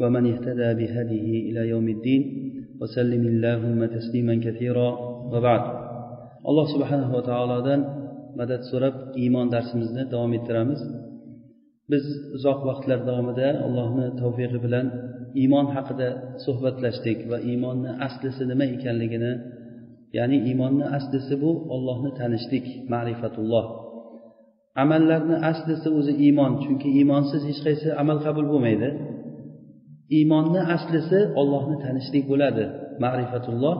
ومن 0.00 0.24
اهتدى 0.32 0.68
بهديه 0.78 1.50
إلى 1.50 1.68
يوم 1.72 1.88
الدين 1.88 2.22
وسلم 2.80 3.22
اللهم 3.32 3.80
تسليما 3.96 4.34
كثيرا 4.46 4.88
وبعد 5.32 5.64
alloh 6.48 6.66
subhanava 6.74 7.20
taolodan 7.30 7.80
madad 8.40 8.62
so'rab 8.70 8.94
iymon 9.22 9.46
darsimizni 9.54 10.02
davom 10.12 10.32
ettiramiz 10.38 10.80
biz 11.92 12.04
uzoq 12.36 12.60
vaqtlar 12.68 13.00
davomida 13.08 13.48
allohni 13.66 14.06
tavfiqi 14.20 14.58
bilan 14.64 14.86
iymon 15.42 15.66
haqida 15.74 16.08
suhbatlashdik 16.44 17.18
va 17.30 17.38
iymonni 17.50 17.90
aslisi 18.06 18.42
nima 18.50 18.66
ekanligini 18.76 19.32
ya'ni 20.18 20.38
iymonni 20.48 20.86
aslisi 20.98 21.34
bu 21.42 21.50
ollohni 21.74 22.10
tanishlik 22.20 22.66
ma'rifatulloh 22.92 23.66
amallarni 24.82 25.36
aslisi 25.50 25.88
o'zi 25.98 26.12
iymon 26.26 26.52
chunki 26.62 26.88
iymonsiz 26.98 27.42
hech 27.48 27.60
qaysi 27.66 27.88
amal 28.02 28.18
qabul 28.26 28.46
bo'lmaydi 28.52 28.88
Iymonni 30.17 30.61
aslisi 30.75 31.19
ollohni 31.41 31.75
tanishlik 31.85 32.23
bo'ladi 32.31 32.63
ma'rifatulloh. 33.03 33.75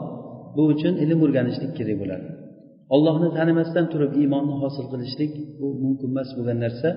Bu 0.55 0.63
uchun 0.73 0.93
ilm 1.03 1.19
o'rganishlik 1.25 1.71
kerak 1.77 1.97
bo'ladi. 2.01 2.27
Ollohni 2.95 3.29
tanimasdan 3.37 3.85
turib 3.93 4.11
iymonni 4.21 4.55
hosil 4.63 4.85
qilishlik 4.91 5.31
bu 5.59 5.67
mumkin 5.83 6.09
emas 6.13 6.29
bo'lgan 6.37 6.57
narsa. 6.65 6.89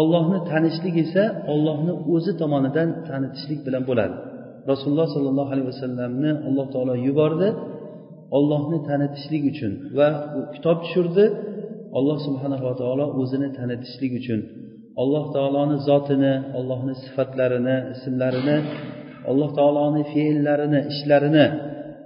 Ollohni 0.00 0.38
tanishlik 0.50 0.96
esa 1.04 1.24
ollohni 1.52 1.92
o'zi 2.14 2.32
tomonidan 2.40 2.88
tanitishlik 3.08 3.60
bilan 3.66 3.82
bo'ladi. 3.90 4.16
Rasululloh 4.70 5.08
sollallohu 5.16 5.50
alayhi 5.54 5.68
vasallamni 5.72 6.30
alloh 6.48 6.66
taolo 6.74 6.94
yubordi. 7.06 7.48
Ollohni 8.38 8.78
tanitishlik 8.88 9.42
uchun 9.52 9.72
va 9.98 10.08
kitob 10.54 10.76
tushirdi. 10.84 11.24
Alloh 11.98 12.18
subhanava 12.26 12.72
taolo 12.82 13.06
o'zini 13.20 13.48
tanitishlik 13.58 14.12
uchun 14.20 14.40
alloh 15.02 15.24
taoloni 15.34 15.76
zotini 15.88 16.34
allohni 16.58 16.94
sifatlarini 17.04 17.76
ismlarini 17.94 18.56
alloh 19.30 19.50
taoloni 19.58 20.02
fe'llarini 20.12 20.80
ishlarini 20.92 21.46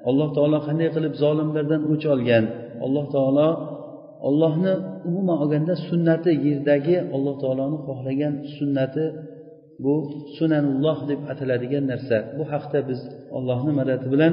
alloh 0.08 0.28
taolo 0.36 0.58
qanday 0.66 0.88
qilib 0.96 1.14
zolimlardan 1.22 1.82
o'ch 1.92 2.04
olgan? 2.14 2.44
Alloh 2.84 3.04
taolo 3.16 3.48
ollohni 4.28 4.72
umuman 5.08 5.36
olganda 5.42 5.74
sunnati 5.88 6.30
yerdagi 6.46 6.96
alloh 7.14 7.34
taoloni 7.42 7.78
xohlagan 7.86 8.34
sunnati 8.56 9.04
bu 9.84 9.94
sunanulloh 10.36 10.98
deb 11.10 11.20
ataladigan 11.32 11.84
narsa. 11.92 12.16
Bu 12.38 12.44
haqda 12.52 12.78
biz 12.88 13.00
ollohni 13.36 13.72
madadi 13.80 14.06
bilan 14.14 14.32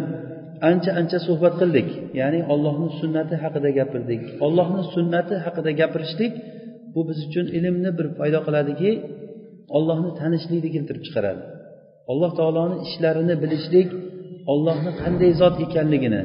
ancha 0.70 0.92
ancha 1.00 1.18
suhbat 1.28 1.54
qildik. 1.62 1.88
Ya'ni 2.20 2.40
ollohni 2.54 2.90
sunnati 3.02 3.36
haqida 3.44 3.70
gapirdik. 3.80 4.22
Ollohni 4.46 4.82
sunnati 4.96 5.36
haqida 5.46 5.72
gapirishlik 5.82 6.34
bu 6.94 7.02
biz 7.09 7.20
uchun 7.28 7.45
ilmni 7.58 7.92
bir 7.97 8.08
foyda 8.17 8.39
qiladiki 8.47 8.92
ollohni 9.78 10.11
tanishlikni 10.20 10.70
keltirib 10.75 11.03
chiqaradi. 11.08 11.42
Alloh 12.11 12.31
taoloni 12.39 12.75
ishlarini 12.88 13.36
bilishlik 13.44 13.89
ollohni 14.53 14.92
qanday 15.02 15.31
zot 15.42 15.56
ekanligini 15.66 16.22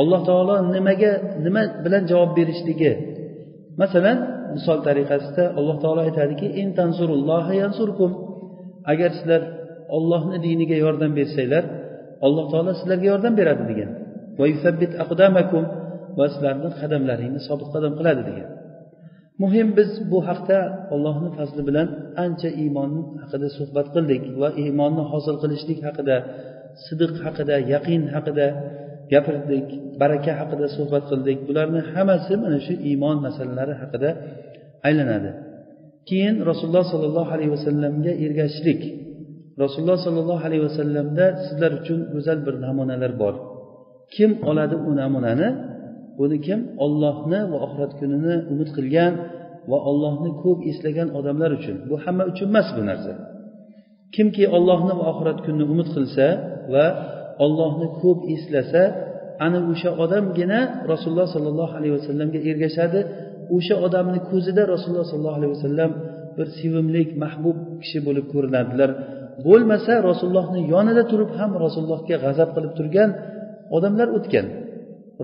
alloh 0.00 0.20
taolo 0.28 0.54
nimaga 0.74 1.12
nima 1.44 1.62
bilan 1.84 2.02
javob 2.10 2.30
berishligi. 2.38 2.92
Masalan 3.82 4.18
misol 4.54 4.78
tariqasida 4.86 5.44
alloh 5.58 5.76
taolo 5.82 6.00
aytadiki 6.08 6.46
agar 8.92 9.10
sizlar 9.18 9.42
ollohni 9.96 10.36
diniga 10.46 10.76
yordam 10.84 11.12
bersanglar 11.18 11.64
alloh 12.26 12.46
taolo 12.52 12.70
sizlarga 12.80 13.06
yordam 13.12 13.34
beradi 13.40 13.64
degan. 13.70 13.90
Va 16.18 16.26
sizlarni 16.32 16.68
qadamlaringni 16.80 17.40
sobit 17.48 17.68
qadam 17.74 17.92
qiladi 17.98 18.22
degan. 18.30 18.48
Muhim 19.42 19.68
biz 19.78 19.90
bu 20.10 20.18
haqda 20.28 20.58
allohni 20.94 21.30
fazli 21.38 21.62
bilan 21.68 21.88
ancha 22.24 22.50
iymon 22.62 22.90
haqida 23.22 23.48
suhbat 23.58 23.86
qildik 23.94 24.22
va 24.40 24.48
iymonni 24.62 25.04
hosil 25.12 25.36
qilishlik 25.42 25.80
haqida 25.86 26.16
sidiq 26.86 27.12
haqida 27.24 27.56
yaqin 27.72 28.02
haqida 28.14 28.46
gapirdik 29.12 29.68
baraka 30.00 30.32
haqida 30.40 30.66
suhbat 30.76 31.04
qildik. 31.10 31.38
Bularni 31.48 31.80
hammasi 31.92 32.32
mana 32.42 32.58
shu 32.66 32.74
iymon 32.90 33.16
masalalari 33.26 33.74
haqida 33.82 34.10
aylanadi. 34.88 35.30
Keyin 36.08 36.36
rasululloh 36.50 36.86
sollallohu 36.92 37.30
alayhi 37.36 37.52
vasallamga 37.56 38.12
ergashishlik. 38.24 38.80
Rasululloh 39.64 39.98
sollallohu 40.06 40.42
alayhi 40.48 40.64
vasallamda 40.68 41.26
sizlar 41.44 41.72
uchun 41.80 42.00
go'zal 42.14 42.38
bir 42.46 42.54
namunalar 42.64 43.12
bor. 43.22 43.34
Kim 44.14 44.30
oladi 44.50 44.76
u 44.88 44.90
namunani? 45.00 45.48
Buni 46.18 46.38
kim? 46.46 46.60
Ollohni 46.84 47.40
va 47.50 47.58
oxirat 47.66 47.92
kunini 48.00 48.34
umid 48.52 48.68
qilgan 48.76 49.12
va 49.70 49.78
ollohni 49.90 50.30
ko'p 50.42 50.58
eslagan 50.70 51.08
odamlar 51.18 51.50
uchun. 51.58 51.76
Bu 51.88 51.94
hamma 52.04 52.24
uchun 52.32 52.46
emas 52.52 52.68
bu 52.76 52.82
narsa. 52.90 53.12
Kimki 54.14 54.44
ollohni 54.56 54.92
va 54.98 55.04
oxirat 55.12 55.38
kunini 55.44 55.64
umid 55.72 55.88
qilsa 55.96 56.26
va 56.74 56.86
ollohni 57.44 57.88
ko'p 58.02 58.18
eslasa 58.34 58.82
ana 59.46 59.58
o'sha 59.72 59.90
odamgina 60.04 60.60
rasululloh 60.92 61.28
sollallohu 61.36 61.72
alayhi 61.78 61.94
vasallamga 61.98 62.40
ergashadi. 62.50 63.00
O'sha 63.56 63.74
odamni 63.86 64.20
ko'zida 64.30 64.62
rasululloh 64.74 65.06
sollallohu 65.12 65.38
alayhi 65.40 65.54
vasallam 65.56 65.90
bir 66.36 66.46
sevimli 66.58 67.02
mahbub 67.22 67.58
kishi 67.82 67.98
bo'lib 68.06 68.26
ko'rinadilar 68.32 68.90
bo'lmasa 69.46 69.92
rasulullohni 70.08 70.60
yonida 70.74 71.02
turib 71.10 71.30
ham 71.38 71.50
rasulullohga 71.64 72.16
g'azab 72.24 72.50
qilib 72.56 72.72
turgan 72.78 73.10
odamlar 73.76 74.08
o'tgan. 74.16 74.46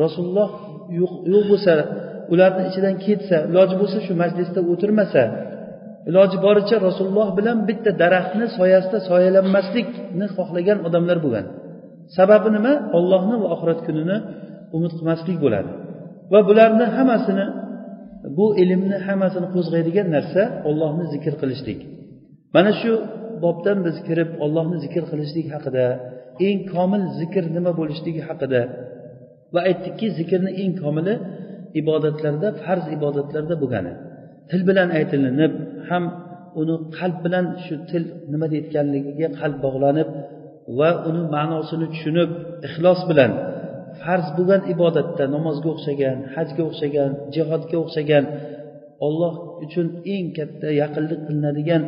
Rasululloh 0.02 0.50
yo'q 0.98 1.12
bo'lsa 1.50 1.72
ularni 2.32 2.62
ichidan 2.70 2.94
ketsa 3.04 3.36
iloji 3.50 3.74
bo'lsa 3.80 3.98
shu 4.06 4.12
majlisda 4.22 4.60
o'tirmasa 4.72 5.22
iloji 6.10 6.36
boricha 6.46 6.76
rasululloh 6.88 7.28
bilan 7.38 7.58
bitta 7.68 7.90
daraxtni 8.02 8.46
soyasida 8.58 8.98
soyalanmaslikni 9.10 10.26
xohlagan 10.36 10.78
odamlar 10.88 11.18
bo'lgan. 11.24 11.46
Sababi 12.16 12.48
nima? 12.56 12.72
Ollohni 12.98 13.36
va 13.42 13.46
oxirat 13.54 13.80
kunini 13.86 14.16
umid 14.76 14.92
qilmaslik 14.98 15.36
bo'ladi. 15.44 15.70
Va 16.32 16.40
bularni 16.48 16.86
hammasini 16.96 17.46
bu 18.38 18.46
ilmni 18.62 18.96
hammasini 19.06 19.48
qo'zg'aydigan 19.54 20.08
narsa 20.16 20.42
ollohni 20.68 21.04
zikr 21.12 21.34
qilishlik. 21.40 21.80
Mana 22.54 22.72
shu 22.80 22.92
bobdan 23.44 23.78
biz 23.86 23.96
kirib 24.06 24.30
ollohni 24.44 24.76
zikr 24.84 25.02
qilishlik 25.10 25.46
haqida 25.54 25.86
eng 26.48 26.58
komil 26.74 27.02
zikr 27.20 27.44
nima 27.56 27.72
bo'lishligi 27.80 28.22
haqida 28.28 28.60
va 29.54 29.60
aytdikki 29.68 30.06
zikrni 30.18 30.50
eng 30.62 30.72
komili 30.82 31.14
ibodatlarda 31.80 32.48
farz 32.62 32.84
ibodatlarda 32.96 33.54
bo'lgani. 33.62 33.92
Til 34.50 34.60
bilan 34.68 34.88
aytilinib 34.98 35.52
ham 35.88 36.04
uni 36.60 36.76
qalb 36.98 37.16
bilan 37.24 37.46
shu 37.64 37.74
til 37.90 38.04
nima 38.32 38.46
deyotganligiga 38.52 39.28
qalb 39.40 39.56
bog'lanib 39.66 40.08
va 40.78 40.90
uni 41.08 41.22
ma'nosini 41.36 41.86
tushunib 41.94 42.30
ixlos 42.66 43.00
bilan 43.10 43.32
farz 44.02 44.26
bo'lgan 44.36 44.62
ibodatda 44.74 45.24
namozga 45.34 45.68
o'xshagan 45.74 46.16
hajga 46.34 46.62
o'xshagan 46.68 47.10
jihodga 47.34 47.76
o'xshagan 47.84 48.24
olloh 49.06 49.34
uchun 49.64 49.86
eng 50.14 50.26
katta 50.38 50.68
yaqinlik 50.82 51.20
qilinadigan 51.26 51.82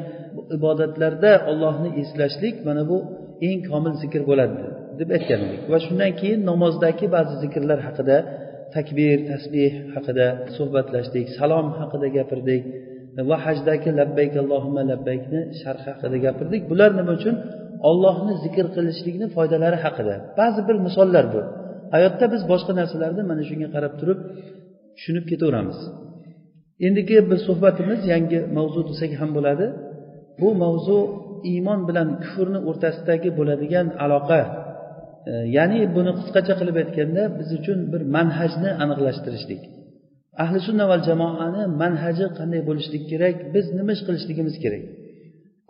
ibodatlarda 0.57 1.33
ollohni 1.51 1.91
eslashlik 2.03 2.57
mana 2.67 2.83
bu 2.91 2.97
eng 3.49 3.59
komil 3.71 3.95
zikr 4.03 4.23
bo'ladi. 4.31 4.57
Deb 5.01 5.09
aytgan 5.17 5.41
edik 5.47 5.63
va 5.73 5.79
shundan 5.87 6.13
keyin 6.21 6.41
namozdagi 6.51 7.07
ba'zi 7.17 7.35
zikrlar 7.43 7.79
haqida 7.87 8.17
takbir 8.77 9.17
tasbeh 9.31 9.73
haqida 9.95 10.27
suhbatlashdik 10.57 11.27
salom 11.39 11.67
haqida 11.81 12.09
gapirdik 12.17 12.63
va 13.29 13.37
hajdagi 13.47 13.91
labbayk 14.01 14.35
allohimma 14.43 14.83
labbaykni 14.91 15.41
sharhi 15.63 15.89
haqida 15.93 16.17
gapirdik. 16.27 16.63
Bular 16.71 16.91
nima 16.99 17.13
uchun? 17.19 17.35
Ollohni 17.91 18.35
zikr 18.45 18.67
qilishlikni 18.77 19.27
foydalari 19.37 19.79
haqida. 19.85 20.15
Ba'zi 20.41 20.61
bir 20.69 20.77
misollar 20.87 21.25
bu. 21.35 21.41
Hayotda 21.95 22.25
biz 22.35 22.43
boshqa 22.53 22.73
narsalarni 22.81 23.23
mana 23.31 23.43
shunga 23.49 23.69
qarab 23.75 23.93
turib 24.01 24.19
tushunib 24.97 25.25
ketaveramiz. 25.31 25.79
Endigi 26.87 27.17
bir 27.31 27.39
suhbatimiz 27.47 28.01
yangi 28.13 28.39
mavzu 28.57 28.81
desak 28.91 29.13
ham 29.21 29.31
bo'ladi. 29.37 29.67
Bu 30.41 30.49
mavzu 30.63 30.99
iymon 31.53 31.81
bilan 31.89 32.09
kufrni 32.23 32.59
o'rtasidagi 32.69 33.31
bo'ladigan 33.39 33.87
aloqa 34.05 34.41
ya'ni 35.57 35.81
buni 35.97 36.13
qisqacha 36.19 36.55
qilib 36.61 36.77
aytganda 36.83 37.23
biz 37.39 37.49
uchun 37.59 37.79
bir 37.93 38.03
manhajni 38.17 38.71
aniqlashtirishlik. 38.85 39.63
Ahli 40.45 40.59
sunna 40.67 40.85
val 40.91 41.03
jamoani 41.09 41.63
manhaji 41.83 42.27
qanday 42.39 42.61
bo'lishligi 42.69 43.07
kerak 43.13 43.37
biz 43.55 43.67
nima 43.79 43.91
ish 43.97 44.03
qilishligimiz 44.07 44.57
kerak. 44.65 44.85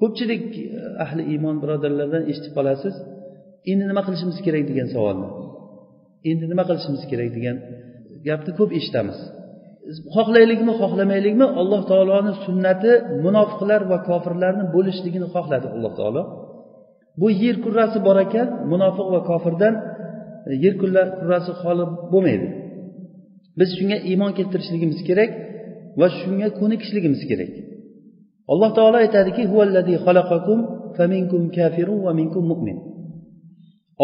Ko'pchilik 0.00 0.44
e, 0.58 0.62
ahli 1.04 1.22
iymon 1.32 1.56
birodarlardan 1.62 2.22
eshitib 2.30 2.52
qolasiz 2.58 2.94
endi 3.70 3.84
nima 3.90 4.02
qilishimiz 4.06 4.38
kerak? 4.46 4.62
degan 4.70 4.88
savolni. 4.94 5.28
Endi 6.30 6.44
nima 6.52 6.64
qilishimiz 6.68 7.02
kerak? 7.10 7.28
degan 7.38 7.56
gapni 8.28 8.52
ko'p 8.58 8.70
eshitamiz. 8.78 9.18
Xohlaylikmi 10.14 10.72
xohlamaylikmi? 10.80 11.46
Alloh 11.60 11.80
taoloni 11.90 12.32
sunnati 12.46 12.92
munofiqlar 13.24 13.80
va 13.92 13.98
kofirlarni 14.08 14.64
bo'lishligini 14.74 15.26
xohladi 15.34 15.66
alloh 15.74 15.92
taolo. 16.00 16.22
Bu 17.20 17.26
yer 17.42 17.56
kurrasi 17.64 17.98
bor 18.06 18.16
ekan 18.26 18.48
munofiq 18.72 19.08
va 19.14 19.20
kofirdan 19.30 19.74
e, 20.48 20.50
yer 20.64 20.74
kurrasi 21.20 21.52
xoli 21.62 21.84
bo'lmaydi. 22.12 22.48
Biz 23.58 23.68
shunga 23.78 23.98
iymon 24.10 24.32
keltirishligimiz 24.38 25.00
kerak 25.08 25.30
va 26.00 26.06
shunga 26.20 26.48
ko'nikishligimiz 26.60 27.22
kerak. 27.30 27.52
Alloh 28.52 28.70
taolo 28.76 28.96
aytadiki 29.04 29.42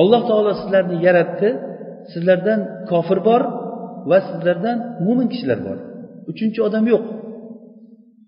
alloh 0.01 0.23
taolo 0.29 0.53
sizlarni 0.61 0.97
yaratdi 1.07 1.49
sizlardan 2.13 2.61
kofir 2.91 3.19
bor 3.29 3.43
va 4.11 4.19
sizlardan 4.29 4.77
mo'min 5.07 5.29
kishilar 5.33 5.59
bor. 5.67 5.79
Uchinchi 6.31 6.61
odam 6.69 6.85
yo'q. 6.93 7.05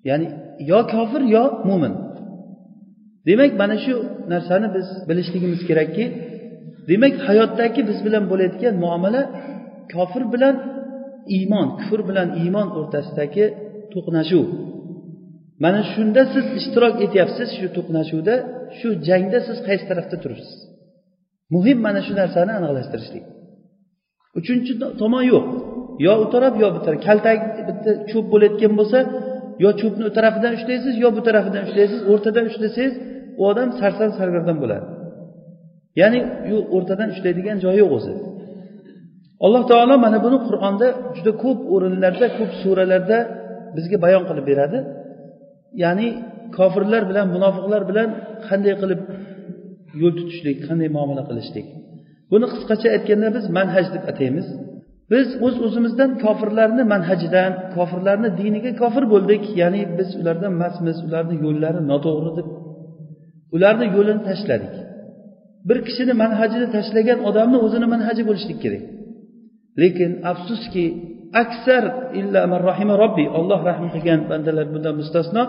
Ya'ni 0.08 0.26
yo 0.70 0.80
kofir 0.94 1.22
yo 1.36 1.44
mo'min 1.68 1.94
demak 3.28 3.52
mana 3.62 3.76
shu 3.84 3.94
narsani 4.32 4.68
biz 4.76 4.86
bilishligimiz 5.08 5.60
kerakki 5.68 6.04
demak 6.90 7.14
hayotdagi 7.28 7.80
biz 7.90 7.98
bilan 8.06 8.24
bo'layotgan 8.30 8.74
muomala 8.84 9.22
kofir 9.92 10.24
bilan 10.34 10.54
iymon 11.36 11.68
kufr 11.78 12.00
bilan 12.08 12.28
iymon 12.42 12.68
o'rtasidagi 12.78 13.44
to'qnashuv. 13.92 14.46
Mana 15.64 15.80
shunda 15.92 16.22
siz 16.34 16.46
ishtirok 16.58 16.94
etyapsiz 17.06 17.48
shu 17.58 17.66
to'qnashuvda 17.76 18.34
shu 18.78 18.88
jangda 19.08 19.38
siz 19.46 19.58
qaysi 19.68 19.84
tarafda 19.90 20.16
turibsiz? 20.22 20.58
Muhim 21.54 21.78
mana 21.86 22.00
shu 22.06 22.12
narsani 22.20 22.52
aniqlashtirishlik. 22.58 23.24
Uchinchi 24.38 24.72
tomon 25.00 25.24
yo'q. 25.32 25.46
Yo 26.06 26.12
u 26.24 26.26
taraf 26.34 26.54
yo 26.62 26.68
bu 26.74 26.80
taraf 26.84 27.00
kaltak 27.08 27.38
bitta 27.68 27.90
cho'p 28.10 28.26
bo'layotgan 28.32 28.72
bo'lsa 28.80 28.98
yo 29.62 29.70
cho'pni 29.80 30.04
u 30.10 30.12
tarafidan 30.16 30.52
ushlaysiz 30.58 30.94
yo 31.04 31.08
bu 31.16 31.20
tarafidan 31.28 31.62
ushlaysiz 31.68 32.00
o'rtadan 32.12 32.44
ushlasangiz 32.50 32.94
u 33.40 33.42
odam 33.50 33.68
sarson 33.80 34.10
sargardon 34.18 34.56
bo'ladi. 34.62 34.86
Ya'ni 36.00 36.20
u 36.54 36.56
o'rtadan 36.76 37.08
ushlaydigan 37.14 37.56
joyi 37.64 37.78
yo'q 37.82 37.92
o'zi. 37.98 38.12
Alloh 39.44 39.62
taolo 39.70 39.94
mana 40.04 40.18
buni 40.26 40.38
qur'onda 40.48 40.86
juda 41.16 41.32
ko'p 41.42 41.58
o'rinlarda 41.74 42.26
ko'p 42.38 42.50
suralarda 42.62 43.18
bizga 43.76 43.96
bayon 44.04 44.22
qilib 44.28 44.44
beradi. 44.50 44.78
Ya'ni 45.82 46.08
kofirlar 46.56 47.02
bilan 47.10 47.26
munofiqlar 47.34 47.82
bilan 47.90 48.08
qanday 48.48 48.74
qilib 48.82 49.00
yo'l 50.02 50.14
tutishlik 50.20 50.56
qanday 50.68 50.88
muomala 50.96 51.22
qilishlik. 51.30 51.66
Buni 52.32 52.46
qisqacha 52.52 52.88
aytganda 52.96 53.28
biz 53.36 53.44
manhaj 53.58 53.86
deb 53.94 54.02
ataymiz. 54.12 54.46
Biz 55.12 55.28
o'z 55.46 55.54
uz 55.54 55.54
o'zimizdan 55.66 56.10
kofirlarni 56.24 56.82
manhajidan 56.92 57.52
kofirlarni 57.76 58.28
diniga 58.40 58.72
kofir 58.82 59.04
bo'ldik. 59.14 59.42
Ya'ni 59.60 59.82
biz 59.98 60.08
ulardan 60.20 60.52
emasmiz 60.56 60.96
ularni 61.06 61.36
yo'llari 61.44 61.80
noto'g'ri 61.90 62.30
deb. 62.38 62.48
Ularni 63.56 63.86
yo'lini 63.96 64.22
tashladik. 64.28 64.74
Bir 65.68 65.78
kishini 65.86 66.14
manhajini 66.22 66.66
tashlagan 66.76 67.18
odamni 67.28 67.58
o'zini 67.66 67.86
manhaji 67.94 68.22
bo'lishlik 68.28 68.58
kerak. 68.64 68.84
Lekin 69.82 70.10
afsuski 70.30 70.84
aksar 71.42 71.84
illa 72.20 72.40
man 72.52 72.60
rahima 72.70 72.94
robbi 73.02 73.24
olloh 73.38 73.60
rahm 73.70 73.86
qilgan 73.94 74.20
bandalar 74.30 74.66
bundan 74.74 74.94
mustasno 75.00 75.42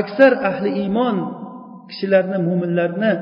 aksar 0.00 0.32
ahli 0.50 0.70
iymon 0.82 1.16
kishilarni 1.90 2.38
mo'minlarni 2.48 3.12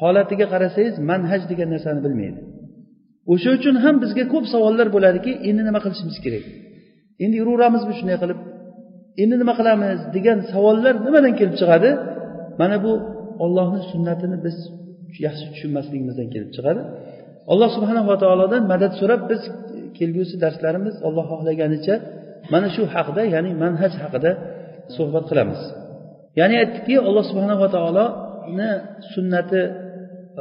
holatiga 0.00 0.46
qarasangiz 0.52 0.94
manhaj 1.10 1.42
degan 1.50 1.68
narsani 1.74 2.00
bilmaydi. 2.06 2.40
O'sha 3.32 3.50
uchun 3.58 3.74
ham 3.84 3.94
bizga 4.04 4.24
ko'p 4.32 4.44
savollar 4.54 4.86
bo'ladiki 4.96 5.32
endi 5.48 5.62
nima 5.68 5.80
qilishimiz 5.84 6.16
kerak? 6.24 6.44
Endi 7.24 7.34
yuraveramizmi 7.40 7.92
shunday 7.98 8.16
qilib. 8.22 8.38
Endi 9.22 9.34
nima 9.42 9.54
qilamiz 9.58 9.98
degan 10.16 10.38
savollar 10.52 10.94
nimadan 11.06 11.32
kelib 11.38 11.54
chiqadi? 11.60 11.90
Mana 12.60 12.76
bu 12.84 12.92
ollohni 13.44 13.80
sunnatini 13.92 14.36
biz 14.46 14.56
yaxshi 15.26 15.46
tushunmasligimizdan 15.52 16.28
kelib 16.34 16.50
chiqadi. 16.56 16.80
Alloh 17.52 17.70
subhanava 17.76 18.14
taolodan 18.22 18.62
madad 18.72 18.92
so'rab 19.00 19.22
biz 19.30 19.40
kelgusi 19.98 20.36
darslarimiz 20.44 20.94
alloh 21.08 21.24
xohlaganicha 21.32 21.94
mana 22.52 22.68
shu 22.74 22.82
haqida 22.94 23.22
ya'ni 23.34 23.50
manhaj 23.62 23.92
haqida 24.02 24.30
suhbat 24.96 25.24
qilamiz. 25.30 25.60
Ya'ni 26.40 26.54
aytdikki 26.62 26.94
alloh 27.08 27.24
subhanava 27.30 27.66
taoloni 27.76 28.70
sunnati 29.14 29.60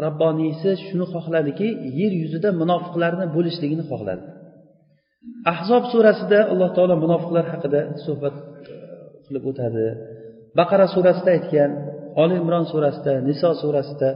robboniysi 0.05 0.71
shuni 0.85 1.05
xohladiki 1.13 1.67
yer 1.99 2.11
yuzida 2.21 2.49
munofiqlarni 2.61 3.25
bo'lishligini 3.35 3.83
xohladi. 3.91 4.23
Ahzob 5.53 5.83
surasida 5.93 6.39
alloh 6.51 6.69
taolo 6.77 6.95
munofiqlar 7.03 7.45
haqida 7.53 7.81
suhbat 8.05 8.35
e, 8.39 8.43
qilib 9.25 9.43
o'tadi. 9.51 9.85
Baqara 10.59 10.85
surasida 10.95 11.29
aytgan 11.37 11.71
oli 12.21 12.35
imron 12.41 12.65
surasida 12.71 13.13
niso 13.29 13.49
surasida 13.61 14.09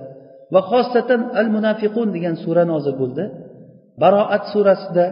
va 0.54 0.62
xosatan 0.72 1.22
al 1.40 1.48
munafiqun 1.56 2.08
degan 2.16 2.36
sura 2.44 2.64
nozil 2.72 2.96
bo'ldi. 3.02 3.24
Baroat 4.02 4.44
surasida 4.54 5.06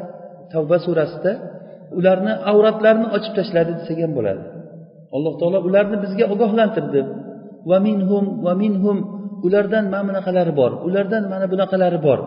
tavba 0.53 0.77
surasida 0.85 1.31
ularni 1.99 2.33
avratlarini 2.51 3.07
ochib 3.15 3.33
tashladi 3.39 3.71
desak 3.79 3.97
ham 4.03 4.11
bo'ladi. 4.17 4.43
Alloh 5.15 5.33
taolo 5.39 5.59
ularni 5.67 5.97
bizga 6.03 6.25
ogohlantirdi. 6.33 7.01
Va 7.69 7.77
minhum 7.87 8.25
va 8.45 8.53
minhum 8.63 8.97
ulardan 9.45 9.85
mana 9.93 10.03
bunaqalari 10.09 10.53
bor 10.59 10.71
ulardan 10.87 11.23
mana 11.33 11.45
bunaqalari 11.53 11.99
bor 12.07 12.19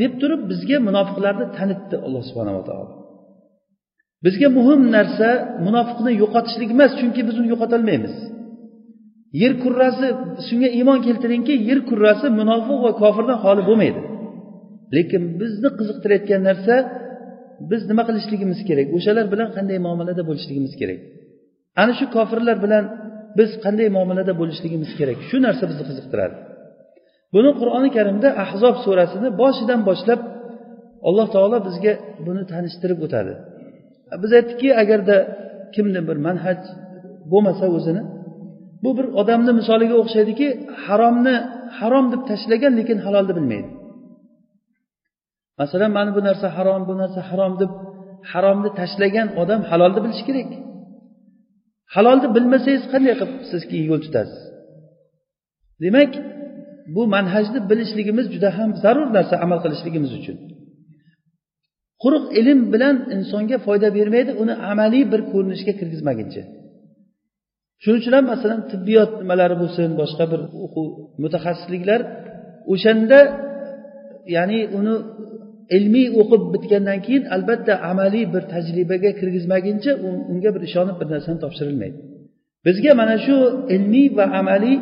deb 0.00 0.12
turib 0.20 0.40
bizga 0.50 0.76
munofiqlarni 0.88 1.46
tanitdi 1.56 1.96
alloh 2.06 2.22
subhanava 2.30 2.62
taolo. 2.68 2.90
Bizga 4.24 4.48
muhim 4.58 4.80
narsa 4.96 5.28
munofiqni 5.66 6.12
yo'qotishlik 6.22 6.70
emas 6.76 6.92
chunki 7.00 7.20
biz 7.28 7.34
uni 7.40 7.48
yo'qotolmaymiz. 7.54 8.14
Yer 9.40 9.52
kurrasi 9.62 10.06
shunga 10.46 10.68
iymon 10.78 10.98
keltiringki 11.06 11.54
yer 11.68 11.78
kurrasi 11.90 12.26
munofiq 12.40 12.78
va 12.84 12.90
kofirdan 13.02 13.38
xoli 13.44 13.62
bo'lmaydi. 13.68 14.00
Lekin 14.96 15.22
bizni 15.40 15.68
qiziqtirayotgan 15.78 16.40
narsa 16.48 16.74
biz 17.70 17.80
nima 17.90 18.02
qilishligimiz 18.08 18.60
kerak? 18.68 18.86
O'shalar 18.96 19.26
bilan 19.32 19.48
qanday 19.56 19.78
muomalada 19.86 20.22
bo'lishligimiz 20.28 20.72
kerak? 20.80 20.98
Ana 21.82 21.92
shu 21.98 22.04
kofirlar 22.16 22.56
bilan 22.64 22.84
biz 23.38 23.50
qanday 23.64 23.88
muomalada 23.96 24.32
bo'lishligimiz 24.40 24.90
kerak? 24.98 25.18
Shu 25.28 25.36
narsa 25.46 25.64
bizni 25.70 25.84
qiziqtiradi. 25.90 26.36
Buni 27.34 27.50
qur'oni 27.60 27.88
karimda 27.96 28.28
ahzob 28.44 28.76
surasini 28.84 29.28
boshidan 29.42 29.80
boshlab 29.88 30.20
alloh 31.08 31.26
taolo 31.34 31.58
bizga 31.68 31.92
buni 32.26 32.42
tanishtirib 32.52 32.98
o'tadi. 33.06 33.32
Biz 34.22 34.30
aytdikki 34.38 34.68
agarda 34.82 35.16
kimni 35.74 36.00
bir 36.08 36.16
manhaj 36.26 36.58
bo'lmasa 37.32 37.66
o'zini 37.76 38.02
bu 38.84 38.90
bir 38.98 39.06
odamni 39.20 39.52
misoliga 39.60 39.94
o'xshaydiki 40.02 40.48
haromni 40.84 41.36
harom 41.78 42.06
deb 42.12 42.22
tashlagan 42.30 42.72
lekin 42.78 42.98
halolni 43.04 43.32
bilmaydi. 43.38 43.70
Masalan 45.60 45.90
mana 45.98 46.10
bu 46.16 46.20
narsa 46.28 46.46
harom 46.56 46.82
bu 46.88 46.94
narsa 47.02 47.20
harom 47.30 47.52
deb 47.62 47.70
haromni 48.32 48.70
tashlagan 48.80 49.28
odam 49.42 49.60
halolni 49.70 50.00
bilishi 50.04 50.24
kerak. 50.28 50.50
Halolni 51.94 52.28
bilmasangiz 52.36 52.84
qanday 52.92 53.14
qilib 53.20 53.32
siz 53.50 53.62
keyin 53.70 53.86
yo'l 53.90 54.00
tutasiz? 54.06 54.40
Demak 55.84 56.12
bu 56.94 57.02
manhajni 57.14 57.60
bilishligimiz 57.70 58.26
juda 58.34 58.50
ham 58.58 58.70
zarur 58.82 59.08
narsa 59.16 59.34
amal 59.44 59.58
qilishligimiz 59.64 60.12
uchun. 60.18 60.36
Quruq 62.02 62.24
ilm 62.40 62.60
bilan 62.72 62.96
insonga 63.16 63.56
foyda 63.66 63.88
bermaydi 63.98 64.32
uni 64.42 64.54
amaliy 64.72 65.04
bir 65.12 65.20
ko'rinishga 65.32 65.72
kirgizmaguncha. 65.80 66.42
Shuning 67.82 68.00
uchun 68.02 68.14
ham 68.18 68.26
masalan 68.32 68.60
tibbiyot 68.72 69.12
nimalari 69.22 69.56
bo'lsin 69.62 69.90
boshqa 70.00 70.24
bir 70.32 70.40
o'quv 70.64 70.86
mutaxassisliklar 71.22 72.00
o'shanda 72.72 73.18
ya'ni 74.36 74.60
uni 74.78 74.94
ilmiy 75.76 76.08
o'qib 76.20 76.42
bitgandan 76.54 76.98
keyin 77.06 77.24
albatta 77.34 77.72
amaliy 77.90 78.24
bir 78.34 78.42
tajribaga 78.52 79.10
kirgizmaguncha 79.20 79.92
unga 80.32 80.50
bir 80.54 80.62
ishonib 80.68 80.96
bir 81.00 81.08
narsani 81.12 81.38
topshirilmaydi. 81.44 81.96
Bizga 82.66 82.92
mana 83.00 83.16
shu 83.24 83.36
ilmiy 83.74 84.06
va 84.18 84.24
amaliy 84.40 84.76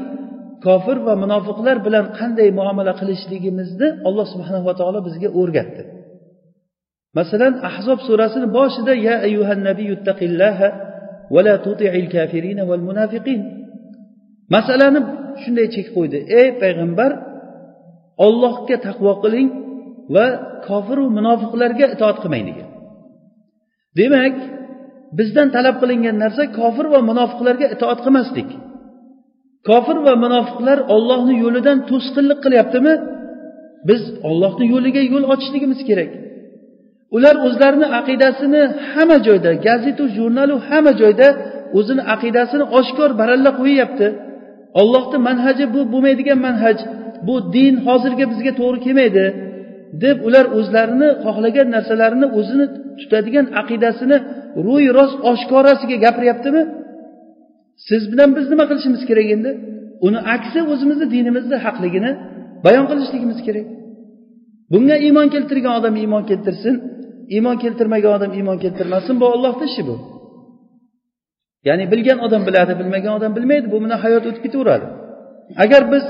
kofir 0.66 0.96
va 1.06 1.14
munofiqlar 1.22 1.76
bilan 1.86 2.04
qanday 2.18 2.48
muomala 2.58 2.92
qilishligimizni 3.00 3.88
alloh 4.08 4.26
subhanava 4.32 4.72
taolo 4.80 5.00
bizga 5.08 5.28
o'rgatdi. 5.40 5.82
Masalan 7.18 7.54
ahzob 7.68 7.98
surasini 8.08 8.46
boshida 8.58 8.92
ya 9.06 9.14
ayyuhan 9.26 9.60
nabiyuttaqillaha 9.68 10.68
va 11.34 11.40
la 11.46 11.54
tuti'il 11.66 12.08
kafirina 12.14 12.62
val 12.70 12.82
munafiqin. 12.88 13.40
Masalani 14.54 15.00
shunday 15.42 15.66
chek 15.74 15.86
qo'ydi. 15.96 16.18
Ey 16.40 16.48
payg'ambar 16.62 17.10
ollohga 18.26 18.76
taqvo 18.86 19.12
qiling 19.24 19.48
va 20.14 20.26
kofiru 20.68 21.04
munofiqlarga 21.18 21.86
itoat 21.94 22.16
qilmang 22.22 22.44
degan. 22.48 22.68
Demak 23.98 24.34
bizdan 25.18 25.48
talab 25.56 25.76
qilingan 25.82 26.16
narsa 26.24 26.42
kofir 26.58 26.86
va 26.94 27.00
munofiqlarga 27.10 27.66
itoat 27.74 27.98
qilmaslik. 28.04 28.50
Kofir 29.68 29.96
va 30.06 30.14
munofiqlar 30.24 30.78
ollohni 30.94 31.34
yo'lidan 31.44 31.78
to'sqinlik 31.90 32.38
qilyaptimi? 32.44 32.94
Biz 33.88 34.02
ollohni 34.28 34.66
yo'liga 34.74 35.02
yo'l 35.12 35.24
ochishligimiz 35.32 35.80
kerak. 35.88 36.10
Ular 37.16 37.34
o'zlarini 37.46 37.88
aqidasini 38.00 38.62
hamma 38.92 39.18
joyda 39.26 39.50
gazetu 39.66 40.04
jurnalu 40.16 40.56
hamma 40.68 40.92
joyda 41.02 41.28
o'zini 41.78 42.02
aqidasini 42.14 42.64
oshkor 42.78 43.10
baralla 43.20 43.50
qo'yyapti. 43.60 44.06
Ollohni 44.80 45.18
manhaji 45.28 45.64
bu 45.74 45.80
bo'lmaydigan 45.92 46.38
manhaj. 46.46 46.78
Bu 47.26 47.34
din 47.56 47.74
hozirgi 47.86 48.24
bizga 48.32 48.52
to'g'ri 48.60 48.78
kelmaydi. 48.86 49.24
Deb 50.04 50.18
ular 50.26 50.46
o'zlarini 50.58 51.08
xohlagan 51.24 51.68
narsalarini 51.76 52.26
o'zini 52.38 52.66
tutadigan 53.00 53.46
aqidasini 53.60 54.16
ro'y 54.66 54.84
rost 54.98 55.18
oshkorasiga 55.30 55.96
gapiryaptimi? 56.04 56.62
Siz 57.88 58.02
bilan 58.12 58.30
biz 58.36 58.46
nima 58.52 58.64
qilishimiz 58.70 59.02
kerak 59.10 59.28
endi? 59.36 59.50
Uni 60.06 60.18
aksi 60.34 60.60
o'zimizni 60.72 61.06
dinimizni 61.14 61.56
haqligini 61.64 62.10
bayon 62.64 62.84
qilishligimiz 62.90 63.38
kerak. 63.46 63.66
Bunga 64.72 64.96
iymon 65.06 65.28
keltirgan 65.34 65.72
odam 65.78 65.94
iymon 66.02 66.22
keltirsin 66.30 66.74
iymon 67.34 67.56
keltirmagan 67.62 68.12
odam 68.18 68.32
iymon 68.38 68.58
keltirmasin. 68.64 69.14
Bu 69.20 69.26
ollohni 69.34 69.64
ishi 69.70 69.82
bu. 69.88 69.96
Ya'ni 71.68 71.84
bilgan 71.92 72.18
odam 72.26 72.42
biladi 72.48 72.72
bilmagan 72.80 73.12
odam 73.18 73.32
bilmaydi. 73.36 73.66
Bu 73.72 73.76
bilan 73.84 73.98
hayot 74.04 74.24
o'tib 74.28 74.42
ketaveradi. 74.46 74.86
Agar 75.64 75.82
biz 75.92 76.04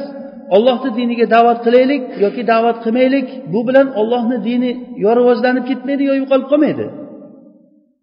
ollohni 0.57 0.91
diniga 0.99 1.27
da'vat 1.35 1.59
qilaylik 1.67 2.03
yoki 2.25 2.43
da'vat 2.53 2.77
qilmaylik 2.85 3.27
bu 3.53 3.61
bilan 3.69 3.87
ollohni 4.01 4.37
dini 4.49 4.71
yo 5.05 5.11
rivojlanib 5.19 5.65
ketmaydi 5.71 6.03
yo 6.11 6.15
yo'qolib 6.21 6.47
qolmaydi. 6.53 6.87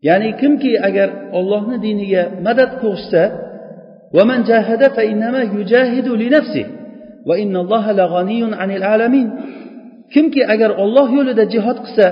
Ya'ni 0.08 0.30
kimki 0.42 0.72
agar 0.88 1.10
ollohni 1.40 1.78
diniga 1.86 2.24
madad 2.46 2.72
qo'shsa 2.84 3.22
kimki 10.14 10.42
agar 10.54 10.72
olloh 10.84 11.08
yo'lida 11.18 11.44
jihod 11.54 11.78
qilsa 11.86 12.08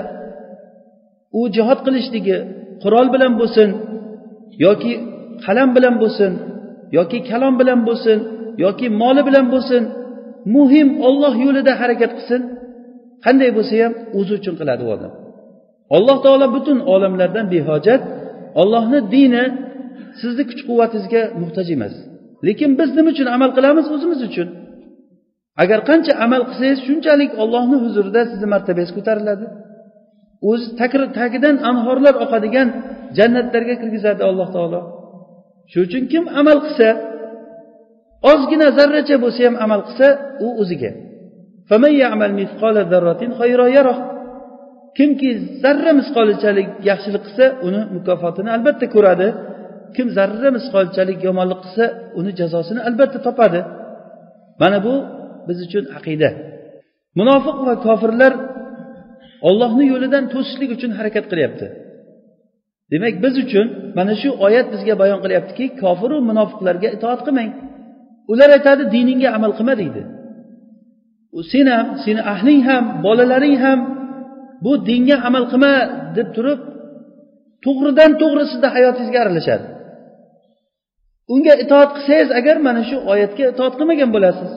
u 1.38 1.40
jihod 1.56 1.80
qilishligi 1.86 2.38
qurol 2.82 3.06
bilan 3.14 3.32
bo'lsin 3.40 3.68
yoki 4.64 4.92
qalam 5.44 5.68
bilan 5.76 5.94
bo'lsin 6.02 6.32
yoki 6.96 7.18
kalom 7.30 7.54
bilan 7.60 7.80
bo'lsin 7.88 8.18
yoki 8.64 8.86
moli 9.00 9.22
bilan 9.28 9.46
bo'lsin 9.54 9.82
muhim 10.56 10.88
olloh 11.06 11.34
yo'lida 11.44 11.72
harakat 11.80 12.12
qilsin. 12.18 12.42
Qanday 13.24 13.50
bo'lsa 13.56 13.74
ham 13.82 13.92
o'zi 14.18 14.32
uchun 14.40 14.54
qiladi 14.60 14.82
u 14.86 14.90
odam. 14.96 15.12
Alloh 15.96 16.16
taolo 16.24 16.46
butun 16.56 16.78
olamlardan 16.94 17.46
behojat 17.54 18.02
ollohni 18.60 19.00
dini 19.14 19.44
sizni 20.20 20.42
kuch 20.50 20.62
quvvatingizga 20.68 21.22
muhtoj 21.42 21.66
emas. 21.76 21.94
Lekin 22.46 22.70
biz 22.78 22.90
nima 22.96 23.10
uchun 23.14 23.28
amal 23.36 23.50
qilamiz 23.56 23.86
o'zimiz 23.94 24.20
uchun? 24.28 24.48
Agar 25.62 25.80
qancha 25.88 26.12
amal 26.24 26.42
qilsangiz 26.48 26.80
shunchalik 26.86 27.30
ollohni 27.42 27.76
huzurida 27.84 28.20
sizni 28.30 28.46
martabangiz 28.54 28.92
ko'tariladi. 28.96 29.46
O'zi 30.50 30.66
tagidan 31.20 31.56
anhorlar 31.70 32.14
oqadigan 32.24 32.68
jannatlarga 33.18 33.74
kirgizadi 33.82 34.22
alloh 34.30 34.48
taolo. 34.56 34.80
Shuning 35.70 35.86
uchun 35.88 36.04
kim 36.12 36.24
amal 36.40 36.58
qilsa 36.66 36.88
ozgina 38.30 38.68
zarracha 38.78 39.16
bo'lsa 39.24 39.40
ham 39.46 39.56
amal 39.64 39.80
qilsa 39.88 40.06
u 40.46 40.48
o'ziga. 40.62 40.90
Kimki 44.98 45.30
zarra 45.62 45.92
misqolichalik 46.00 46.68
yaxshilik 46.90 47.22
qilsa 47.26 47.46
uni 47.66 47.80
mukofotini 47.96 48.50
albatta 48.56 48.86
ko'radi. 48.94 49.28
Kim 49.96 50.06
zarra 50.16 50.48
misqolchalik 50.56 51.18
yomonlik 51.28 51.60
qilsa 51.64 51.84
uni 52.18 52.30
jazosini 52.40 52.80
albatta 52.88 53.18
topadi. 53.26 53.60
Mana 54.62 54.78
bu 54.86 54.94
biz 55.48 55.58
uchun 55.66 55.84
aqida. 55.98 56.30
Munofiq 57.18 57.56
va 57.68 57.74
kofirlar 57.86 58.32
ollohni 59.48 59.84
yo'lidan 59.92 60.24
to'sishlik 60.32 60.70
uchun 60.76 60.90
harakat 60.98 61.24
qilyapti. 61.30 61.66
Demak 62.92 63.14
biz 63.24 63.34
uchun 63.44 63.66
mana 63.98 64.14
shu 64.20 64.28
oyat 64.46 64.66
bizga 64.74 64.94
bayon 65.02 65.18
qilyaptiki 65.24 65.64
kofiru 65.82 66.16
munofiqlarga 66.30 66.88
itoat 66.96 67.20
qilmang. 67.26 67.50
Ular 68.32 68.50
aytadi 68.56 68.84
diningga 68.94 69.28
amal 69.36 69.52
qilma 69.58 69.74
deydi. 69.82 70.02
Sen 71.52 71.66
ham 71.74 71.86
seni 72.04 72.22
ahling 72.34 72.62
ham 72.68 72.84
bolalaring 73.04 73.56
ham 73.64 73.80
bu 74.64 74.72
dinga 74.88 75.16
amal 75.28 75.44
qilma 75.52 75.74
deb 76.16 76.28
turib 76.36 76.60
to'g'ridan 77.64 78.10
to'g'ri 78.20 78.44
sizni 78.52 78.68
hayotingizga 78.74 79.18
aralashadi. 79.24 79.66
Unga 81.34 81.54
itoat 81.64 81.90
qilsangiz 81.96 82.28
agar 82.38 82.56
mana 82.66 82.82
shu 82.88 82.96
oyatga 83.12 83.44
itoat 83.52 83.74
qilmagan 83.78 84.10
bo'lasiz. 84.16 84.52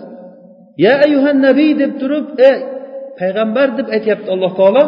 Ya 0.85 0.93
ayuhan 1.05 1.37
nabiy 1.47 1.71
deb 1.81 1.91
turib 2.01 2.25
ey 2.49 2.57
payg'ambar 3.19 3.67
deb 3.79 3.87
aytyapti 3.95 4.27
alloh 4.35 4.51
taolo. 4.59 4.83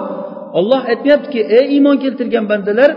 Olloh 0.59 0.81
aytmayaptiki 0.91 1.41
ey 1.57 1.65
iymon 1.75 1.97
keltirgan 2.03 2.45
bandalar 2.51 2.91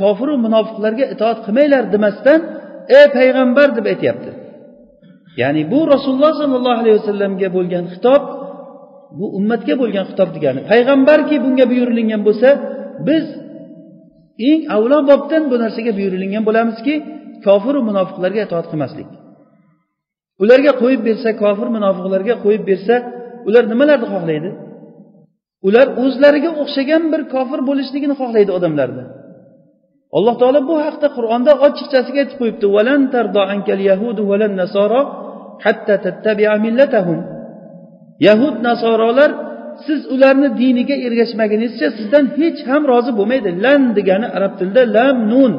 kofiru 0.00 0.34
munofiqlarga 0.44 1.04
itoat 1.14 1.38
qilmanglar 1.46 1.84
demasdan 1.94 2.40
ey 2.98 3.04
payg'ambar 3.16 3.68
deb 3.78 3.86
aytyapti. 3.92 4.30
Ya'ni 5.40 5.62
bu 5.72 5.80
rasululloh 5.92 6.32
sollallohu 6.40 6.78
alayhi 6.82 6.96
vasallamga 7.00 7.48
bo'lgan 7.56 7.84
xitob 7.92 8.22
bu 9.18 9.26
ummatga 9.38 9.74
bo'lgan 9.82 10.04
xitob 10.10 10.28
degani. 10.36 10.60
Payg'ambarki 10.70 11.36
bunga 11.44 11.64
buyurilgan 11.70 12.22
bo'lsa 12.28 12.48
biz 13.08 13.24
eng 14.48 14.60
avlo 14.76 14.98
bobdan 15.10 15.42
bu 15.50 15.56
narsaga 15.62 15.92
buyurilgan 15.98 16.42
bo'lamizki 16.48 16.94
kofiru 17.46 17.80
munofiqlarga 17.88 18.40
itoat 18.46 18.66
qilmaslik. 18.72 19.08
Ularga 20.42 20.72
qo'yib 20.82 21.02
bersa 21.08 21.28
kofir 21.42 21.68
munofiqlarga 21.76 22.34
qo'yib 22.44 22.62
bersa 22.70 22.94
ular 23.48 23.64
nimalarni 23.72 24.06
xohlaydi? 24.14 24.50
Ular 25.68 25.86
o'zlariga 26.02 26.50
o'xshagan 26.62 27.02
bir 27.12 27.20
kofir 27.34 27.60
bo'lishligini 27.68 28.14
xohlaydi 28.20 28.50
odamlarni. 28.58 29.04
Alloh 30.16 30.34
taolo 30.40 30.60
bu 30.70 30.74
haqda 30.86 31.08
qur'onda 31.16 31.52
ochiqchasiga 31.66 32.18
aytib 32.22 32.36
qo'yibdi 32.40 32.66
hatta 35.64 35.94
tattabia 36.04 36.52
millatahum. 36.66 37.20
Yahud 38.26 38.56
nasorolar 38.68 39.30
siz 39.86 40.00
ularni 40.14 40.48
diniga 40.60 40.96
ergashmagunizcha 41.06 41.88
sizdan 41.98 42.24
hech 42.38 42.58
ham 42.70 42.82
rozi 42.92 43.12
bo'lmaydi. 43.18 43.50
Lan 43.64 43.80
degani 43.98 44.26
arab 44.36 44.52
tilida 44.58 44.82
lam 44.96 45.16
nun 45.32 45.52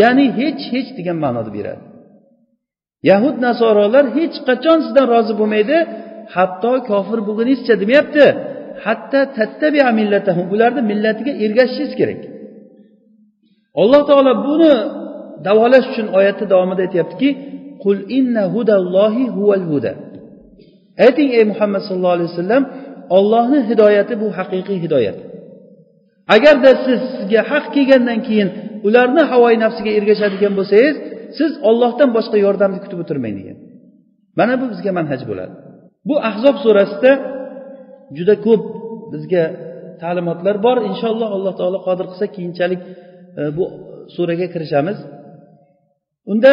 ya'ni 0.00 0.26
hech 0.38 0.62
hech 0.74 0.90
degan 0.98 1.16
ma'noni 1.24 1.50
beradi. 1.56 1.82
Yahud 3.10 3.36
nasorolar 3.46 4.04
hech 4.16 4.36
qachon 4.48 4.78
sizdan 4.84 5.06
rozi 5.14 5.32
bo'lmaydi. 5.40 5.76
Hatto 6.34 6.72
kofir 6.90 7.18
bo'lguningizcha 7.26 7.74
demayapti. 7.82 8.24
Hatta 8.84 9.20
tattabia 9.38 9.88
millatahum 9.98 10.46
ularni 10.54 10.82
millatiga 10.90 11.32
ergashishingiz 11.44 11.94
kerak. 12.00 12.20
Alloh 13.80 14.02
taolo 14.08 14.32
buni 14.46 14.74
davolash 15.46 15.86
uchun 15.92 16.06
oyatni 16.18 16.46
davomida 16.52 16.82
aytyaptiki 16.86 17.28
qul 17.84 17.98
inna 18.18 18.42
hudallohi 18.54 19.24
huval 19.36 19.64
huda. 19.70 19.92
Ayting 21.06 21.30
ey 21.38 21.44
muhammad 21.52 21.82
sallallohu 21.86 22.16
alayhi 22.18 22.30
vasallam 22.32 22.64
ollohni 23.16 23.60
hidoyati 23.70 24.14
bu 24.22 24.26
haqiqiy 24.38 24.78
hidoyat. 24.84 25.18
Agarda 26.36 26.70
siz 26.84 27.00
sizga 27.14 27.40
haq 27.50 27.64
kelgandan 27.74 28.20
keyin 28.26 28.48
ularni 28.86 29.22
havoyi 29.32 29.56
nafsiga 29.64 29.90
ergashadigan 29.98 30.52
bo'lsangiz 30.58 30.96
siz 31.38 31.52
ollohdan 31.68 32.10
boshqa 32.16 32.36
yordamni 32.46 32.78
kutib 32.84 32.98
o'tirmang 33.02 33.34
degan. 33.40 33.56
Mana 34.38 34.54
bu 34.60 34.66
bizga 34.72 34.90
manhaj 34.98 35.20
bo'ladi. 35.30 35.54
Bu 36.08 36.14
ahzob 36.30 36.56
surasida 36.64 37.12
juda 38.16 38.34
ko'p 38.46 38.62
bizga 39.12 39.44
ta'limotlar 40.02 40.56
bor. 40.66 40.76
Inshaalloh 40.90 41.30
alloh 41.36 41.52
taolo 41.60 41.78
qodir 41.88 42.06
qilsa 42.10 42.26
keyinchalik 42.36 42.80
e, 43.40 43.42
bu 43.56 43.64
suraga 44.14 44.46
kirishamiz. 44.54 44.98
Unda 46.32 46.52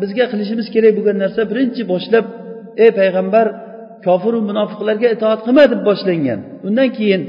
bizga 0.00 0.24
qilishimiz 0.32 0.66
kerak 0.74 0.92
bo'lgan 0.98 1.16
narsa 1.24 1.42
birinchi 1.50 1.82
boshlab 1.92 2.26
ey 2.84 2.90
payg'ambar 3.00 3.46
kofiru 4.06 4.38
munofiqlarga 4.50 5.08
itoat 5.16 5.40
qilma 5.46 5.64
deb 5.72 5.80
boshlangan. 5.88 6.40
Undan 6.68 6.88
keyin 6.98 7.22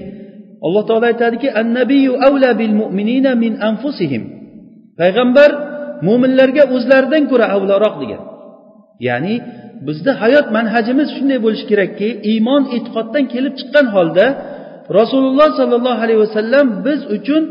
alloh 0.65 0.83
taolo 0.89 1.05
aytadiki 1.11 1.47
annabiyu 1.61 2.13
avla 2.27 2.49
bil 2.59 2.73
mu'minina 2.81 3.31
min 3.43 3.53
anfusihim. 3.69 4.23
Payg'ambar 4.99 5.49
mo'minlarga 6.07 6.63
o'zlaridan 6.75 7.23
ko'ra 7.31 7.45
avloroq 7.55 7.95
degan. 8.01 8.21
Ya'ni 9.07 9.35
bizni 9.87 10.11
hayot 10.21 10.47
manhajimiz 10.57 11.07
shunday 11.17 11.39
bo'lishi 11.45 11.65
kerakki 11.71 12.09
iymon 12.31 12.63
e'tiqoddan 12.75 13.23
kelib 13.33 13.53
chiqqan 13.59 13.85
holda 13.95 14.25
rasululloh 14.99 15.49
sollallohu 15.59 15.99
alayhi 16.05 16.21
vasallam 16.25 16.65
biz 16.85 16.99
uchun 17.17 17.43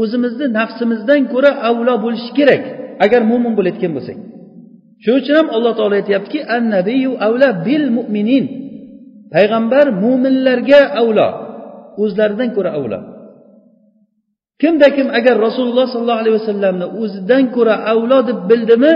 o'zimizni 0.00 0.46
nafsimizdan 0.58 1.20
ko'ra 1.32 1.50
avlo 1.68 1.94
bo'lishi 2.04 2.30
kerak. 2.38 2.62
Agar 3.04 3.20
mo'min 3.30 3.52
bo'layotgan 3.58 3.92
bo'lsak. 3.98 4.18
shuning 5.03 5.19
uchun 5.21 5.35
ham 5.39 5.47
alloh 5.55 5.73
taolo 5.79 5.95
aytyaptiki 6.01 6.39
annabiyu 6.57 7.11
avla 7.27 7.49
bil 7.67 7.85
mu'minin 7.97 8.45
payg'ambar 9.33 9.85
mo'minlarga 10.03 10.81
avlo 11.01 11.27
o'zlaridan 12.03 12.49
ko'ra 12.55 12.71
avlo 12.79 12.99
kimda 14.61 14.87
kim 14.95 15.07
agar 15.19 15.35
rasululloh 15.47 15.85
sollallohu 15.93 16.21
alayhi 16.23 16.35
vasallamni 16.39 16.85
o'zidan 17.01 17.43
ko'ra 17.55 17.75
avlo 17.93 18.17
deb 18.29 18.39
bildimi 18.49 18.91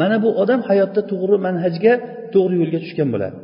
mana 0.00 0.16
bu 0.24 0.28
odam 0.42 0.60
hayotda 0.68 1.00
to'g'ri 1.10 1.36
manhajga 1.46 1.92
to'g'ri 2.34 2.54
yo'lga 2.62 2.78
tushgan 2.84 3.08
bo'ladi 3.14 3.36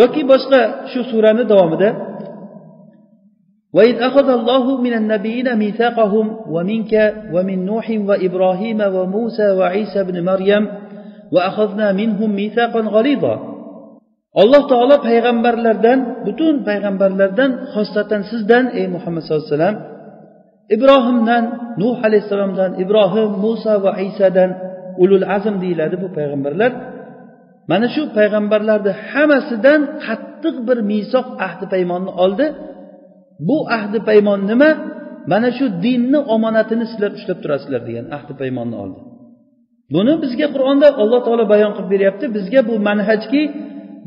yoki 0.00 0.22
boshqa 0.32 0.60
shu 0.92 1.00
surani 1.10 1.44
davomida 1.52 1.90
وإذ 3.76 3.96
أخذ 4.08 4.28
الله 4.38 4.64
من 4.86 4.94
النبيين 5.00 5.48
ميثاقهم 5.62 6.26
ومنك 6.54 6.92
ومن 7.34 7.58
نوح 7.70 7.86
وإبراهيم 8.08 8.80
وموسى 8.96 9.48
وعيسى 9.58 10.00
بن 10.08 10.16
مريم 10.30 10.64
alloh 14.41 14.63
taolo 14.71 14.95
payg'ambarlardan 15.07 15.99
butun 16.25 16.55
payg'ambarlardan 16.67 17.51
xosatan 17.73 18.21
sizdan 18.31 18.65
ey 18.79 18.85
muhammad 18.95 19.21
sallallohu 19.23 19.47
alayhi 19.47 19.55
vasallam 19.57 19.77
ibrohimdan 20.75 21.43
nuh 21.81 21.97
alayhissalomdan 22.07 22.71
ibrohim 22.83 23.29
muso 23.43 23.75
va 23.83 23.91
isadan 24.07 24.49
ulul 25.03 25.25
azm 25.35 25.55
deyiladi 25.63 25.95
bu 26.03 26.07
payg'ambarlar. 26.17 26.71
Mana 27.71 27.87
shu 27.95 28.03
payg'ambarlarni 28.17 28.91
hammasidan 29.09 29.81
qattiq 30.05 30.55
bir 30.67 30.77
misoq 30.91 31.27
ahdi 31.47 31.65
paymonni 31.73 32.11
oldi. 32.23 32.45
Bu 33.47 33.57
ahdi 33.77 33.99
paymon 34.09 34.39
nima? 34.51 34.69
Mana 35.31 35.49
shu 35.57 35.65
dinni 35.85 36.19
omonatini 36.35 36.85
sizlar 36.91 37.11
ushlab 37.17 37.39
turasizlar 37.43 37.81
degan 37.89 38.05
ahdi 38.17 38.33
paymonni 38.41 38.77
oldi. 38.83 38.99
Buni 39.93 40.13
bizga 40.23 40.47
qur'onda 40.55 40.87
alloh 41.01 41.19
taolo 41.25 41.45
bayon 41.53 41.71
qilib 41.75 41.89
beryapti. 41.93 42.25
Bizga 42.37 42.59
bu 42.69 42.75
manhajki 42.89 43.41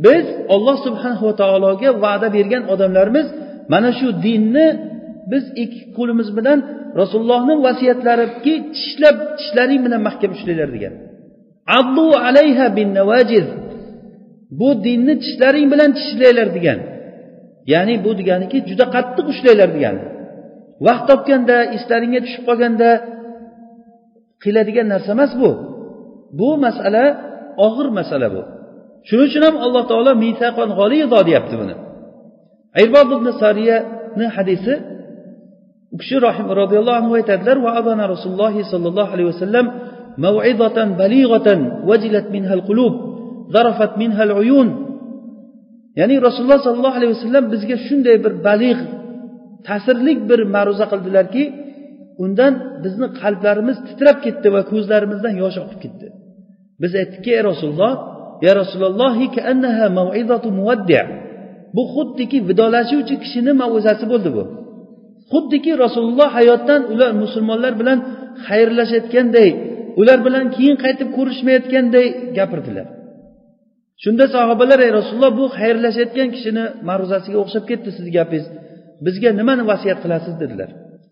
biz 0.06 0.26
olloh 0.54 0.76
subhanava 0.87 1.32
taologa 1.42 1.90
va'da 2.04 2.28
bergan 2.37 2.62
odamlarmiz 2.72 3.26
mana 3.72 3.90
shu 3.99 4.08
dinni 4.26 4.66
biz 5.32 5.44
ikki 5.62 5.80
qo'limiz 5.96 6.28
bilan 6.38 6.58
rasulullohni 7.00 7.54
vasiyatlariki 7.66 8.54
tishlab 8.75 9.16
tishlaring 9.38 9.80
bilan 9.87 10.00
mahkam 10.08 10.30
ushlanglar 10.37 10.70
degan. 10.76 10.94
Addu 11.78 12.06
alayha 12.26 12.66
bin 12.78 12.88
navajiz 12.99 13.46
bu 14.60 14.68
dinni 14.87 15.14
tishlaring 15.22 15.66
bilan 15.72 15.90
tishlanglar 15.99 16.49
degan. 16.56 16.78
Ya'ni 17.72 17.94
bu 18.04 18.10
deganiki 18.20 18.58
juda 18.68 18.87
qattiq 18.94 19.26
ushlanglar 19.32 19.70
degani 19.76 20.02
vaqt 20.87 21.04
topganda 21.10 21.56
eslaringga 21.76 22.20
tushib 22.25 22.42
qolganda 22.49 22.88
qiladigan 24.43 24.88
narsa 24.93 25.09
emas 25.17 25.31
bu 25.41 25.51
bu 26.39 26.50
masala 26.65 27.03
og'ir 27.67 27.88
masala 28.00 28.27
bu 28.35 28.41
shuning 29.07 29.27
uchun 29.29 29.43
ham 29.47 29.55
alloh 29.65 29.83
taolo 29.91 30.12
misaqon 30.25 30.69
g'olido 30.79 31.19
deyapti 31.27 31.55
buni 31.62 31.75
irbod 32.83 33.07
ibn 33.17 33.27
sariyani 33.41 34.25
hadisi 34.35 34.74
u 35.93 35.95
kishi 36.01 36.17
rohim 36.25 36.47
roziyallohu 36.62 36.97
anhu 37.01 37.13
aytadilar 37.19 37.57
va 37.65 37.71
abana 37.81 38.03
rasululloh 38.13 38.53
sollallohu 38.71 39.12
alayhi 39.15 39.31
vasallam 39.33 39.67
موعظة 40.25 40.77
بليغة 41.01 41.47
وجلت 41.89 42.27
منها 42.35 42.53
القلوب 42.53 42.93
ذرفت 43.55 43.91
منها 44.01 44.24
العيون 44.27 44.69
ya'ni 46.00 46.15
rasululloh 46.27 46.59
sollallohu 46.65 46.97
alayhi 47.00 47.13
vasallam 47.15 47.45
bizga 47.53 47.77
shunday 47.88 48.15
bir 48.24 48.33
balig' 48.47 48.81
ta'sirli 49.67 50.13
bir 50.29 50.39
ma'ruza 50.55 50.85
qildilarki 50.91 51.43
undan 52.24 52.52
bizni 52.84 53.08
qalblarimiz 53.20 53.76
titrab 53.88 54.18
ketdi 54.24 54.48
va 54.54 54.60
ko'zlarimizdan 54.70 55.34
yosh 55.42 55.56
oqib 55.64 55.78
ketdi. 55.84 56.06
Biz 56.82 56.92
aytdikki 57.00 57.30
ey 57.36 57.42
rasululloh 57.50 57.94
ya 58.46 58.52
rasululloh 58.60 59.12
bu 61.76 61.82
xuddiki 61.94 62.38
vidolashuvchi 62.48 63.14
kishini 63.22 63.52
mavuzasi 63.62 64.04
bo'ldi 64.12 64.30
bu. 64.36 64.42
Xuddiki 65.32 65.72
rasululloh 65.84 66.28
hayotdan 66.38 66.80
ular 66.92 67.10
musulmonlar 67.22 67.72
bilan 67.80 67.98
xayrlashayotganday 68.46 69.50
ular 70.00 70.18
bilan 70.26 70.44
keyin 70.56 70.76
qaytib 70.84 71.08
ko'rishmayotganday 71.16 72.06
gapirdilar. 72.38 72.86
Shunda 74.02 74.24
sahobalar 74.34 74.78
ey 74.86 74.90
rasululloh 74.98 75.32
bu 75.40 75.44
xayrlashayotgan 75.58 76.28
kishini 76.34 76.64
ma'ruzasiga 76.88 77.38
o'xshab 77.42 77.64
ketdi 77.70 77.88
sizni 77.96 78.12
gapingiz. 78.18 78.46
Bizga 79.06 79.30
nimani 79.40 79.62
vasiyat 79.70 79.98
qilasiz? 80.04 80.34
dedilar. 80.42 80.70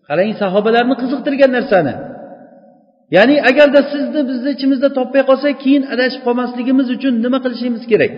Qarang 0.09 0.31
sahobalarni 0.41 0.95
qiziqtirgan 1.01 1.51
narsani. 1.57 1.93
Ya'ni 3.15 3.35
agarda 3.49 3.81
sizni 3.93 4.21
bizni 4.29 4.49
ichimizda 4.55 4.89
topmay 4.97 5.23
qolsak 5.29 5.55
keyin 5.63 5.83
adashib 5.93 6.21
qolmasligimiz 6.27 6.87
uchun 6.95 7.13
nima 7.25 7.39
qilishimiz 7.43 7.83
kerak? 7.91 8.13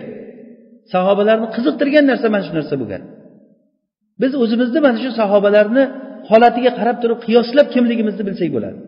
Sahobalarni 0.92 1.48
qiziqtirgan 1.56 2.04
narsa 2.10 2.26
mana 2.34 2.44
shu 2.46 2.52
narsa 2.58 2.74
bo'lgan. 2.80 3.02
Biz 4.22 4.32
o'zimizni 4.42 4.80
mana 4.86 4.98
shu 5.04 5.10
sahobalarni 5.20 5.84
holatiga 6.30 6.70
qarab 6.78 6.96
turib 7.02 7.18
qiyoslab 7.26 7.66
kimligimizni 7.74 8.22
bilsak 8.28 8.50
bo'ladi. 8.56 8.78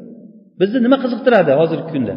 Bizni 0.61 0.79
nima 0.87 0.97
qiziqtiradi 1.05 1.53
hozirgi 1.61 1.89
kunda? 1.95 2.15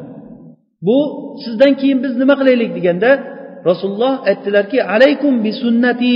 Bu 0.87 0.97
sizdan 1.43 1.73
keyin 1.79 1.99
biz 2.05 2.13
nima 2.21 2.35
qilaylik 2.39 2.71
deganda 2.77 3.11
rasululloh 3.69 4.13
aytdilarki 4.29 4.79
alaykum 4.93 5.33
bi 5.45 5.51
sunnati 5.61 6.15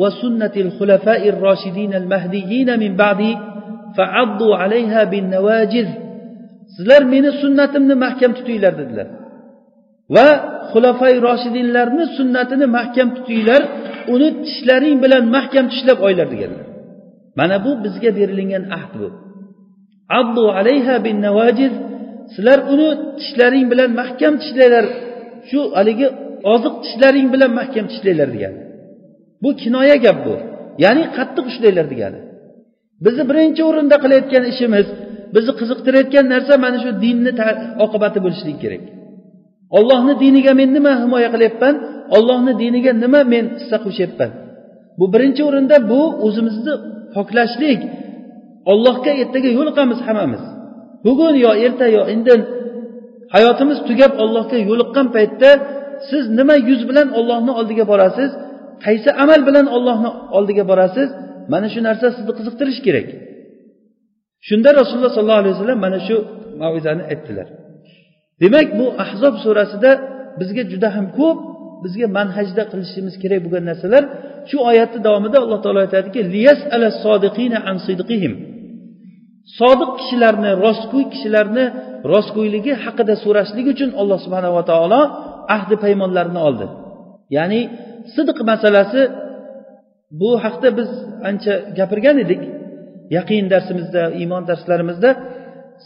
va 0.00 0.08
sunnatil 0.20 0.70
xulafair 0.78 1.34
roshidin 1.46 1.90
al 2.00 2.06
mahdiyyin 2.14 2.68
min 2.82 2.92
ba'di 3.02 3.30
fa'addu 3.96 4.48
alayha 4.62 5.02
bin 5.12 5.24
nawajiz 5.34 5.88
sizlar 6.74 7.02
meni 7.12 7.30
sunnatimni 7.42 7.94
mahkam 8.04 8.30
tutinglar 8.38 8.74
dedilar. 8.80 9.08
Va 10.14 10.28
xulafai 10.70 11.14
roshidinlarni 11.26 12.04
sunnatini 12.16 12.66
mahkam 12.78 13.08
tutinglar 13.16 13.62
uni 14.14 14.28
tishlaring 14.44 14.96
bilan 15.04 15.24
mahkam 15.36 15.64
tishlab 15.72 15.98
olinglar 16.06 16.28
deganlar. 16.34 16.66
Mana 17.38 17.56
bu 17.64 17.70
bizga 17.84 18.10
berilingan 18.18 18.64
ahd 18.78 18.92
bu. 19.00 19.08
Addu 20.20 20.44
alayha 20.58 20.94
bin 21.06 21.16
navajiz 21.26 21.74
sizlar 22.34 22.58
uni 22.72 22.88
tishlaring 23.18 23.66
bilan 23.72 23.90
mahkam 24.00 24.34
tishlanglar 24.42 24.84
shu 25.48 25.60
haligi 25.78 26.06
oziq 26.54 26.74
tishlaring 26.84 27.28
bilan 27.34 27.50
mahkam 27.58 27.84
tishlanglar 27.90 28.28
degani 28.34 28.60
bu 29.42 29.50
kinoya 29.62 29.96
gap 30.04 30.18
bu. 30.26 30.34
Ya'ni 30.84 31.04
qattiq 31.16 31.44
ushlanglar 31.50 31.86
degani 31.92 32.20
bizni 33.04 33.24
birinchi 33.30 33.62
o'rinda 33.68 33.96
qilayotgan 34.04 34.44
ishimiz 34.52 34.86
bizni 35.34 35.52
qiziqtirayotgan 35.60 36.24
narsa 36.34 36.54
mana 36.64 36.78
shu 36.84 36.90
dinni 37.04 37.30
oqibati 37.84 38.18
bo'lishligi 38.24 38.58
kerak. 38.64 38.82
Ollohni 39.78 40.14
diniga 40.24 40.52
men 40.60 40.68
nima 40.76 40.92
himoya 41.02 41.28
qilyapman? 41.34 41.74
Ollohni 42.16 42.52
diniga 42.62 42.92
nima 43.04 43.20
men 43.32 43.44
hissa 43.58 43.76
qo'shyapman? 43.84 44.30
Bu 44.98 45.04
birinchi 45.14 45.42
o'rinda 45.48 45.76
bu 45.90 46.00
o'zimizni 46.26 46.74
poklashlik 47.14 47.80
ollohga 48.72 49.12
ertaga 49.22 49.50
yo'liqamiz 49.58 49.98
hammamiz. 50.06 50.42
Bugun 51.06 51.34
yo 51.44 51.50
erta 51.66 51.86
yo 51.96 52.02
indin 52.14 52.40
hayotimiz 53.34 53.78
tugab 53.88 54.12
ollohga 54.24 54.58
yo'liqqan 54.70 55.06
paytda 55.16 55.50
siz 56.08 56.24
nima 56.38 56.56
yuz 56.68 56.80
bilan 56.88 57.08
ollohni 57.18 57.52
oldiga 57.60 57.84
borasiz 57.92 58.30
qaysi 58.84 59.10
amal 59.22 59.40
bilan 59.48 59.66
ollohni 59.76 60.10
oldiga 60.36 60.64
borasiz 60.70 61.08
mana 61.52 61.66
shu 61.74 61.80
narsa 61.88 62.06
sizni 62.16 62.32
qiziqtirishi 62.38 62.82
kerak. 62.86 63.08
Shunda 64.48 64.70
rasululloh 64.80 65.12
sollallohu 65.16 65.42
alayhi 65.42 65.54
vasallam 65.56 65.80
mana 65.86 65.98
shu 66.06 66.16
mavizani 66.62 67.02
aytdilar. 67.12 67.48
Demak 68.42 68.68
bu 68.78 68.86
ahzob 69.04 69.34
surasida 69.44 69.90
bizga 70.40 70.62
juda 70.72 70.88
ham 70.96 71.06
ko'p 71.18 71.38
bizga 71.84 72.06
manhajda 72.18 72.62
qilishimiz 72.70 73.14
kerak 73.22 73.40
bo'lgan 73.44 73.64
narsalar 73.70 74.02
shu 74.50 74.56
oyatni 74.70 75.00
davomida 75.06 75.38
alloh 75.44 75.58
taolo 75.64 75.80
aytadiki 75.86 76.20
sodiq 79.58 79.90
kishilarni 79.98 80.50
rostgo'y 80.64 81.04
kishilarni 81.12 81.64
rostgo'yligi 82.12 82.72
haqida 82.84 83.14
so'rashlik 83.24 83.66
uchun 83.74 83.90
alloh 84.00 84.18
subhanava 84.24 84.62
taolo 84.70 85.00
ahdi 85.56 85.74
paymonlarini 85.84 86.40
oldi. 86.48 86.66
Ya'ni 87.36 87.60
sidq 88.14 88.38
masalasi 88.50 89.00
bu 90.20 90.30
haqda 90.44 90.68
biz 90.78 90.90
ancha 91.28 91.54
gapirgan 91.78 92.16
edik. 92.24 92.42
Yaqin 93.16 93.44
darsimizda 93.52 94.02
iymon 94.20 94.42
darslarimizda 94.50 95.10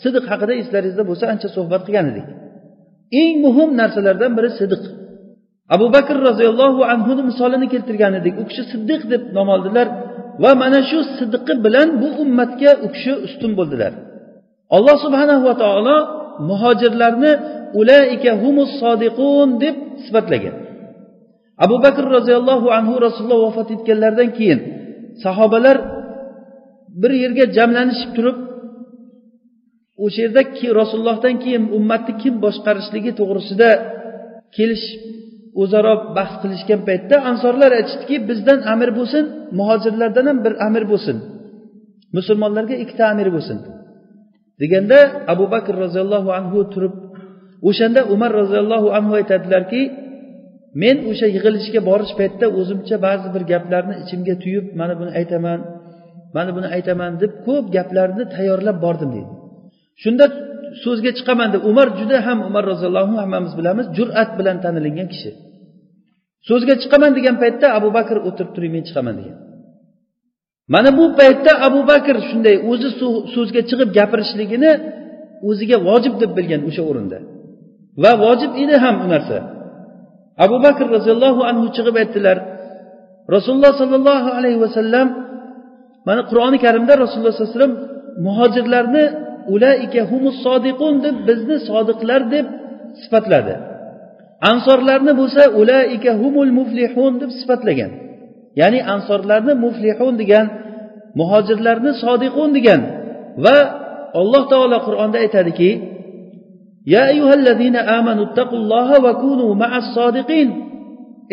sidq 0.02 0.24
haqida 0.32 0.54
eslaringizda 0.62 1.02
bo'lsa 1.10 1.24
ancha 1.32 1.48
suhbat 1.56 1.82
qilgan 1.86 2.06
edik. 2.12 2.26
Eng 3.20 3.34
muhim 3.44 3.70
narsalardan 3.80 4.32
biri 4.38 4.50
sidq 4.60 4.82
abu 5.74 5.86
bakr 5.96 6.16
roziyallohu 6.28 6.80
anhuni 6.92 7.22
misolini 7.30 7.66
keltirgan 7.72 8.12
edik. 8.20 8.34
U 8.42 8.44
kishi 8.50 8.62
siddiq 8.72 9.00
deb 9.12 9.22
nom 9.36 9.48
oldilar 9.54 9.86
va 10.42 10.50
mana 10.62 10.80
shu 10.90 10.98
sidqi 11.18 11.54
bilan 11.64 11.88
bu 12.00 12.08
ummatga 12.22 12.70
u 12.84 12.86
kishi 12.94 13.12
ustun 13.26 13.52
bo'ldilar. 13.58 13.92
Alloh 14.76 14.96
subhanahu 15.04 15.42
va 15.48 15.54
taolo 15.62 15.96
muhojirlarni 16.50 17.32
ulaika 17.80 18.30
humus 18.42 18.70
sodiqun 18.82 19.48
deb 19.62 19.76
sifatlagan. 20.04 20.54
Abu 21.64 21.76
bakr 21.84 22.04
roziyallohu 22.16 22.66
anhu 22.78 22.94
rasululloh 23.06 23.40
vafot 23.46 23.68
etganlaridan 23.76 24.30
keyin 24.38 24.60
sahobalar 25.24 25.76
bir 27.00 27.12
yerga 27.22 27.44
jamlanishib 27.56 28.10
turib 28.16 28.38
o'sha 30.04 30.18
yerda 30.24 30.42
rasulullohdan 30.80 31.34
keyin 31.42 31.64
ummatni 31.78 32.12
kim 32.22 32.34
boshqarishligi 32.44 33.12
to'g'risida 33.20 33.70
kelishib 34.56 35.02
o'zaro 35.62 35.94
bahs 36.16 36.34
qilishgan 36.42 36.80
paytda 36.88 37.16
ansorlar 37.30 37.70
aytishdiki 37.78 38.16
bizdan 38.28 38.58
amir 38.72 38.90
bo'lsin 38.98 39.24
muhojirlardan 39.58 40.24
ham 40.30 40.38
bir 40.44 40.54
amir 40.66 40.84
bo'lsin. 40.92 41.16
Musulmonlarga 42.16 42.76
ikkita 42.84 43.04
amir 43.12 43.28
bo'lsin. 43.36 43.58
Deganda 44.60 44.98
abu 45.32 45.44
bakr 45.54 45.74
roziyallohu 45.84 46.30
anhu 46.38 46.58
turib 46.72 46.94
o'shanda 47.68 48.00
umar 48.14 48.30
roziyallohu 48.40 48.88
anhu 48.98 49.12
aytadilarki 49.20 49.82
men 50.82 50.96
o'sha 51.10 51.26
yig'ilishga 51.34 51.80
borish 51.90 52.12
paytida 52.20 52.46
o'zimcha 52.58 52.96
ba'zi 53.06 53.28
bir 53.34 53.42
gaplarni 53.52 53.94
ichimga 54.02 54.34
tuyib 54.42 54.66
mana 54.80 54.94
buni 55.00 55.10
aytaman 55.20 55.60
mana 56.36 56.50
buni 56.56 56.68
aytaman 56.76 57.12
deb 57.22 57.32
ko'p 57.46 57.64
gaplarni 57.76 58.24
tayyorlab 58.34 58.76
bordim 58.84 59.10
deydi. 59.16 59.32
Shunda 60.02 60.24
so'zga 60.84 61.10
chiqaman 61.18 61.48
deb 61.54 61.62
umar 61.70 61.88
juda 61.98 62.18
ham 62.26 62.38
umar 62.48 62.64
roziyallohu 62.72 63.06
anhu 63.06 63.18
hammamiz 63.24 63.52
bilamiz 63.58 63.86
jur'at 63.98 64.30
bilan 64.38 64.56
tanilingan 64.64 65.08
kishi. 65.12 65.30
So'zga 66.48 66.74
chiqaman 66.82 67.12
degan 67.18 67.36
paytda 67.42 67.66
abu 67.78 67.88
bakr 67.98 68.16
o'tirib 68.28 68.50
turing 68.56 68.72
men 68.76 68.84
chiqaman 68.88 69.14
degan. 69.20 69.36
Mana 70.74 70.90
bu 70.98 71.04
paytda 71.20 71.52
abu 71.68 71.80
bakr 71.92 72.16
shunday 72.28 72.56
o'zi 72.70 72.88
so'zga 73.34 73.60
chiqib 73.70 73.90
gapirishligini 73.98 74.72
o'ziga 75.48 75.76
vojib 75.88 76.14
deb 76.22 76.30
bilgan 76.38 76.62
o'sha 76.68 76.82
o'rinda. 76.90 77.18
Va 78.02 78.12
vojib 78.24 78.52
edi 78.62 78.74
ham 78.84 78.96
u 79.04 79.06
narsa. 79.14 79.38
Abu 80.44 80.56
bakr 80.66 80.86
roziyallohu 80.96 81.40
anhu 81.50 81.66
chiqib 81.76 81.94
aytdilar 82.02 82.36
rasululloh 83.34 83.72
sollallohu 83.80 84.28
alayhi 84.38 84.60
vasallam 84.64 85.06
mana 86.08 86.22
qur'oni 86.30 86.58
karimda 86.64 86.92
rasululloh 87.04 87.32
sallallohu 87.34 87.52
alayhi 87.52 87.60
vasallam 87.60 87.74
muhojirlarni 88.26 89.04
ulaika 89.54 90.00
humus 90.10 90.36
sodiqun 90.46 90.94
deb 91.04 91.16
bizni 91.28 91.56
sodiqlar 91.68 92.20
deb 92.34 92.46
sifatladi. 93.02 93.54
Ansorlarni 94.50 95.12
bo'lsa 95.20 95.42
ulaika 95.60 96.10
humul 96.22 96.52
muflihun 96.58 97.12
deb 97.22 97.30
sifatlagan. 97.40 97.90
Ya'ni 98.60 98.80
ansorlarni 98.94 99.54
muflihun 99.64 100.14
degan 100.22 100.46
muhojirlarni 101.20 101.92
sodiqun 102.04 102.48
degan 102.56 102.80
va 103.44 103.56
alloh 104.20 104.42
taolo 104.52 104.78
qur'onda 104.86 105.18
aytadiki 105.24 105.70
ya 106.92 107.02
ayyuhallazina 107.10 107.80
amanu 107.98 108.22
اتقوا 108.28 108.58
الله 108.62 108.88
kunu 109.22 109.46
ma'as 109.62 109.86
sodiqin. 109.96 110.48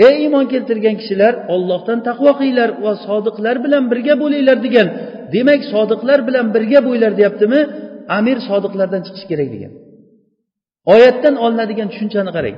Ey 0.07 0.15
iymon 0.23 0.45
keltirgan 0.53 0.95
kishilar 1.01 1.33
ollohdan 1.53 1.99
taqvo 2.07 2.31
qilinglar 2.39 2.69
va 2.85 2.93
sodiqlar 3.07 3.55
bilan 3.65 3.83
birga 3.91 4.13
bo'linglar 4.21 4.57
degan. 4.65 4.87
Demak 5.33 5.61
sodiqlar 5.73 6.19
bilan 6.27 6.45
birga 6.55 6.79
bo'linglar 6.85 7.13
deyaptimi? 7.19 7.59
Amir 8.17 8.37
sodiqlardan 8.49 9.01
chiqishi 9.05 9.27
kerak 9.31 9.49
degan. 9.55 9.71
Oyatdan 10.93 11.35
olinadigan 11.45 11.87
tushunchani 11.91 12.31
qarang. 12.37 12.57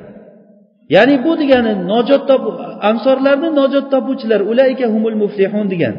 Ya'ni 0.95 1.15
bu 1.25 1.31
degani 1.41 1.71
nojot 1.91 2.23
top 2.29 2.43
ansorlarni 2.89 3.49
nojot 3.59 3.85
topuvchilar 3.93 4.41
ulaika 4.51 4.85
humul 4.93 5.17
muflihun 5.23 5.65
degan. 5.73 5.95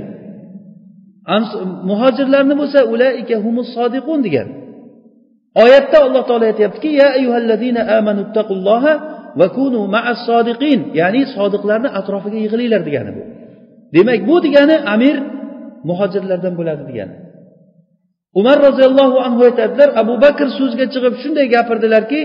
Muhojirlarni 1.91 2.55
bo'lsa 2.61 2.81
ulaika 2.95 3.37
humus 3.45 3.69
sodiqun 3.77 4.21
degan. 4.27 4.49
Oyatda 5.63 5.99
alloh 6.07 6.23
taolo 6.29 6.45
aytyaptiki 6.51 6.91
ya 7.01 7.09
ayyuhallazina 7.19 7.81
amanu 7.99 8.23
taqulloha 8.37 8.93
va 9.39 9.47
kunu 9.57 9.81
ma'as 9.95 10.19
sodiqin. 10.29 10.81
Ya'ni 11.01 11.23
sodiqlarni 11.37 11.89
atrofiga 11.99 12.39
yig'ilinglar 12.45 12.83
degani 12.89 13.11
bu. 13.17 13.23
Demak 13.95 14.21
bu 14.29 14.37
degani 14.47 14.77
amir 14.95 15.17
muhojirlardan 15.89 16.55
bo'ladi 16.59 16.83
degani. 16.91 17.15
Umar 18.41 18.59
roziyallohu 18.69 19.17
anhu 19.27 19.41
aytadilar 19.49 19.89
abu 20.03 20.15
bakr 20.25 20.47
so'zga 20.59 20.85
chiqib 20.93 21.15
shunday 21.23 21.47
gapirdilarki 21.55 22.21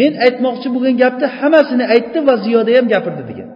men 0.00 0.12
aytmoqchi 0.26 0.68
bo'lgan 0.74 0.94
gapni 1.02 1.26
hammasini 1.38 1.84
aytdi 1.94 2.18
va 2.28 2.34
ziyoda 2.44 2.70
ham 2.78 2.86
gapirdi 2.94 3.22
degan. 3.30 3.48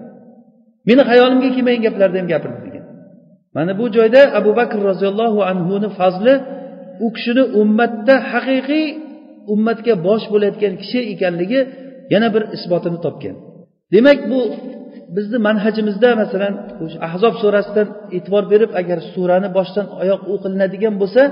Meni 0.88 1.02
xayolimga 1.10 1.48
kelmagan 1.54 1.82
gaplarni 1.86 2.18
ham 2.20 2.28
gapirdi 2.34 2.60
degan. 2.66 2.84
Mana 3.56 3.72
bu 3.80 3.86
joyda 3.96 4.22
abu 4.38 4.50
bakr 4.60 4.78
roziyallohu 4.90 5.38
anhuni 5.50 5.88
fazli 5.98 6.34
u 7.04 7.06
kishini 7.16 7.44
ummatda 7.60 8.14
haqiqiy 8.32 8.86
ummatga 9.52 9.94
bosh 10.06 10.24
bo'layotgan 10.32 10.74
kishi 10.82 11.00
ekanligi 11.12 11.60
yana 12.12 12.28
bir 12.34 12.42
isbotini 12.56 12.98
topgan. 13.04 13.36
Demak 13.94 14.18
bu 14.30 14.40
bizni 15.16 15.38
manhajimizda 15.48 16.10
masalan 16.22 16.54
o'sha 16.84 16.98
ahzob 17.08 17.34
surasidan 17.42 17.88
e'tibor 18.16 18.44
berib 18.52 18.70
agar 18.80 18.98
surani 19.12 19.48
boshdan 19.58 19.86
oyoq 20.02 20.22
o'qilinadigan 20.34 20.94
bo'lsa 21.02 21.22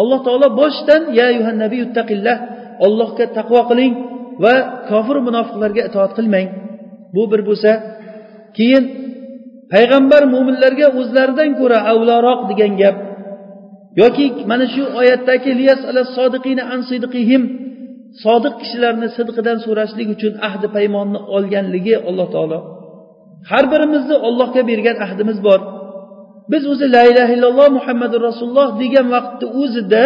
alloh 0.00 0.20
taolo 0.26 0.48
boshdan 0.62 1.02
ya 1.18 1.26
yuttaqillah 1.82 2.36
ollohga 2.86 3.24
taqvo 3.38 3.60
qiling 3.70 3.92
va 4.44 4.54
kofir 4.90 5.16
munofiqlarga 5.28 5.82
itoat 5.88 6.12
qilmang. 6.18 6.48
Bu 7.14 7.22
bir 7.32 7.40
bo'lsa 7.48 7.70
keyin 8.56 8.84
payg'ambar 9.72 10.22
mo'minlarga 10.34 10.86
o'zlaridan 11.00 11.50
ko'ra 11.60 11.78
avloroq 11.92 12.40
degan 12.50 12.72
gap 12.82 12.96
yoki 14.00 14.26
mana 14.50 14.66
shu 14.74 14.82
oyatdagi 15.00 15.50
sodiq 18.24 18.54
kishilarni 18.60 19.08
sidqidan 19.16 19.58
so'rashlik 19.66 20.08
uchun 20.14 20.32
ahdi 20.48 20.66
paymonni 20.76 21.18
olganligi 21.36 21.94
alloh 22.08 22.28
taolo. 22.34 22.58
Har 23.50 23.64
birimizni 23.72 24.16
ollohga 24.28 24.62
bergan 24.70 24.96
ahdimiz 25.06 25.38
bor. 25.46 25.60
Biz 26.52 26.62
o'zi 26.72 26.86
la 26.94 27.02
ilaha 27.10 27.32
illalloh 27.36 27.68
muhammadu 27.78 28.16
rasululloh 28.28 28.68
degan 28.82 29.06
vaqtni 29.14 29.46
o'zida 29.62 30.04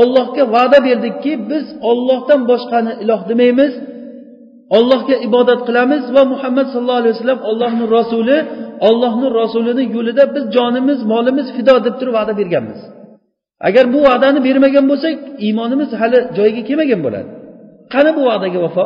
ollohga 0.00 0.42
va'da 0.56 0.78
berdikki 0.88 1.32
biz 1.50 1.64
ollohdan 1.90 2.40
boshqani 2.50 2.92
iloh 3.02 3.20
demaymiz. 3.30 3.72
Ollohga 4.76 5.16
ibodat 5.28 5.60
qilamiz 5.68 6.02
va 6.16 6.22
muhammad 6.32 6.66
sallallohu 6.72 7.02
alayhi 7.02 7.14
vasallam 7.16 7.40
ollohni 7.50 7.84
rasuli 7.98 8.38
ollohni 8.88 9.28
rasulini 9.40 9.84
yo'lida 9.96 10.24
biz 10.34 10.44
jonimiz 10.56 10.98
molimiz 11.12 11.46
fido 11.56 11.74
deb 11.86 11.94
turib 12.00 12.14
va'da 12.18 12.32
berganmiz. 12.40 12.80
Agar 13.68 13.84
bu 13.94 13.98
va'dani 14.08 14.40
bermagan 14.46 14.84
bo'lsak 14.90 15.14
iymonimiz 15.46 15.90
hali 16.00 16.18
joyiga 16.38 16.62
kelmagan 16.68 17.00
bo'ladi. 17.06 17.28
Qani 17.92 18.10
bu 18.18 18.22
va'daga 18.30 18.58
vafo? 18.66 18.84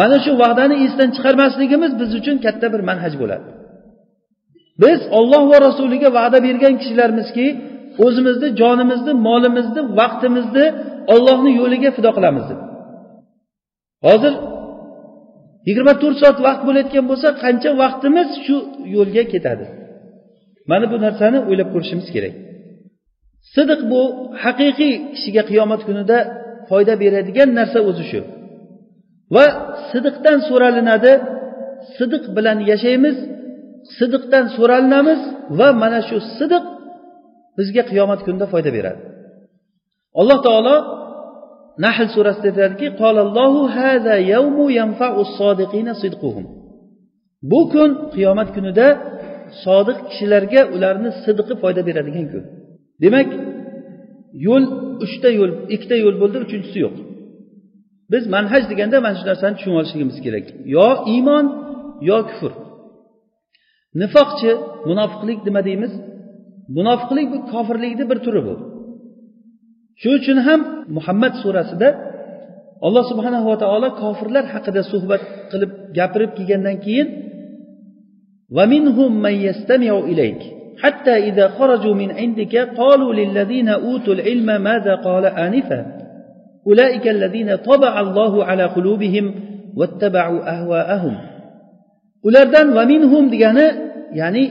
Mana 0.00 0.16
shu 0.24 0.32
va'dani 0.42 0.76
esdan 0.84 1.08
chiqarmasligimiz 1.16 1.92
biz 2.00 2.10
uchun 2.20 2.36
katta 2.44 2.66
bir 2.74 2.82
manhaj 2.90 3.14
bo'ladi. 3.22 3.46
Biz 4.82 5.00
olloh 5.18 5.42
va 5.52 5.58
rasuliga 5.66 6.08
va'da 6.18 6.38
bergan 6.46 6.74
kishilarmizki 6.80 7.46
o'zimizni 8.04 8.48
jonimizni 8.60 9.12
molimizni 9.28 9.82
vaqtimizni 10.00 10.66
ollohni 11.14 11.50
yo'liga 11.60 11.90
fido 11.96 12.10
qilamiz 12.16 12.44
deb. 12.50 12.60
Hozir 14.06 14.34
yigirma 15.68 15.94
to'rt 16.02 16.16
soat 16.22 16.38
vaqt 16.46 16.62
bo'layotgan 16.68 17.04
bo'lsa 17.10 17.28
qancha 17.42 17.70
vaqtimiz 17.82 18.28
shu 18.44 18.56
yo'lga 18.96 19.24
ketadi? 19.32 19.66
Mana 20.70 20.86
bu 20.92 20.96
narsani 21.06 21.38
o'ylab 21.48 21.68
ko'rishimiz 21.74 22.08
kerak. 22.14 22.34
Sidiq 23.54 23.80
bu 23.90 24.02
haqiqiy 24.42 24.94
kishiga 25.14 25.42
qiyomat 25.50 25.80
kunida 25.88 26.18
foyda 26.70 26.94
beradigan 27.02 27.50
narsa 27.58 27.78
o'zi 27.90 28.04
shu. 28.10 28.20
Va 29.34 29.46
sidiqdan 29.90 30.38
so'ralinadi 30.48 31.12
sidiq 31.96 32.24
bilan 32.36 32.58
yashaymiz 32.70 33.16
sidiqdan 33.98 34.44
so'ralinamiz 34.56 35.20
va 35.58 35.68
mana 35.82 36.00
shu 36.08 36.16
sidiq 36.38 36.64
bizga 37.58 37.82
qiyomat 37.90 38.20
kunida 38.26 38.46
foyda 38.52 38.70
beradi. 38.76 39.00
Alloh 40.20 40.38
taolo 40.46 40.76
nahl 41.84 42.08
surasida 42.14 42.48
aytadiki 42.48 42.86
bu 47.50 47.60
kun 47.72 47.90
qiyomat 48.14 48.48
kunida 48.56 48.86
sodiq 49.64 49.98
kishilarga 50.08 50.60
ularni 50.74 51.10
sidqi 51.24 51.54
foyda 51.62 51.82
beradigan 51.88 52.26
kun. 52.32 52.44
demak 53.02 53.28
yo'l 54.46 54.64
uchta 55.04 55.28
yo'l 55.38 55.52
ikkita 55.74 55.96
yo'l 56.04 56.16
bo'ldi 56.22 56.38
uchinchisi 56.46 56.78
yo'q. 56.84 56.96
Biz 58.12 58.24
manhaj 58.34 58.62
deganda 58.70 58.96
mana 59.04 59.16
shu 59.18 59.24
narsani 59.30 59.54
tushunib 59.56 59.76
olishligimiz 59.80 60.18
kerak. 60.24 60.46
Yo 60.76 60.86
iymon 61.14 61.44
yo 62.08 62.18
kufr. 62.30 62.52
Nifoqchi 64.00 64.50
munofiqlik 64.88 65.38
nima 65.46 65.60
deymiz? 65.68 65.92
Munofiqlik 66.76 67.26
bu 67.32 67.38
kofirlikni 67.52 68.04
bir 68.10 68.18
turi 68.24 68.42
bu. 68.46 68.54
Shuning 70.00 70.18
uchun 70.20 70.38
ham 70.46 70.60
muhammad 70.96 71.34
surasida 71.42 71.88
alloh 72.86 73.04
subhanava 73.10 73.54
taolo 73.62 73.88
kofirlar 74.02 74.44
haqida 74.54 74.82
suhbat 74.92 75.22
qilib 75.50 75.70
gapirib 75.98 76.30
kelgandan 76.38 76.76
keyin 76.84 77.08
va 78.56 78.64
minhum 78.74 79.12
man 79.24 79.36
yastamiu 79.48 79.98
ilayk. 80.12 80.40
حتى 80.83 81.15
إذا 81.29 81.47
خرجوا 81.47 81.95
من 82.01 82.09
عندك 82.11 82.55
قالوا 82.55 83.13
للذين 83.13 83.69
أوتوا 83.69 84.13
العلم 84.13 84.61
ماذا 84.61 84.95
قال 84.95 85.25
آنفا 85.25 85.85
أولئك 86.67 87.07
الذين 87.07 87.55
طبع 87.55 87.99
الله 87.99 88.45
على 88.45 88.65
قلوبهم 88.65 89.25
واتبعوا 89.77 90.39
أهواءهم 90.53 91.15
ulardan 92.27 92.67
va 92.77 92.83
minhum 92.91 93.23
degani 93.33 93.67
ya'ni 94.19 94.45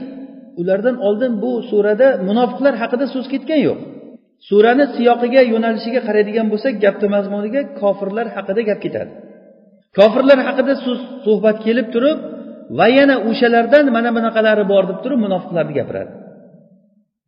ulardan 0.61 0.95
oldin 1.07 1.33
bu 1.43 1.51
surada 1.69 2.07
munofiqlar 2.27 2.73
haqida 2.81 3.05
so'z 3.13 3.25
ketgan 3.33 3.59
yo'q 3.67 3.79
surani 4.49 4.85
siyoqiga 4.95 5.41
yo'nalishiga 5.53 6.01
qaraydigan 6.07 6.47
bo'lsak 6.53 6.73
gapni 6.83 7.07
mazmuniga 7.15 7.61
kofirlar 7.81 8.27
haqida 8.35 8.61
gap 8.69 8.79
ketadi 8.85 9.11
kofirlar 9.97 10.39
haqida 10.47 10.73
so'z 10.85 10.99
suhbat 11.25 11.57
kelib 11.65 11.87
turib 11.95 12.17
va 12.78 12.86
yana 12.98 13.16
o'shalardan 13.28 13.84
mana 13.96 14.10
bunaqalari 14.16 14.64
bor 14.72 14.84
deb 14.90 14.98
turib 15.04 15.18
munofiqlarni 15.26 15.72
gapiradi. 15.78 16.12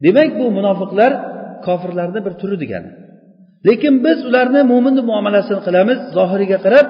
Demak 0.05 0.31
bu 0.39 0.47
munofiqlar 0.59 1.13
kofirlarni 1.67 2.21
bir 2.27 2.35
turi 2.41 2.57
degani 2.63 2.91
lekin 3.69 3.95
biz 4.05 4.19
ularni 4.29 4.61
mo'minni 4.73 5.03
muomalasini 5.11 5.61
qilamiz 5.67 5.99
zohiriga 6.17 6.59
qarab 6.65 6.87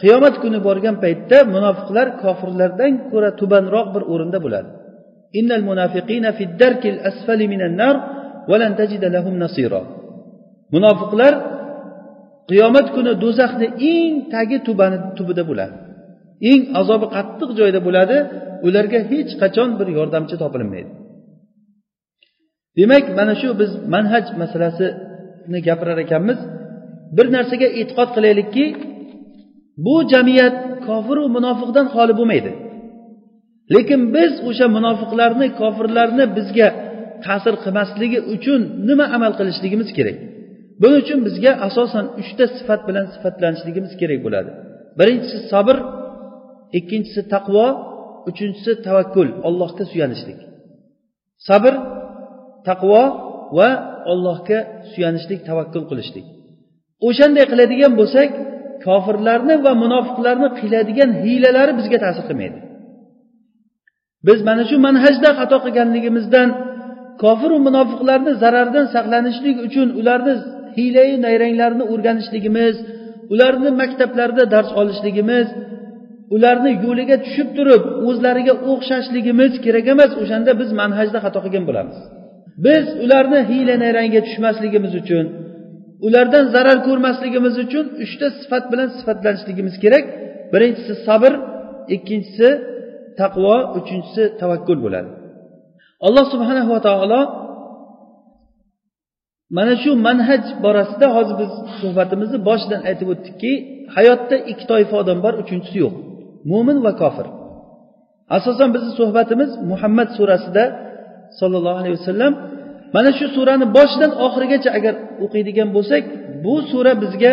qiyomat 0.00 0.34
kuni 0.42 0.58
borgan 0.66 0.96
paytda 1.04 1.38
munofiqlar 1.54 2.06
kofirlardan 2.22 2.92
ko'ra 3.10 3.30
tubanroq 3.40 3.86
bir 3.94 4.02
o'rinda 4.12 4.38
bo'ladi. 4.44 4.68
Innal 5.38 5.64
munafiqina 5.70 6.30
fid 6.38 6.50
darkil 6.62 6.98
asfali 7.10 7.46
minan 7.52 7.72
nar 7.82 7.96
va 8.50 8.56
lan 8.62 8.72
tajida 8.80 9.08
lahum 9.16 9.34
nasira. 9.44 9.82
Munofiqlar 10.74 11.32
qiyomat 12.50 12.86
kuni 12.96 13.12
do'zaxni 13.22 13.66
eng 13.94 14.14
tagi 14.34 14.56
tubani 14.66 14.98
tubida 15.18 15.42
bo'ladi. 15.50 15.74
Eng 16.50 16.62
azobi 16.80 17.06
qattiq 17.16 17.50
joyda 17.60 17.80
bo'ladi 17.86 18.16
ularga 18.66 19.00
hech 19.10 19.32
qachon 19.42 19.70
bir 19.78 19.88
yordamchi 19.98 20.36
topilmaydi. 20.42 20.90
Demak 22.78 23.04
mana 23.18 23.34
shu 23.40 23.48
biz 23.60 23.70
manhaj 23.94 24.24
masalasini 24.42 25.58
gapirar 25.68 25.98
ekanmiz. 26.06 26.38
Bir 27.16 27.26
narsaga 27.36 27.68
e'tiqod 27.80 28.08
qilaylikki 28.16 28.64
bu 29.86 29.94
jamiyat 30.12 30.56
kofiru 30.86 31.24
munofiqdan 31.36 31.86
xoli 31.94 32.14
bo'lmaydi. 32.20 32.52
Lekin 33.74 34.00
biz 34.16 34.32
o'sha 34.48 34.66
munofiqlarni 34.76 35.46
kofirlarni 35.60 36.24
bizga 36.36 36.68
ta'sir 37.24 37.54
qilmasligi 37.64 38.18
uchun 38.34 38.60
nima 38.88 39.06
amal 39.16 39.32
qilishligimiz 39.38 39.88
kerak? 39.98 40.16
Buning 40.82 41.00
uchun 41.04 41.18
bizga 41.26 41.52
asosan 41.68 42.04
uchta 42.20 42.44
sifat 42.56 42.80
bilan 42.88 43.06
sifatlanishligimiz 43.14 43.92
kerak 44.00 44.20
bo'ladi. 44.26 44.50
Birinchisi 44.98 45.38
sabr 45.52 45.76
ikkinchisi 46.78 47.22
taqvo 47.34 47.66
uchinchisi 48.30 48.72
tavakkul 48.86 49.28
allohga 49.48 49.84
suyanishlik. 49.92 50.38
Sabr 51.48 51.72
taqvo 52.68 53.02
va 53.58 53.68
allohga 54.12 54.58
suyanishlik 54.92 55.40
tavakkul 55.48 55.84
qilishlik. 55.90 56.26
O'shanday 57.08 57.44
qiladigan 57.52 57.92
bo'lsak 58.00 58.30
kofirlarni 58.86 59.54
va 59.64 59.72
munofiqlarni 59.82 60.48
qiladigan 60.60 61.10
hiylalari 61.24 61.72
bizga 61.80 61.98
ta'sir 62.04 62.24
qilmaydi. 62.28 62.58
Biz 64.26 64.38
mana 64.48 64.62
shu 64.70 64.76
manhajda 64.86 65.30
xato 65.38 65.56
qilganligimizdan 65.64 66.48
kofiru 67.22 67.56
munofiqlarni 67.66 68.32
zarardan 68.42 68.86
saqlanishlik 68.94 69.56
uchun 69.66 69.88
ularni 70.00 70.34
hiylai 70.76 71.12
nayranglarini 71.26 71.84
o'rganishligimiz 71.92 72.76
ularni 73.32 73.70
maktablarida 73.80 74.44
dars 74.54 74.70
olishligimiz 74.80 75.46
ularni 76.34 76.72
yo'liga 76.84 77.16
tushib 77.24 77.48
turib 77.56 77.82
o'zlariga 78.08 78.54
o'xshashligimiz 78.70 79.52
kerak 79.64 79.86
emas 79.94 80.12
o'shanda 80.22 80.52
biz 80.60 80.70
manhajda 80.80 81.18
xato 81.24 81.38
qilgan 81.44 81.64
bo'lamiz. 81.68 81.98
Biz 82.66 82.84
ularni 83.04 83.40
hiyla 83.50 83.74
nayrangga 83.84 84.20
tushmasligimiz 84.26 84.92
uchun 85.02 85.24
ulardan 86.06 86.44
zarar 86.54 86.78
ko'rmasligimiz 86.88 87.54
uchun 87.64 87.84
uchta 88.04 88.26
sifat 88.40 88.64
bilan 88.72 88.88
sifatlanishligimiz 88.98 89.74
kerak. 89.84 90.04
Birinchisi 90.52 90.92
sabr 91.06 91.32
ikkinchisi 91.94 92.48
taqvo 93.20 93.56
uchinchisi 93.78 94.22
tavakkul 94.40 94.78
bo'ladi. 94.84 95.10
Alloh 96.06 96.24
subhanava 96.32 96.78
taolo 96.88 97.20
mana 99.56 99.74
shu 99.82 99.90
manhaj 100.06 100.42
borasida 100.64 101.06
hozir 101.16 101.34
biz 101.42 101.52
suhbatimizni 101.80 102.38
boshidan 102.48 102.80
aytib 102.88 103.08
o'tdikki 103.14 103.52
hayotda 103.96 104.36
ikki 104.50 104.64
toifa 104.72 104.94
odam 105.02 105.18
bor 105.24 105.34
uchinchisi 105.42 105.78
yo'q. 105.84 105.94
mo'min 106.50 106.78
va 106.86 106.92
kofir. 107.02 107.26
Asosan 108.36 108.68
bizni 108.74 108.92
suhbatimiz 109.00 109.50
muhammad 109.70 110.08
surasida 110.18 110.64
sollallohu 111.40 111.78
alayhi 111.82 111.96
vasallam 112.00 112.32
mana 112.94 113.10
shu 113.18 113.26
surani 113.36 113.66
boshidan 113.76 114.12
oxirigacha 114.26 114.70
agar 114.78 114.94
o'qiydigan 115.24 115.68
bo'lsak 115.76 116.02
bu 116.44 116.54
sura 116.70 116.92
bizga 117.02 117.32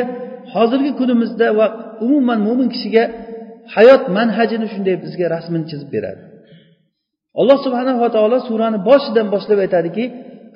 hozirgi 0.54 0.92
kunimizda 1.00 1.48
va 1.60 1.66
umuman 2.06 2.40
mo'min 2.48 2.68
kishiga 2.74 3.04
hayot 3.76 4.04
manhajini 4.18 4.68
shunday 4.74 4.96
bizga 5.06 5.26
rasmini 5.36 5.66
chizib 5.72 5.90
beradi. 5.96 6.22
Alloh 7.40 7.58
subhanava 7.66 8.08
taolo 8.16 8.38
surani 8.50 8.78
boshidan 8.90 9.28
boshlab 9.34 9.60
aytadiki 9.66 10.04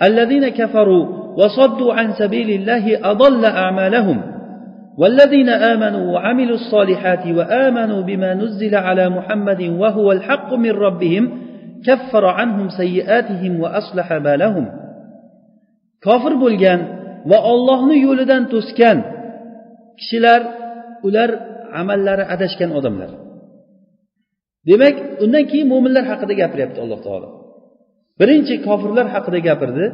allazina 0.05 0.49
kafaru 0.59 0.99
va 1.39 1.47
soddu 1.57 1.85
an 2.01 2.07
sabilillahi 2.21 2.91
adalla 3.11 3.49
a'malahum. 3.63 4.19
والذين 4.98 5.48
آمنوا 5.48 6.12
وعملوا 6.12 6.56
الصالحات 6.56 7.26
وآمنوا 7.26 8.00
بما 8.02 8.34
نزل 8.34 8.74
على 8.74 9.08
محمد 9.08 9.62
وهو 9.62 10.12
الحق 10.12 10.54
من 10.54 10.70
ربهم 10.70 11.24
كفر 11.86 12.24
عنهم 12.26 12.68
سيئاتهم 12.68 13.60
وأصلح 13.60 14.08
بالهم 14.18 14.66
kofir 16.06 16.34
bo'lgan 16.44 16.80
va 17.30 17.38
ollohni 17.52 17.96
yo'lidan 18.06 18.42
to'sgan 18.52 18.98
kishilar 19.98 20.40
ular 21.06 21.30
amallari 21.80 22.24
adashgan 22.34 22.70
odamlar 22.78 23.10
demak 24.68 24.96
undan 25.24 25.44
keyin 25.50 25.68
mo'minlar 25.72 26.04
haqida 26.12 26.34
gapiryapti 26.42 26.78
alloh 26.84 27.00
taolo 27.06 27.28
birinchi 28.20 28.54
kofirlar 28.66 29.06
haqida 29.14 29.38
gapirdi 29.48 29.86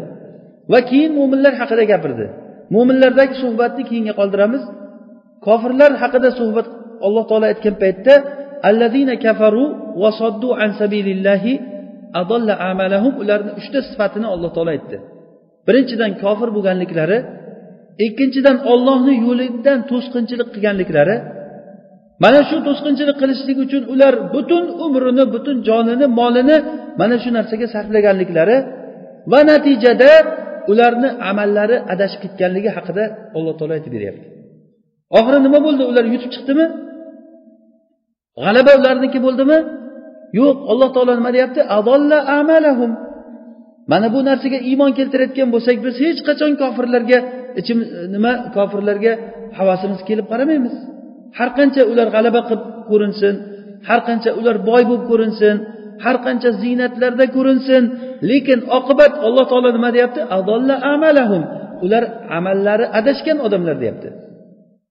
va 0.72 0.80
keyin 0.90 1.12
mo'minlar 1.18 1.54
haqida 1.60 1.84
gapirdi 1.92 2.26
mo'minlardagi 2.74 3.34
suhbatni 3.42 3.82
keyinga 3.88 4.14
qoldiramiz 4.20 4.62
Kofirlar 5.45 5.91
haqida 6.01 6.29
suhbat 6.39 6.67
alloh 7.05 7.23
taolo 7.29 7.45
aytgan 7.51 7.75
paytda 7.83 8.13
allazina 8.69 9.15
kafaru 9.25 9.65
va 10.01 10.09
soddu 10.21 10.49
an 10.63 10.69
sabilillahi 10.81 11.53
adalla 12.21 12.53
amalahum 12.71 13.13
ularni 13.21 13.51
uchta 13.59 13.79
sifatini 13.89 14.27
alloh 14.33 14.49
taolo 14.55 14.71
aytdi. 14.77 14.97
Birinchidan 15.67 16.11
kofir 16.23 16.49
bo'lganliklari 16.55 17.17
ikkinchidan 18.05 18.57
ollohni 18.71 19.13
yo'lidan 19.25 19.79
to'sqinchilik 19.89 20.47
qilganliklari. 20.55 21.15
Mana 22.23 22.39
shu 22.49 22.57
to'sqinchilik 22.67 23.17
qilishlik 23.21 23.57
uchun 23.65 23.83
ular 23.93 24.13
butun 24.33 24.65
umrini 24.85 25.23
butun 25.33 25.57
jonini 25.67 26.05
molini 26.19 26.57
mana 26.99 27.15
shu 27.23 27.29
narsaga 27.37 27.67
sarflaganliklari 27.75 28.57
va 29.31 29.39
natijada 29.49 30.11
ularni 30.71 31.09
amallari 31.29 31.77
adashib 31.93 32.19
ketganligi 32.23 32.69
haqida 32.77 33.03
alloh 33.37 33.53
taolo 33.59 33.73
aytib 33.77 33.93
beryapti. 33.97 34.36
Oxiri 35.17 35.39
nima 35.45 35.59
bo'ldi? 35.65 35.83
Ular 35.91 36.05
yutib 36.13 36.29
chiqdimi? 36.35 36.65
G'alaba 38.43 38.71
ularniki 38.79 39.19
bo'ldimi? 39.25 39.57
Yo'q 40.39 40.57
alloh 40.71 40.89
taolo 40.95 41.13
nima 41.19 41.31
deyapti? 41.35 41.61
Adolla 41.77 42.17
amalahum. 42.39 42.91
Mana 43.91 44.07
bu 44.15 44.19
narsaga 44.29 44.59
iymon 44.69 44.91
keltirayotgan 44.97 45.49
bo'lsak 45.55 45.77
biz 45.85 45.95
hech 46.03 46.19
qachon 46.27 46.51
kofirlarga 46.61 47.19
ichim 47.59 47.79
nima 48.15 48.31
kofirlarga 48.55 49.13
havasimiz 49.57 49.99
kelib 50.09 50.25
qaramaymiz. 50.31 50.75
Har 51.37 51.49
qancha 51.57 51.81
ular 51.91 52.07
g'alaba 52.15 52.41
qilib 52.49 52.63
ko'rinsin 52.89 53.35
har 53.87 53.99
qancha 54.07 54.31
ular 54.39 54.55
boy 54.69 54.83
bo'lib 54.89 55.05
ko'rinsin 55.11 55.55
har 56.05 56.17
qancha 56.25 56.49
ziynatlarda 56.61 57.25
ko'rinsin 57.35 57.83
lekin 58.29 58.59
oqibat 58.77 59.13
alloh 59.27 59.45
taolo 59.51 59.69
nima 59.77 59.89
deyapti? 59.95 60.21
Adolla 60.37 60.75
amalahum. 60.93 61.43
Ular 61.85 62.03
amallari 62.37 62.85
adashgan 62.99 63.37
odamlar 63.45 63.75
deyapti. 63.83 64.09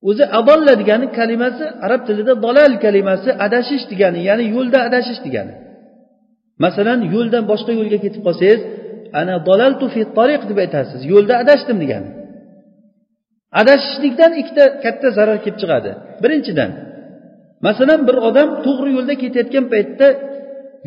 O'zi 0.09 0.25
adolla 0.39 0.73
degani 0.81 1.07
kalimasi 1.19 1.65
arab 1.87 2.01
tilida 2.09 2.33
dolal 2.47 2.73
kalimasi 2.85 3.29
adashish 3.47 3.85
degani 3.93 4.21
ya'ni 4.29 4.45
yo'lda 4.55 4.79
adashish 4.89 5.21
degani. 5.27 5.55
Masalan 6.65 7.01
yo'ldan 7.15 7.45
boshqa 7.53 7.73
yo'lga 7.79 7.99
ketib 8.05 8.23
qolsangiz 8.27 8.61
ana 9.21 9.35
dolaltu 9.49 9.87
fi 9.95 10.01
tariq 10.19 10.43
deb 10.51 10.59
aytasiz 10.65 11.01
yo'lda 11.13 11.35
adashdim 11.43 11.77
degani. 11.83 12.09
Adashishlikdan 13.61 14.33
ikkita 14.41 14.65
katta 14.85 15.09
zarar 15.17 15.39
kelib 15.45 15.59
chiqadi. 15.63 15.91
Birinchidan 16.23 16.71
masalan 17.67 18.01
bir 18.09 18.17
odam 18.29 18.49
to'g'ri 18.65 18.91
yo'lda 18.97 19.15
ketayotgan 19.23 19.65
paytda 19.73 20.07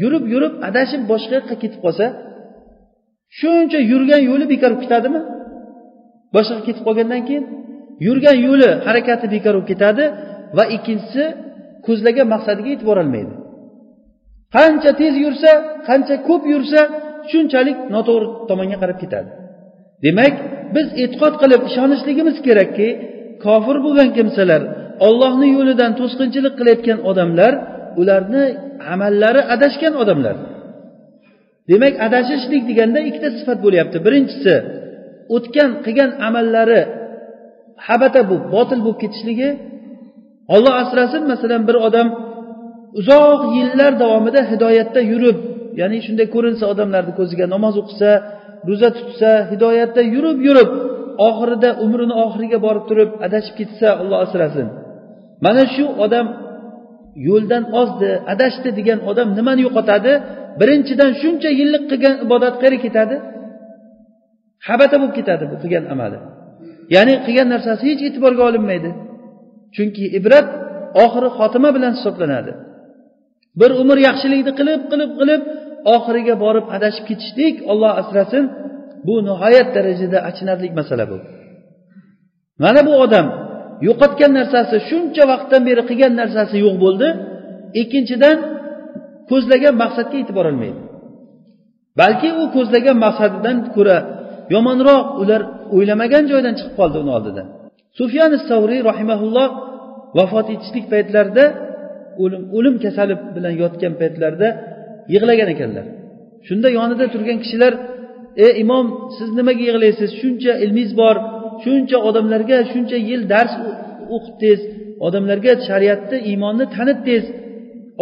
yurib 0.02 0.24
yurib 0.34 0.54
adashib 0.70 1.02
boshqa 1.12 1.34
yoqqa 1.40 1.56
ketib 1.64 1.80
qolsa 1.86 2.06
shuncha 3.40 3.80
yurgan 3.92 4.22
yo'li 4.30 4.46
bekor 4.54 4.72
bo'lib 4.72 4.82
ketadimi? 4.86 5.22
Boshqa 6.36 6.54
yoqqa 6.56 6.68
ketib 6.70 6.84
qolgandan 6.88 7.22
keyin 7.30 7.46
yurgan 8.08 8.38
yo'li 8.48 8.70
harakati 8.88 9.26
bekor 9.34 9.54
bo'lib 9.56 9.68
ketadi 9.72 10.04
va 10.58 10.64
ikkinchisi 10.76 11.24
ko'zlagan 11.86 12.28
maqsadiga 12.34 12.70
yetib 12.74 12.88
borolmaydi 12.92 13.34
qancha 14.56 14.92
tez 15.02 15.14
yursa 15.26 15.52
qancha 15.88 16.16
ko'p 16.28 16.44
yursa 16.54 16.82
shunchalik 17.32 17.78
noto'g'ri 17.96 18.28
tomonga 18.50 18.78
qarab 18.84 18.98
ketadi. 19.04 19.30
Demak 20.06 20.34
biz 20.76 20.88
e'tiqod 21.04 21.34
qilib 21.42 21.62
ishonishligimiz 21.70 22.38
kerakki 22.48 22.88
kofir 23.46 23.78
bo'lgan 23.86 24.10
kimsalar 24.18 24.62
ollohni 25.08 25.48
yo'lidan 25.58 25.92
to'sqinchilik 26.00 26.54
qilayotgan 26.60 27.00
odamlar 27.10 27.54
ularni 28.02 28.44
amallari 28.94 29.42
adashgan 29.56 29.94
odamlar. 30.04 30.36
Demak 31.72 31.94
adashishlik 32.08 32.64
deganda 32.70 33.00
ikkita 33.10 33.30
sifat 33.40 33.60
bo'lyapti. 33.66 33.98
Birinchisi 34.06 34.56
o'tgan 35.36 35.72
qilgan 35.86 36.12
amallari 36.28 36.82
habata 37.88 38.22
bo'lib 38.30 38.46
botil 38.56 38.80
bo'lib 38.86 39.00
ketishligi 39.04 39.50
olloh 40.56 40.74
asrasin 40.84 41.24
masalan 41.32 41.62
bir 41.70 41.78
odam 41.88 42.08
uzoq 43.00 43.42
yillar 43.58 43.92
davomida 44.04 44.42
hidoyatda 44.52 45.02
yurib 45.12 45.38
ya'ni 45.80 45.98
shunday 46.06 46.28
ko'rinsa 46.36 46.64
odamlarni 46.74 47.14
ko'ziga 47.20 47.46
namoz 47.56 47.76
o'qisa 47.82 48.12
ro'za 48.70 48.90
tutsa 48.98 49.32
hidoyatda 49.52 50.02
yurib 50.16 50.38
yurib 50.48 50.70
oxirida 51.28 51.70
umrini 51.84 52.16
oxiriga 52.26 52.60
borib 52.66 52.86
turib 52.90 53.10
adashib 53.26 53.56
ketsa 53.60 53.88
olloh 54.02 54.20
asrasin. 54.26 54.68
Mana 55.46 55.64
shu 55.76 55.86
odam 56.06 56.28
yo'ldan 57.28 57.64
ozdi 57.82 58.12
adashdi 58.34 58.70
degan 58.80 59.00
odam 59.12 59.28
nimani 59.38 59.62
yo'qotadi? 59.68 60.14
Birinchidan 60.60 61.12
shuncha 61.22 61.50
yillik 61.60 61.84
qilgan 61.92 62.16
ibodat 62.26 62.56
qayerga 62.62 62.80
ketadi? 62.86 63.16
Habata 64.68 64.96
bo'lib 65.02 65.14
ketadi 65.20 65.44
bu 65.52 65.56
qilgan 65.64 65.86
amali. 65.94 66.20
Ya'ni 66.96 67.16
qilgan 67.26 67.48
narsasi 67.54 67.84
hech 67.90 68.02
e'tiborga 68.08 68.44
olinmaydi. 68.50 68.90
Chunki 69.76 70.04
ibrat 70.20 70.48
oxiri 71.04 71.30
xotima 71.38 71.70
bilan 71.76 71.94
hisoblanadi. 71.98 72.52
Bir 73.60 73.72
umr 73.82 73.98
yaxshilikni 74.08 74.52
qilib 74.60 74.82
qilib 74.92 75.12
qilib 75.20 75.42
oxiriga 75.96 76.36
borib 76.44 76.66
adashib 76.76 77.04
ketishlik 77.10 77.56
olloh 77.72 77.92
asrasin 78.02 78.44
bu 79.08 79.16
nihoyat 79.28 79.68
darajada 79.76 80.18
achinarli 80.30 80.68
masala 80.80 81.06
bu. 81.12 81.18
Mana 82.64 82.82
bu 82.88 82.94
odam 83.06 83.26
yo'qotgan 83.88 84.32
narsasi 84.40 84.78
shuncha 84.90 85.24
vaqtdan 85.32 85.62
beri 85.70 85.82
qilgan 85.90 86.14
narsasi 86.22 86.56
yo'q 86.66 86.76
bo'ldi 86.86 87.08
ikkinchidan 87.82 88.38
ko'zlagan 89.30 89.76
maqsadga 89.84 90.16
e'tibor 90.22 90.46
olmaydi. 90.52 90.82
Balki 92.00 92.30
u 92.42 92.44
ko'zlagan 92.56 92.98
maqsadidan 93.06 93.58
ko'ra 93.76 93.98
yomonroq 94.54 95.06
ular 95.22 95.42
o'ylamagan 95.76 96.24
joydan 96.32 96.54
chiqib 96.60 96.76
qoldi 96.80 96.98
uni 97.04 97.12
oldidan 97.18 97.48
sufyan 98.00 98.32
savriy 98.50 98.82
rahimaulloh 98.90 99.50
vafot 100.18 100.48
etishlik 100.56 100.86
paytlarida 100.94 101.46
o'lim 102.24 102.44
o'lim 102.58 102.76
kasali 102.84 103.16
bilan 103.36 103.54
yotgan 103.64 103.94
paytlarida 104.02 104.50
yig'lagan 105.14 105.50
ekanlar. 105.56 105.86
Shunda 106.48 106.68
yonida 106.78 107.06
turgan 107.14 107.38
kishilar 107.44 107.74
ey 108.46 108.52
imom 108.64 108.86
siz 109.18 109.30
nimaga 109.40 109.64
yig'laysiz? 109.70 110.10
Shuncha 110.22 110.54
ilmingiz 110.64 110.94
bor 111.02 111.16
shuncha 111.64 111.98
odamlarga 112.10 112.58
shuncha 112.72 112.98
yil 113.10 113.22
dars 113.34 113.54
o'qitdingiz 114.16 114.62
odamlarga 115.08 115.52
shariatni 115.68 116.18
iymonni 116.30 116.66
tanitdingiz. 116.76 117.26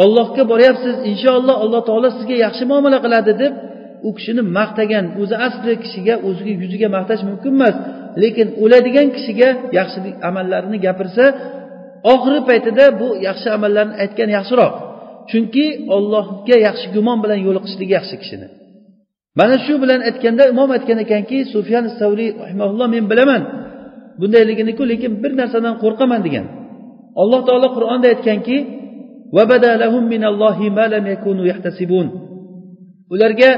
Ollohga 0.03 0.43
boryapsiz 0.51 0.95
inshaalloh 1.12 1.56
alloh 1.63 1.82
taolo 1.89 2.10
sizga 2.17 2.36
yaxshi 2.45 2.63
muomala 2.71 2.97
qiladi 3.06 3.34
deb 3.41 3.53
u 4.08 4.10
kishini 4.18 4.44
maqtagan 4.58 5.06
o'zi 5.22 5.36
asli 5.48 5.74
kishiga 5.84 6.16
o'ziga 6.28 6.54
yuziga 6.64 6.88
maqtash 6.98 7.22
mumkin 7.30 7.52
emas. 7.58 7.76
Lekin 8.22 8.48
o'ladigan 8.64 9.08
kishiga 9.16 9.50
yaxshilik 9.78 10.16
amallarini 10.30 10.78
gapirsa 10.86 11.24
oxirgi 12.14 12.42
paytida 12.50 12.86
bu 13.00 13.08
yaxshi 13.28 13.48
amallarni 13.58 13.96
aytgan 14.04 14.30
yaxshiroq. 14.38 14.74
Chunki 15.30 15.66
ollohga 15.96 16.58
yaxshi 16.68 16.88
gumon 16.96 17.18
bilan 17.24 17.40
yo'liqishligi 17.48 17.94
yaxshi 18.00 18.16
kishini. 18.22 18.48
Mana 19.40 19.56
shu 19.66 19.74
bilan 19.84 20.00
aytganda 20.10 20.44
imom 20.54 20.70
aytgan 20.76 21.00
ekanki 21.06 21.38
sufyan 21.54 21.86
savriy 22.00 22.30
rahimaulloh 22.44 22.88
men 22.96 23.06
bilaman 23.12 23.42
bundayliginiku 24.20 24.84
lekin 24.92 25.12
bir 25.24 25.32
narsadan 25.40 25.76
qo'rqaman 25.84 26.22
degan. 26.28 26.46
Alloh 27.22 27.42
taolo 27.48 27.68
qur'onda 27.78 28.08
aytganki 28.14 28.58
ularga 33.14 33.50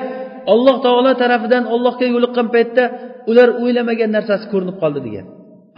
olloh 0.53 0.77
taolo 0.85 1.12
tarafidan 1.21 1.63
ollohga 1.75 2.05
yo'liqqan 2.15 2.47
paytda 2.55 2.83
ular 3.29 3.49
o'ylamagan 3.63 4.09
narsasi 4.17 4.45
ko'rinib 4.53 4.77
qoldi 4.83 4.99
degan. 5.07 5.25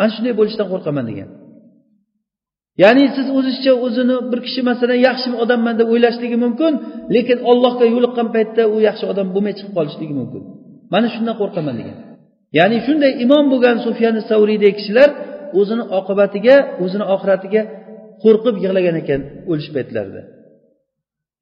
Ana 0.02 0.10
shunday 0.16 0.34
bo'lishidan 0.40 0.68
qo'rqaman 0.74 1.06
degan. 1.12 1.30
Ya'ni 2.84 3.06
siz 3.16 3.28
o'zizcha 3.38 3.74
o'zini 3.86 4.16
bir 4.32 4.40
kishi 4.46 4.62
masalan 4.70 5.00
yaxshi 5.08 5.28
odamman 5.44 5.76
deb 5.80 5.88
o'ylashligi 5.94 6.38
mumkin 6.46 6.74
lekin 7.16 7.38
ollohga 7.52 7.86
yo'liqqan 7.94 8.28
paytda 8.36 8.64
u 8.76 8.78
yaxshi 8.88 9.06
odam 9.12 9.28
bo'lmay 9.36 9.54
chiqib 9.58 9.74
qolishligi 9.78 10.14
mumkin. 10.22 10.42
Mana 10.94 11.08
shundan 11.14 11.36
qo'rqaman 11.42 11.76
degan. 11.80 11.98
Ya'ni 12.58 12.78
shunday 12.88 13.12
imom 13.26 13.46
bo'lgan 13.52 13.78
sufyani 13.86 14.22
savriydek 14.30 14.74
kishilar 14.80 15.10
o'zini 15.60 15.84
oqibatiga 16.00 16.56
o'zini 16.84 17.06
oxiratiga 17.16 17.62
qo'rqib 18.24 18.56
yig'lagan 18.64 18.96
ekan 19.02 19.22
o'lish 19.52 19.70
paytlarida. 19.76 20.22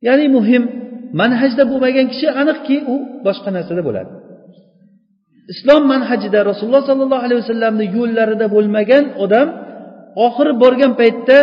Ya'ni 0.08 0.26
muhim 0.38 0.64
manhajda 1.22 1.64
bo'lmagan 1.72 2.08
kishi 2.14 2.28
aniqki 2.42 2.78
u 2.94 2.96
boshqa 3.26 3.50
narsada 3.58 3.82
bo'ladi. 3.88 4.12
Islom 5.54 5.84
manhajida 5.94 6.40
rasululloh 6.50 6.84
sollallohu 6.90 7.24
alayhi 7.26 7.42
vasallamni 7.44 7.86
yo'llarida 7.98 8.46
bo'lmagan 8.56 9.04
odam 9.24 9.48
oxiri 10.26 10.52
borgan 10.64 10.92
paytda 11.02 11.38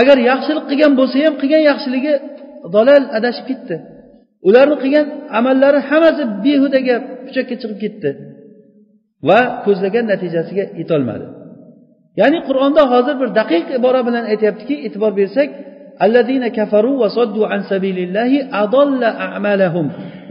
agar 0.00 0.16
yaxshilik 0.30 0.64
qilgan 0.70 0.92
bo'lsa 1.00 1.16
ham 1.26 1.34
qilgan 1.42 1.62
yaxshiligi 1.70 2.14
dalal 2.76 3.02
adashib 3.18 3.44
ketdi. 3.50 3.76
Ularni 4.48 4.76
qilgan 4.82 5.06
amallari 5.38 5.80
hammasi 5.88 6.22
behuda 6.44 6.78
gap 6.88 7.02
puchakka 7.26 7.54
chiqib 7.60 7.78
ketdi 7.84 8.10
va 9.28 9.40
ko'zlagan 9.64 10.04
natijasiga 10.12 10.64
yetolmadi. 10.80 11.26
Ya'ni 12.20 12.38
qur'onda 12.48 12.82
hozir 12.92 13.14
bir 13.22 13.28
daqiq 13.40 13.64
ibora 13.78 14.00
bilan 14.08 14.24
aytyaptiki 14.32 14.74
e'tibor 14.86 15.12
bersak 15.20 15.48
alladina 16.04 16.48
kafaru 16.58 16.92
va 17.02 17.08
soddu 17.18 17.40
an 17.54 17.60
sabilillahi 17.72 18.38
adalla 18.62 19.08
a'malahum. 19.26 19.86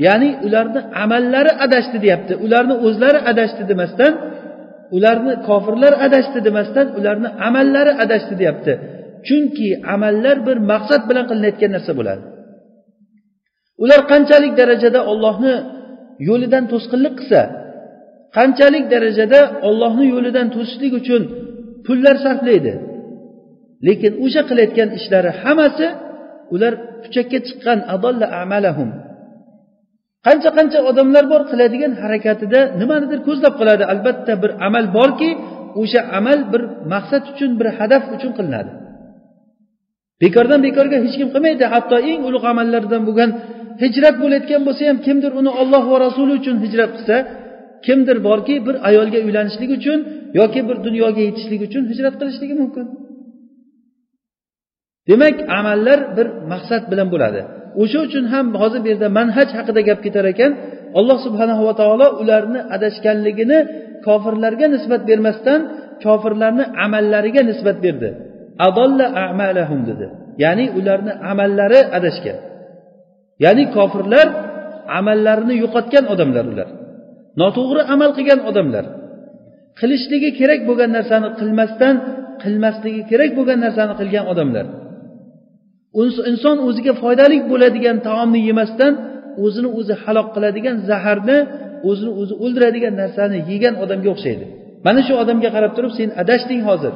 Ya'ni 0.06 0.30
ularni 0.46 0.80
amallari 1.04 1.52
adashdi 1.66 1.98
deyapti. 2.04 2.34
Ularni 2.46 2.76
o'zlari 2.88 3.20
adashdi 3.32 3.64
demasdan 3.72 4.14
ularni 4.96 5.34
kofirlar 5.48 5.94
adashdi 6.06 6.40
demasdan 6.48 6.88
ularni 7.00 7.30
amallari 7.48 7.92
adashdi 8.04 8.34
deyapti. 8.42 8.74
Chunki 9.28 9.70
amallar 9.94 10.38
bir 10.48 10.58
maqsad 10.72 11.02
bilan 11.10 11.26
qilinayotgan 11.30 11.72
narsa 11.76 11.92
bo'ladi. 12.00 12.24
Ular 13.84 14.02
qanchalik 14.12 14.54
darajada 14.62 15.00
ollohni 15.12 15.56
yo'lidan 16.30 16.64
to'sqinlik 16.72 17.14
qilsa 17.20 17.42
qanchalik 18.38 18.86
darajada 18.94 19.40
ollohni 19.70 20.06
yo'lidan 20.14 20.48
to'sishlik 20.56 20.94
uchun 21.02 21.22
pullar 21.86 22.16
sarflaydi? 22.26 22.74
Lekin 23.88 24.12
o'sha 24.26 24.42
qilayotgan 24.50 24.90
ishlari 25.00 25.32
hammasi 25.42 25.88
ular 26.54 26.74
puchakka 27.04 27.40
chiqqan 27.48 27.80
adolla 27.96 28.28
amalahum. 28.42 28.90
Qancha 30.26 30.50
qancha 30.58 30.80
odamlar 30.90 31.26
bor 31.34 31.42
qiladigan 31.52 31.94
harakatida 32.04 32.60
nimanidir 32.82 33.20
ko'zlab 33.28 33.54
qiladi 33.60 33.84
albatta 33.94 34.34
bir 34.44 34.52
amal 34.68 34.86
borki 34.98 35.30
o'sha 35.82 36.02
amal 36.20 36.40
bir 36.52 36.62
maqsad 36.94 37.24
uchun 37.32 37.52
bir 37.60 37.68
hadaf 37.78 38.04
uchun 38.16 38.32
qilinadi. 38.38 38.72
Bekordan 40.24 40.60
bekorga 40.68 40.98
hech 41.06 41.16
kim 41.20 41.30
qilmaydi. 41.34 41.64
Hatto 41.74 41.98
eng 42.12 42.22
ulug' 42.30 42.46
amallardan 42.54 43.02
bo'lgan 43.08 43.30
hijrat 43.84 44.16
bo'layotgan 44.24 44.62
bo'lsa 44.68 44.82
ham 44.90 44.98
kimdir 45.08 45.32
uni 45.40 45.52
olloh 45.62 45.84
va 45.92 45.98
rasuli 46.06 46.34
uchun 46.40 46.56
hijrat 46.66 46.92
qilsa 46.98 47.16
kimdir 47.86 48.18
borki 48.28 48.56
bir 48.68 48.76
ayolga 48.90 49.20
uylanishlik 49.28 49.72
uchun 49.78 50.00
yoki 50.40 50.62
bir 50.68 50.78
dunyoga 50.86 51.22
yetishlik 51.28 51.62
uchun 51.68 51.84
hijrat 51.92 52.16
qilishligi 52.20 52.56
mumkin. 52.62 52.86
Demak 55.10 55.36
amallar 55.60 56.00
bir 56.18 56.28
maqsad 56.52 56.84
bilan 56.92 57.08
bo'ladi. 57.14 57.42
O'sha 57.82 58.00
uchun 58.08 58.26
ham 58.34 58.46
hozir 58.62 58.80
bu 58.84 58.88
yerda 58.92 59.08
manhaj 59.20 59.50
haqida 59.58 59.82
gap 59.90 60.00
ketar 60.06 60.26
ekan 60.34 60.52
alloh 61.00 61.18
subhanahu 61.26 61.62
va 61.68 61.74
taolo 61.82 62.08
ularni 62.22 62.60
adashganligini 62.76 63.60
kofirlarga 64.08 64.68
nisbat 64.76 65.02
bermasdan 65.10 65.60
kofirlarni 66.06 66.64
amallariga 66.86 67.42
nisbat 67.50 67.78
berdi. 67.86 68.10
Adolla 68.68 69.06
amalahum 69.26 69.80
dedi. 69.90 70.06
Ya'ni 70.44 70.66
ularni 70.80 71.14
amallari 71.32 71.82
adashgan. 71.98 72.38
Ya'ni 73.46 73.64
kofirlar 73.76 74.28
amallarini 75.00 75.56
yo'qotgan 75.64 76.06
odamlar 76.14 76.46
ular. 76.54 76.70
Noto'g'ri 77.42 77.82
amal 77.94 78.12
qilgan 78.18 78.42
odamlar. 78.50 78.86
Qilishligi 79.80 80.30
kerak 80.40 80.62
bo'lgan 80.70 80.92
narsani 80.98 81.30
qilmasdan 81.40 81.96
qilmasligi 82.44 83.02
kerak 83.12 83.32
bo'lgan 83.38 83.60
narsani 83.66 83.94
qilgan 84.00 84.26
odamlar. 84.34 84.66
Inson 86.32 86.58
o'ziga 86.68 86.94
foydali 87.02 87.38
bo'ladigan 87.52 87.98
taomni 88.08 88.40
yemasdan 88.50 88.94
o'zini 89.46 89.70
o'zi 89.80 89.94
halok 90.04 90.28
qiladigan 90.36 90.78
zaharni 90.90 91.38
o'zini 91.90 92.12
o'zi 92.22 92.34
o'ldiradigan 92.44 92.94
narsani 93.02 93.38
yegan 93.52 93.76
odamga 93.84 94.10
o'xshaydi. 94.16 94.46
Mana 94.86 95.02
shu 95.08 95.14
odamga 95.24 95.50
qarab 95.56 95.72
turib 95.78 95.94
sen 96.00 96.10
adashding 96.22 96.62
hozir. 96.70 96.94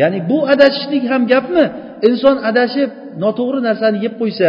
Ya'ni 0.00 0.18
bu 0.30 0.38
adashishlik 0.54 1.04
ham 1.12 1.22
gapmi? 1.32 1.64
Inson 2.08 2.36
adashib 2.50 2.90
noto'g'ri 3.24 3.60
narsani 3.68 3.98
yeb 4.06 4.14
qo'ysa 4.20 4.48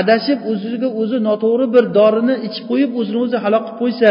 adashib 0.00 0.38
o'ziga 0.50 0.88
o'zi 1.00 1.18
noto'g'ri 1.28 1.66
bir 1.74 1.84
dorini 1.98 2.34
ichib 2.46 2.64
qo'yib 2.70 2.90
o'zini 3.00 3.18
o'zi 3.24 3.36
halok 3.44 3.64
qilib 3.66 3.78
qo'ysa 3.82 4.10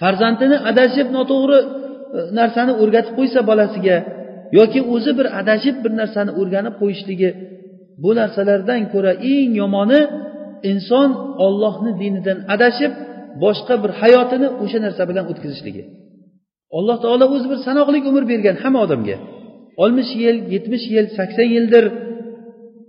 farzandini 0.00 0.56
adashib 0.70 1.08
noto'g'ri 1.16 1.58
e, 1.64 1.68
narsani 2.38 2.72
o'rgatib 2.82 3.14
qo'ysa 3.18 3.40
bolasiga 3.50 3.96
yoki 4.58 4.80
o'zi 4.94 5.12
bir 5.18 5.26
adashib 5.40 5.76
bir 5.84 5.92
narsani 6.00 6.32
o'rganib 6.40 6.74
qo'yishligi 6.80 7.30
bu 8.02 8.10
narsalardan 8.20 8.80
ko'ra 8.92 9.12
eng 9.32 9.50
yomoni 9.62 10.00
inson 10.70 11.10
ollohni 11.46 11.92
dinidan 12.00 12.38
adashib 12.54 12.92
boshqa 13.44 13.74
bir 13.82 13.90
hayotini 14.00 14.48
o'sha 14.62 14.78
narsa 14.86 15.02
bilan 15.10 15.24
o'tkazishligi. 15.32 15.82
Alloh 16.78 16.96
taolo 17.04 17.26
o'zi 17.34 17.46
bir 17.52 17.58
sanoqli 17.66 17.98
umr 18.10 18.24
bergan 18.32 18.56
hamma 18.62 18.80
odamga. 18.86 19.16
oltmish 19.82 20.12
yil 20.22 20.36
yetmish 20.54 20.84
yil 20.94 21.06
sakson 21.18 21.48
yildir. 21.56 21.84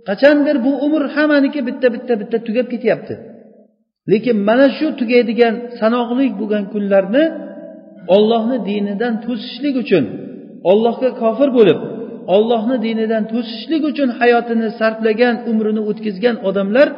Qachondir 0.08 0.56
bu 0.66 0.72
umr 0.86 1.02
hammaniki 1.14 1.60
bitta 1.68 1.86
bitta 1.94 2.14
bitta 2.20 2.36
tugab 2.46 2.66
ketyapti? 2.72 3.14
Lekin 4.12 4.36
mana 4.48 4.66
shu 4.76 4.86
tugaydigan 5.00 5.54
sanoqli 5.80 6.26
bo'lgan 6.40 6.64
kunlarni 6.72 7.24
ollohni 8.16 8.56
dinidan 8.68 9.14
to'sishlik 9.24 9.74
uchun 9.82 10.04
ollohga 10.70 11.10
kofir 11.22 11.48
bo'lib 11.58 11.78
ollohni 12.34 12.76
dinidan 12.86 13.24
to'sishlik 13.32 13.82
uchun 13.90 14.08
hayotini 14.20 14.68
sarflagan 14.80 15.34
umrini 15.50 15.82
o'tkazgan 15.90 16.36
odamlar 16.48 16.88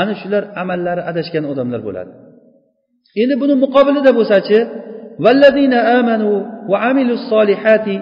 ana 0.00 0.14
shular 0.20 0.42
amallari 0.62 1.02
adashgan 1.10 1.44
odamlar 1.52 1.80
bo'ladi. 1.88 2.10
Endi 3.22 3.34
buni 3.42 3.54
muqobilida 3.64 4.10
bo'lsachi 4.18 4.58
vallazina 5.24 5.78
amanu 5.98 6.30
va 6.70 6.76
amilus 6.90 7.22
solihati 7.32 7.96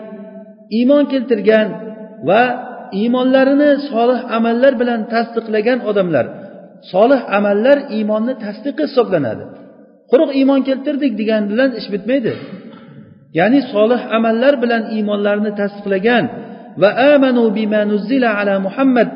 iymon 0.78 1.04
keltirgan 1.12 1.68
va 2.28 2.42
iymonlarini 3.00 3.70
solih 3.90 4.20
amallar 4.36 4.72
bilan 4.80 5.00
tasdiqlagan 5.12 5.78
odamlar 5.90 6.26
solih 6.92 7.20
amallar 7.38 7.78
iymonni 7.96 8.34
tasdiqi 8.44 8.82
hisoblanadi. 8.88 9.44
Quruq 10.10 10.30
iymon 10.40 10.60
keltirdik 10.68 11.12
degan 11.20 11.42
bilan 11.52 11.70
ish 11.80 11.88
bitmaydi. 11.94 12.32
Ya'ni 13.38 13.60
solih 13.74 14.00
amallar 14.16 14.54
bilan 14.62 14.82
iymonlarini 14.94 15.52
tasdiqlagan 15.60 16.24
va 16.82 16.90
amanu 17.14 17.42
bima 17.56 17.80
nuzzila 17.92 18.28
ala 18.40 18.54
muhammad 18.66 19.08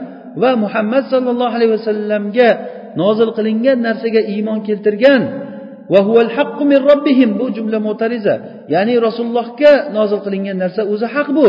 va 0.43 0.51
muhammad 0.64 1.05
sollallohu 1.12 1.55
alayhi 1.57 1.73
vasallamga 1.77 2.51
nozil 3.01 3.31
qilingan 3.37 3.79
narsaga 3.87 4.21
iymon 4.35 4.59
keltirgan. 4.66 5.23
Va 5.93 6.01
huval 6.07 6.31
haqqu 6.37 6.62
min 6.71 6.81
robbihim 6.91 7.31
bu 7.41 7.47
jumla 7.57 7.79
mo'tariza 7.87 8.35
ya'ni 8.75 8.95
rasulullohga 9.07 9.73
nozil 9.97 10.21
qilingan 10.27 10.57
narsa 10.62 10.83
o'zi 10.93 11.07
haq 11.14 11.29
bu. 11.39 11.49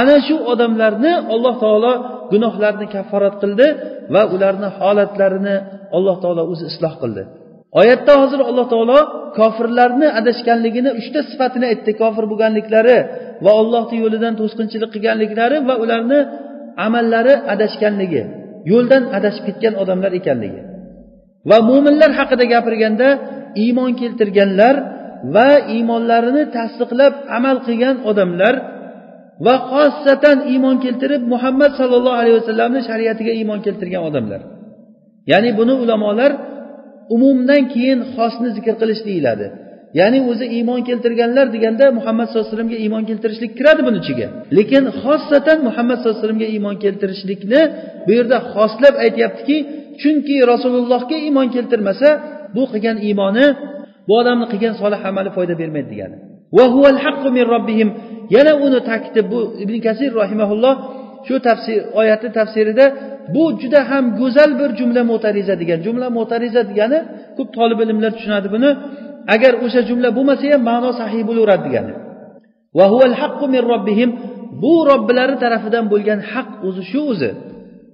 Ana 0.00 0.16
shu 0.26 0.36
odamlarni 0.52 1.12
alloh 1.34 1.54
taolo 1.64 1.92
gunohlarini 2.32 2.86
kafforat 2.94 3.34
qildi 3.42 3.66
va 4.14 4.22
ularni 4.34 4.68
holatlarini 4.78 5.56
alloh 5.96 6.16
taolo 6.22 6.42
o'zi 6.52 6.64
isloh 6.72 6.94
qildi. 7.02 7.22
Oyatda 7.80 8.12
hozir 8.22 8.40
alloh 8.50 8.66
taolo 8.72 8.98
kofirlarni 9.38 10.08
adashganligini 10.20 10.90
uchta 11.00 11.20
sifatini 11.30 11.66
aytdi. 11.72 11.90
Kofir 12.02 12.24
bo'lganliklari 12.30 12.96
va 13.44 13.52
ollohni 13.60 13.96
yo'lidan 14.04 14.34
to'sqinchilik 14.40 14.90
qilganliklari 14.94 15.56
va 15.68 15.74
ularni 15.84 16.18
amallari 16.86 17.34
adashganligi 17.54 18.22
yo'ldan 18.72 19.02
adashib 19.18 19.44
ketgan 19.48 19.74
odamlar 19.82 20.12
ekanligi. 20.20 20.60
Va 21.50 21.58
mo'minlar 21.68 22.10
haqida 22.18 22.44
gapirganda 22.54 23.08
iymon 23.64 23.90
keltirganlar 24.00 24.74
va 25.34 25.50
iymonlarini 25.74 26.42
tasdiqlab 26.56 27.14
amal 27.38 27.56
qilgan 27.66 27.96
odamlar 28.10 28.54
va 29.46 29.54
xossatan 29.70 30.38
iymon 30.52 30.76
keltirib 30.84 31.22
muhammad 31.32 31.70
sollallohu 31.80 32.18
alayhi 32.20 32.36
vasallamni 32.40 32.80
shariatiga 32.88 33.32
iymon 33.40 33.60
keltirgan 33.66 34.02
odamlar. 34.08 34.40
Ya'ni 35.30 35.50
buni 35.58 35.74
ulamolar 35.82 36.32
umumdan 37.14 37.62
keyin 37.74 38.00
xosni 38.14 38.48
zikr 38.56 38.74
qilish 38.80 39.02
deyiladi. 39.08 39.46
Ya'ni 40.00 40.18
o'zi 40.30 40.46
iymon 40.56 40.80
keltirganlar 40.88 41.46
deganda 41.54 41.84
muhammad 41.98 42.26
sallallohu 42.26 42.46
alayhi 42.46 42.56
vasallamga 42.56 42.78
iymon 42.84 43.04
keltirishlik 43.10 43.52
kiradi 43.58 43.82
buni 43.86 43.98
ichiga. 44.02 44.26
Lekin 44.58 44.84
xossatan 45.02 45.58
muhammad 45.68 45.96
sallallohu 45.98 46.16
alayhi 46.16 46.24
vasallamga 46.24 46.48
iymon 46.54 46.76
keltirishlikni 46.84 47.60
bu 48.06 48.10
yerda 48.18 48.38
xoslab 48.54 48.94
aytyaptiki 49.04 49.56
chunki 50.02 50.36
rasulullohga 50.52 51.16
iymon 51.26 51.48
keltirmasa 51.54 52.08
bu 52.56 52.62
qilgan 52.72 52.96
iymoni 53.08 53.46
bu 54.08 54.12
odamni 54.20 54.46
qilgan 54.52 54.74
solih 54.82 55.00
amali 55.10 55.30
foyda 55.36 55.54
bermaydi 55.60 55.88
degani. 55.92 56.16
Yana 58.36 58.52
uni 58.66 58.80
ta'kidi 58.90 59.20
bu 59.32 59.40
ibn 59.62 59.74
kasir 59.86 60.10
rahimaulloh 60.22 60.74
shu 61.26 61.36
tafsir 61.48 61.78
oyatni 62.00 62.30
tafsirida 62.38 62.84
bu 63.34 63.44
juda 63.60 63.80
ham 63.90 64.04
go'zal 64.20 64.50
bir 64.60 64.70
jumla 64.80 65.02
mo'tariza 65.10 65.54
degan. 65.62 65.78
Jumla 65.86 66.08
mo'tariza 66.18 66.62
degani 66.70 66.98
ko'p 67.36 67.48
tolib 67.56 67.78
ilmlar 67.84 68.12
tushunadi 68.16 68.48
buni. 68.54 68.70
Agar 69.34 69.52
o'sha 69.64 69.80
jumla 69.88 70.08
bo'lmasa 70.16 70.44
ham 70.52 70.62
ma'no 70.70 70.90
sahiy 71.00 71.22
bo'laveradi 71.28 71.62
degani. 71.68 71.92
Bu 74.62 74.74
robbilari 74.90 75.34
tarafidan 75.44 75.84
bo'lgan 75.92 76.20
haq 76.32 76.48
o'zi 76.66 76.82
shu 76.90 77.00
o'zi. 77.12 77.30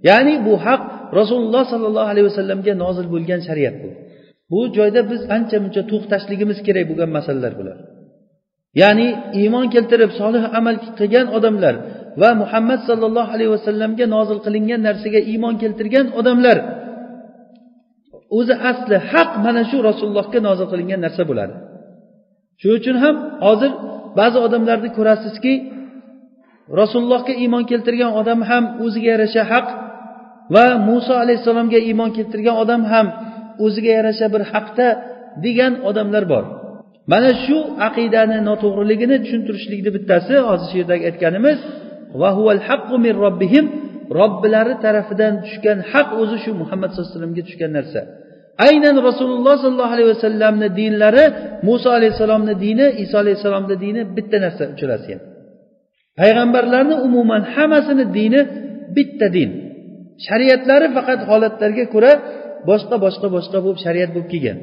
Ya'ni 0.08 0.34
bu 0.46 0.54
haq 0.66 0.82
rasululloh 1.18 1.64
sollallohu 1.72 2.08
alayhi 2.12 2.26
vasallamga 2.30 2.72
nozil 2.84 3.06
bo'lgan 3.14 3.40
shariat 3.48 3.76
bu. 3.82 3.88
Bu 4.52 4.60
joyda 4.76 5.00
biz 5.10 5.20
ancha 5.36 5.56
muncha 5.64 5.82
to'xtashligimiz 5.90 6.58
kerak 6.66 6.84
bo'lgan 6.90 7.10
masalalar 7.18 7.52
bular. 7.58 7.76
Ya'ni 8.82 9.08
iymon 9.40 9.66
keltirib 9.74 10.10
solih 10.20 10.42
amal 10.58 10.76
qilgan 10.98 11.26
odamlar 11.36 11.74
va 12.20 12.30
muhammad 12.42 12.80
sollallohu 12.88 13.30
alayhi 13.36 13.52
vasallamga 13.56 14.06
nozil 14.16 14.38
qilingan 14.46 14.80
narsaga 14.88 15.20
iymon 15.32 15.54
keltirgan 15.62 16.06
odamlar. 16.20 16.58
O'zi 18.38 18.54
asli 18.70 18.96
haq 19.10 19.30
mana 19.44 19.62
shu 19.70 19.78
rasulullohga 19.88 20.38
nozil 20.48 20.66
qilingan 20.72 21.00
narsa 21.06 21.22
bo'ladi. 21.30 21.54
Shuning 22.60 22.78
uchun 22.80 22.96
ham 23.04 23.16
hozir 23.46 23.72
ba'zi 24.20 24.38
odamlarni 24.46 24.90
ko'rasizki 24.98 25.52
rasulullohga 26.80 27.34
iymon 27.42 27.64
keltirgan 27.70 28.12
odam 28.20 28.40
ham 28.50 28.64
o'ziga 28.84 29.08
yarasha 29.14 29.42
haq 29.52 29.66
va 30.54 30.66
muso 30.88 31.14
alayhissalomga 31.22 31.78
iymon 31.88 32.10
keltirgan 32.16 32.56
odam 32.62 32.82
ham 32.92 33.06
o'ziga 33.64 33.90
yarasha 33.98 34.26
bir 34.34 34.42
haqda 34.52 34.86
degan 35.44 35.72
odamlar 35.88 36.24
bor. 36.32 36.44
Mana 37.12 37.30
shu 37.44 37.58
aqidani 37.88 38.38
noto'g'riligini 38.48 39.16
tushuntirishlikni 39.24 39.90
bittasi 39.96 40.34
hozir 40.48 40.66
shu 40.70 40.76
yerdagi 40.80 41.04
aytganimiz 41.10 41.58
va 42.20 42.30
huval 42.36 42.62
haqqu 42.68 42.94
min 43.04 43.14
robbihim 43.24 43.64
robbilari 44.18 44.74
tarafidan 44.84 45.34
tushgan 45.44 45.78
haq 45.92 46.08
o'zi 46.22 46.36
shu 46.44 46.50
muhammad 46.62 46.88
sallallohu 46.90 47.10
alayhi 47.10 47.20
vasallamga 47.20 47.42
tushgan 47.48 47.72
narsa. 47.78 48.00
Aynan 48.68 48.96
rasululloh 49.08 49.54
sollallohu 49.64 49.94
alayhi 49.96 50.10
vasallamni 50.14 50.68
dinlari 50.80 51.24
muso 51.68 51.88
alayhissalomni 51.98 52.54
dini 52.64 52.86
iso 53.04 53.16
alayhissalomni 53.22 53.76
dini 53.84 54.00
bitta 54.16 54.36
narsa 54.44 54.64
uchrasi 54.74 55.08
ham. 55.14 55.22
Payg'ambarlarni 56.20 56.94
umuman 57.06 57.42
hammasini 57.54 58.04
dini 58.18 58.40
bitta 58.96 59.26
din. 59.36 59.50
Shariatlari 60.26 60.86
faqat 60.96 61.20
holatlarga 61.30 61.84
ko'ra 61.94 62.12
boshqa 62.70 62.96
boshqa 63.04 63.26
boshqa 63.36 63.58
bo'lib 63.64 63.78
shariat 63.86 64.10
bo'lib 64.14 64.28
kelgan. 64.32 64.58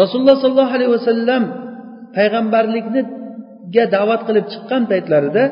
Rasululloh 0.00 0.36
sollallohu 0.42 0.74
alayhi 0.76 0.92
vasallam 0.98 1.42
payg'ambarlikniga 2.16 3.84
da'vat 3.94 4.20
qilib 4.28 4.46
chiqqan 4.52 4.82
paytlarida 4.92 5.44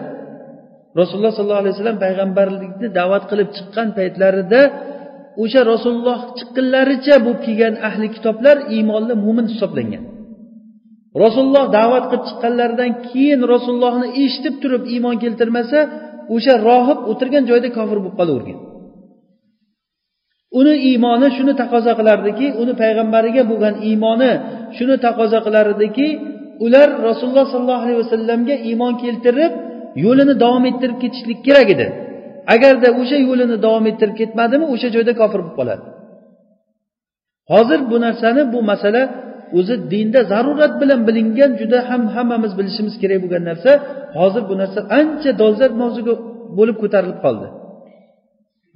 rasululloh 1.01 1.33
sollallohu 1.37 1.63
alayhi 1.63 1.75
vasallam 1.77 1.99
payg'ambarlikni 2.05 2.89
da'vat 2.99 3.25
qilib 3.31 3.49
chiqqan 3.57 3.89
paytlarida 3.99 4.61
o'sha 5.43 5.61
rasululloh 5.73 6.19
chiqqunlaricha 6.39 7.15
bo'lib 7.25 7.41
kelgan 7.47 7.75
ahli 7.89 8.07
kitoblar 8.17 8.57
iymonli 8.75 9.15
mo'min 9.25 9.47
hisoblangan. 9.53 10.05
Rasululloh 11.25 11.65
da'vat 11.79 12.05
qilib 12.11 12.25
chiqqanlaridan 12.29 12.91
keyin 13.09 13.41
rasulullohni 13.55 14.09
eshitib 14.23 14.55
turib 14.63 14.83
iymon 14.95 15.17
keltirmasa 15.23 15.79
o'sha 16.35 16.55
rohib 16.69 16.99
o'tirgan 17.11 17.45
joyda 17.51 17.69
kofir 17.77 17.99
bo'lib 18.03 18.17
qolavergan. 18.21 18.59
Uni 20.61 20.75
iymoni 20.91 21.29
shuni 21.37 21.53
taqozo 21.63 21.93
qilardiki 21.99 22.47
uni 22.63 22.73
payg'ambariga 22.83 23.43
bo'lgan 23.51 23.75
iymoni 23.89 24.33
shuni 24.77 24.97
taqozo 25.07 25.39
qilardiki 25.47 26.09
ular 26.65 26.89
rasululloh 27.09 27.47
sollallohu 27.53 27.85
alayhi 27.85 28.01
vasallamga 28.05 28.57
iymon 28.69 28.93
keltirib 29.03 29.53
yo'lini 30.05 30.35
davom 30.45 30.65
ettirib 30.71 30.99
ketishlik 31.03 31.39
kerak 31.47 31.69
edi. 31.75 31.87
Agarda 32.55 32.89
o'sha 33.01 33.19
yo'lini 33.29 33.57
davom 33.67 33.85
ettirib 33.91 34.17
ketmadimi 34.21 34.67
o'sha 34.75 34.89
joyda 34.95 35.13
kofir 35.21 35.41
bo'lib 35.43 35.55
qoladi. 35.61 35.85
Hozir 37.53 37.81
bu 37.91 37.97
narsani 38.07 38.43
bu 38.55 38.61
masala 38.71 39.03
o'zi 39.59 39.75
dinda 39.93 40.21
zarurat 40.33 40.75
bilan 40.81 41.01
bilingan 41.09 41.51
juda 41.61 41.79
ham 41.89 42.03
hammamiz 42.15 42.53
bilishimiz 42.59 42.95
kerak 43.03 43.19
bo'lgan 43.25 43.45
narsa. 43.51 43.71
Hozir 44.19 44.43
bu 44.51 44.55
narsa 44.61 44.81
ancha 44.99 45.31
dolzarb 45.43 45.75
mavzuga 45.83 46.15
bo'lib 46.59 46.77
ko'tarilib 46.83 47.19
qoldi. 47.25 47.47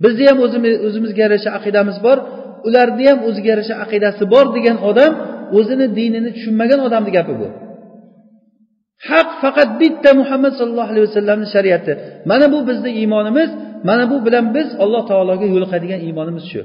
Bizni 0.03 0.25
ham 0.31 0.39
o'zimizga 0.87 1.21
yarasha 1.27 1.51
aqidamiz 1.59 1.97
bor 2.07 2.19
ularni 2.69 3.05
ham 3.11 3.19
o'ziga 3.29 3.49
yarasha 3.55 3.75
aqidasi 3.85 4.23
bor 4.35 4.47
degan 4.57 4.77
odam 4.91 5.13
o'zini 5.59 5.87
dinini 5.99 6.31
tushunmagan 6.37 6.81
odamni 6.87 7.11
gapi 7.17 7.35
bu. 7.41 7.49
Haq 9.11 9.29
faqat 9.43 9.71
bitta 9.81 10.11
muhammad 10.21 10.53
sallallohu 10.59 10.91
alayhi 10.93 11.07
vasallamni 11.09 11.47
shariati. 11.55 11.93
Mana 12.31 12.47
bu 12.53 12.59
bizni 12.69 12.91
iymonimiz 13.01 13.51
mana 13.89 14.05
bu 14.11 14.17
bilan 14.27 14.47
biz 14.57 14.69
alloh 14.85 15.03
taologa 15.11 15.47
yo'liqadigan 15.55 16.01
iymonimiz 16.07 16.45
shu. 16.53 16.61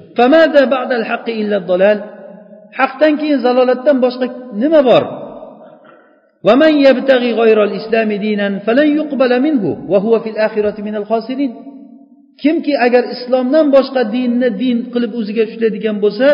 Haqdan 2.79 3.13
keyin 3.21 3.39
zalolatdan 3.45 3.97
boshqa 4.05 4.25
nima 4.63 4.81
bor? 4.89 5.03
Kimki 12.41 12.73
agar 12.85 13.03
islomdan 13.15 13.65
boshqa 13.75 14.01
dinni 14.15 14.49
din 14.63 14.77
qilib 14.93 15.11
o'ziga 15.19 15.43
ushlaydigan 15.49 15.97
bo'lsa 16.03 16.27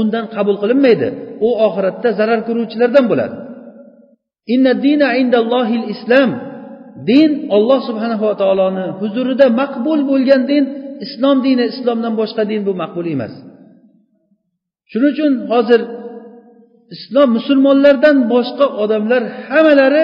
undan 0.00 0.24
qabul 0.34 0.56
qilinmaydi. 0.62 1.08
U 1.46 1.48
oxiratda 1.66 2.08
zarar 2.18 2.40
ko'ruvchilardan 2.48 3.04
bo'ladi. 3.10 3.36
Islom 5.94 6.30
din 7.10 7.30
olloh 7.56 7.80
subhanava 7.88 8.30
taoloni 8.42 8.84
huzurida 9.00 9.46
maqbul 9.60 10.00
bo'lgan 10.10 10.42
din 10.50 10.64
islom 11.04 11.36
dini 11.46 11.64
islomdan 11.72 12.12
boshqa 12.20 12.42
din 12.50 12.60
bu 12.66 12.72
maqbul 12.82 13.06
emas. 13.14 13.34
Shuning 14.90 15.12
uchun 15.14 15.32
hozir 15.52 15.80
islom 16.94 17.28
musulmonlardan 17.38 18.16
boshqa 18.34 18.66
odamlar 18.82 19.22
hammalari 19.48 20.02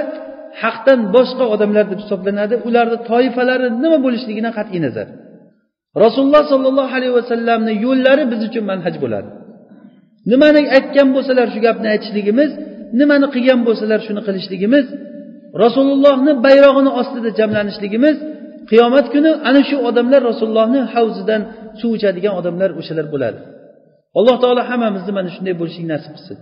haqdan 0.62 1.00
boshqa 1.16 1.44
odamlar 1.54 1.84
deb 1.90 1.98
hisoblanadi. 2.04 2.54
Ularni 2.68 2.98
toifalari 3.10 3.66
nima 3.82 3.98
bo'lishligidan 4.04 4.52
qat'iy 4.58 4.80
nazar. 4.86 5.06
Rasululloh 6.04 6.44
sollallohu 6.52 6.92
alayhi 6.98 7.14
vasallamni 7.20 7.72
yo'llari 7.86 8.24
biz 8.32 8.40
uchun 8.48 8.64
manhaj 8.70 8.94
bo'ladi. 9.04 9.28
Nimani 10.30 10.60
aytgan 10.76 11.08
bo'lsalar 11.16 11.46
shu 11.54 11.60
gapni 11.66 11.88
aytishligimiz 11.94 12.50
nimani 13.00 13.26
qilgan 13.34 13.60
bo'lsalar 13.66 14.00
shuni 14.06 14.20
qilishligimiz 14.26 14.86
rasulullohni 15.62 16.32
bayrog'ini 16.46 16.90
ostida 17.00 17.30
jamlanishligimiz 17.38 18.16
qiyomat 18.70 19.06
kuni 19.14 19.30
ana 19.48 19.60
shu 19.68 19.76
odamlar 19.88 20.20
rasulullohni 20.30 20.80
havzidan 20.94 21.42
suv 21.80 21.90
ichadigan 21.98 22.34
odamlar 22.40 22.70
o'shalar 22.80 23.06
bo'ladi. 23.14 23.38
Alloh 24.18 24.36
taolo 24.42 24.62
hammamizni 24.70 25.12
mana 25.18 25.30
shunday 25.36 25.54
bo'lishlik 25.60 25.86
nasib 25.92 26.12
qilsin. 26.16 26.36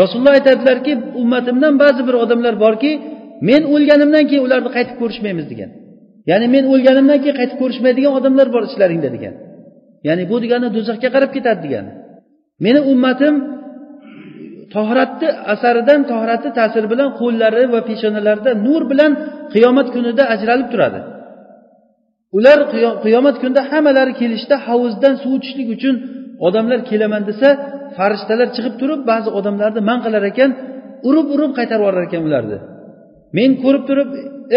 Rasululloh 0.00 0.34
aytadilarki 0.38 0.92
ummatimdan 1.22 1.74
ba'zi 1.82 2.02
bir 2.08 2.14
odamlar 2.24 2.54
borki 2.64 2.92
men 3.48 3.62
o'lganimdan 3.74 4.24
keyin 4.28 4.42
ularni 4.46 4.70
qaytib 4.76 4.96
ko'rishmaymiz 5.02 5.46
degan. 5.52 5.70
Ya'ni 6.30 6.46
men 6.54 6.64
o'lganimdan 6.72 7.18
keyin 7.22 7.36
qaytib 7.40 7.58
ko'rishmaydigan 7.62 8.12
odamlar 8.18 8.46
bor 8.54 8.62
ichlaringda 8.68 9.08
degan. 9.16 9.34
Ya'ni 10.06 10.24
bu 10.30 10.36
degani 10.44 10.68
do'zaxga 10.76 11.08
qarab 11.14 11.30
ketadi 11.36 11.60
degani. 11.66 11.90
Meni 12.64 12.80
ummatim 12.92 13.34
tohratni 14.74 15.28
asaridan 15.54 16.00
tohratni 16.12 16.50
ta'siri 16.58 16.86
bilan 16.92 17.08
qo'llari 17.20 17.64
va 17.74 17.80
peshonalarida 17.90 18.50
nur 18.66 18.82
bilan 18.92 19.12
qiyomat 19.54 19.88
kunida 19.94 20.22
ajralib 20.34 20.68
turadi. 20.72 21.00
Ular 22.38 22.58
qiyomat 23.04 23.36
kunida 23.42 23.62
hammalari 23.70 24.12
kelishda 24.20 24.56
hovuzdan 24.66 25.14
suv 25.22 25.32
ichishlik 25.38 25.68
uchun 25.76 25.94
odamlar 26.46 26.80
kelaman 26.90 27.22
desa 27.30 27.48
farishtalar 27.96 28.48
chiqib 28.56 28.74
turib 28.80 29.00
ba'zi 29.10 29.28
odamlarni 29.38 29.80
man 29.90 29.98
qilar 30.04 30.22
ekan 30.32 30.50
urib 31.08 31.26
urib 31.34 31.52
qaytarib 31.58 31.82
yuborar 31.84 32.02
ekan 32.08 32.22
ularni. 32.28 32.58
Men 33.36 33.50
ko'rib 33.62 33.84
turib 33.90 34.08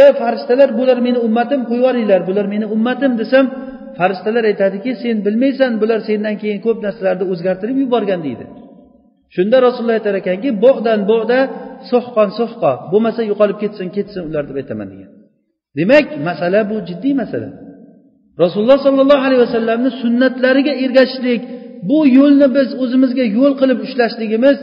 ey 0.01 0.09
farishtalar 0.21 0.69
bular 0.79 0.97
meni 1.07 1.19
ummatim 1.27 1.61
qo'yib 1.69 1.81
yuboringlar 1.83 2.21
bular 2.29 2.45
meni 2.53 2.65
ummatim 2.75 3.11
desam 3.21 3.45
farishtalar 3.97 4.43
aytadiki 4.51 4.91
sen 5.03 5.15
bilmaysan 5.25 5.71
bular 5.81 5.99
sendan 6.09 6.35
keyin 6.41 6.59
ko'p 6.65 6.77
narsalarni 6.85 7.25
o'zgartirib 7.33 7.77
yuborgan 7.83 8.19
deydi. 8.27 8.45
Shunda 9.35 9.57
rasululloh 9.65 9.97
aytar 9.99 10.15
ekanki 10.21 10.49
bog'dan 10.65 10.99
bog'da 11.11 11.39
suhqon 11.91 12.29
suhqo 12.39 12.71
bo'lmasa 12.91 13.21
yo'qolib 13.31 13.57
ketsin 13.63 13.87
ketsin 13.95 14.21
ular 14.29 14.43
deb 14.49 14.57
aytaman 14.61 14.87
degan. 14.93 15.09
Demak 15.77 16.05
masala 16.27 16.59
bu 16.69 16.75
jiddiy 16.89 17.13
masala. 17.21 17.49
Rasululloh 18.43 18.79
sollallohu 18.87 19.23
alayhi 19.27 19.41
vasallamni 19.47 19.91
sunnatlariga 20.01 20.73
ergashishlik 20.83 21.41
bu 21.89 21.99
yo'lni 22.17 22.47
biz 22.57 22.69
o'zimizga 22.83 23.25
yo'l 23.37 23.53
qilib 23.61 23.79
ushlashligimiz 23.85 24.57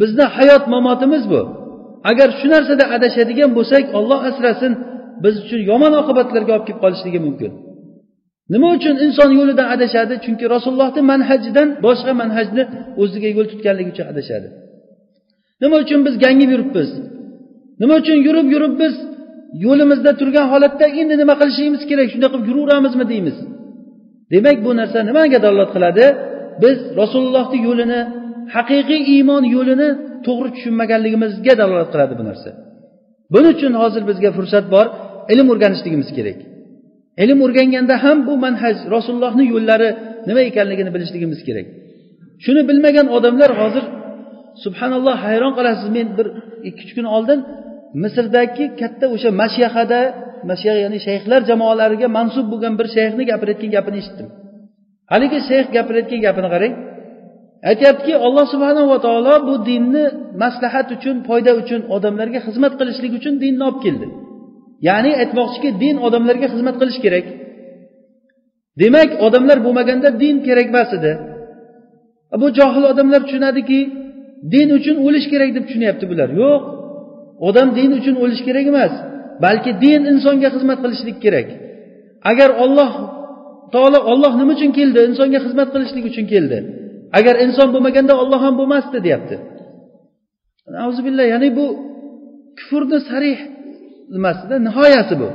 bizni 0.00 0.24
hayot 0.36 0.64
mamotimiz 0.74 1.24
bu. 1.32 1.40
Agar 2.10 2.28
shu 2.40 2.46
narsada 2.54 2.84
adashadigan 2.96 3.50
bo'lsak 3.58 3.84
olloh 3.98 4.20
asrasin 4.30 4.72
biz 5.24 5.34
uchun 5.42 5.60
yomon 5.70 5.92
oqibatlarga 6.02 6.52
olib 6.56 6.64
kelib 6.68 6.80
qolishligi 6.84 7.20
mumkin. 7.26 7.52
Nima 8.52 8.68
uchun 8.76 8.94
inson 9.04 9.30
yo'lidan 9.38 9.66
adashadi? 9.74 10.14
Chunki 10.24 10.44
rasulullohni 10.54 11.02
manhajidan 11.12 11.68
boshqa 11.86 12.12
manhajni 12.22 12.62
o'ziga 13.02 13.28
yo'l 13.36 13.46
tutganligi 13.52 13.90
uchun 13.94 14.06
adashadi. 14.12 14.48
Nima 15.62 15.76
uchun 15.84 16.00
biz 16.06 16.14
gangib 16.24 16.50
yuribmiz? 16.54 16.90
Nima 17.80 17.94
uchun 18.02 18.18
yurib 18.26 18.46
yurib 18.54 18.74
biz 18.82 18.94
yo'limizda 19.64 20.10
turgan 20.20 20.46
holatda 20.52 20.86
endi 21.00 21.14
nima 21.22 21.34
qilishimiz 21.40 21.82
kerak? 21.90 22.06
Shunday 22.12 22.28
qilib 22.32 22.46
yuraveramizmi 22.50 23.04
deymiz. 23.12 23.36
Demak 24.32 24.58
bu 24.66 24.70
narsa 24.80 24.98
nimaga 25.10 25.38
dalolat 25.44 25.70
qiladi? 25.76 26.06
Biz 26.62 26.78
rasulullohni 27.00 27.58
yo'lini 27.68 28.00
haqiqiy 28.54 29.02
iymon 29.14 29.42
yo'lini 29.56 29.88
to'g'ri 30.26 30.48
tushunmaganligimizga 30.56 31.52
dalolat 31.62 31.88
qiladi 31.94 32.14
bu 32.20 32.24
narsa. 32.30 32.50
Buning 33.32 33.52
uchun 33.56 33.72
hozir 33.82 34.02
bizga 34.10 34.30
fursat 34.36 34.64
bor 34.74 34.86
ilm 35.32 35.46
o'rganishligimiz 35.52 36.10
kerak. 36.18 36.38
Ilm 37.22 37.38
o'rganganda 37.46 37.94
ham 38.04 38.18
bu 38.28 38.34
manhaj 38.44 38.76
rasulullohni 38.94 39.44
yo'llari 39.52 39.88
nima 40.28 40.42
ekanligini 40.50 40.90
bilishligimiz 40.94 41.40
kerak. 41.48 41.66
Shuni 42.44 42.62
bilmagan 42.68 43.06
odamlar 43.16 43.50
hozir 43.60 43.84
subhanalloh 44.64 45.16
hayron 45.26 45.52
qolasiz 45.58 45.88
men 45.96 46.08
bir 46.18 46.26
ikki 46.68 46.82
uch 46.86 46.92
kun 46.96 47.06
oldin 47.16 47.38
misrdagi 48.02 48.64
katta 48.80 49.06
o'sha 49.14 49.30
mashyahada 49.42 50.00
mashyah 50.50 50.76
ya'ni 50.84 50.98
shayxlar 51.06 51.40
jamoalariga 51.50 52.08
mansub 52.18 52.46
bo'lgan 52.52 52.74
bir 52.80 52.86
shayxni 52.96 53.22
gapirayotgan 53.30 53.70
gapini 53.76 53.98
eshitdim. 54.02 54.26
Haligi 55.12 55.38
shayx 55.48 55.66
gapirayotgan 55.76 56.20
gapini 56.26 56.48
qarang. 56.54 56.74
Aytyaptiki 57.70 58.14
alloh 58.26 58.46
subhanava 58.54 58.96
taolo 59.06 59.34
bu 59.48 59.54
dinni 59.68 60.04
maslahat 60.42 60.88
uchun 60.96 61.16
foyda 61.28 61.52
uchun 61.62 61.80
odamlarga 61.96 62.40
xizmat 62.46 62.72
qilishlik 62.80 63.12
uchun 63.18 63.34
dinni 63.42 63.62
olib 63.68 63.80
keldi. 63.86 64.06
Ya'ni 64.88 65.12
aytmoqchiki 65.22 65.70
din 65.82 65.96
odamlarga 66.06 66.46
xizmat 66.52 66.76
qilish 66.80 67.00
kerak. 67.04 67.26
Demak 68.80 69.10
odamlar 69.26 69.58
bo'lmaganda 69.66 70.08
din 70.22 70.36
kerak 70.46 70.66
emas 70.72 70.90
edi. 70.98 71.12
Bu 72.42 72.46
johil 72.58 72.84
odamlar 72.92 73.20
tushunadiki 73.26 73.80
din 74.54 74.68
uchun 74.78 74.96
o'lish 75.06 75.26
kerak 75.32 75.50
deb 75.56 75.64
tushunyapti 75.68 76.04
bular. 76.10 76.28
Yo'q. 76.42 76.62
Odam 77.48 77.68
din 77.78 77.90
uchun 77.98 78.14
o'lish 78.22 78.42
kerak 78.48 78.66
emas 78.72 78.92
balki 79.44 79.70
din 79.84 80.00
insonga 80.12 80.48
xizmat 80.54 80.78
qilishlik 80.84 81.18
kerak. 81.24 81.48
Agar 82.30 82.50
olloh 82.64 82.92
taolo 83.74 84.00
olloh 84.12 84.32
nima 84.40 84.52
uchun 84.56 84.70
keldi? 84.78 85.00
Insonga 85.10 85.38
xizmat 85.46 85.68
qilishlik 85.74 86.04
uchun 86.10 86.26
keldi. 86.32 86.58
Agar 87.18 87.34
inson 87.44 87.68
bo'lmaganda 87.74 88.14
olloh 88.22 88.40
ham 88.46 88.54
bo'lmasdi 88.60 88.98
deyapti. 89.06 89.36
Billah 91.06 91.26
ya'ni 91.32 91.48
bu 91.58 91.66
kufrni 92.58 92.98
sarih 93.10 93.38
nimasida? 94.14 94.54
Nihoyasi 94.66 95.14
bu. 95.22 95.28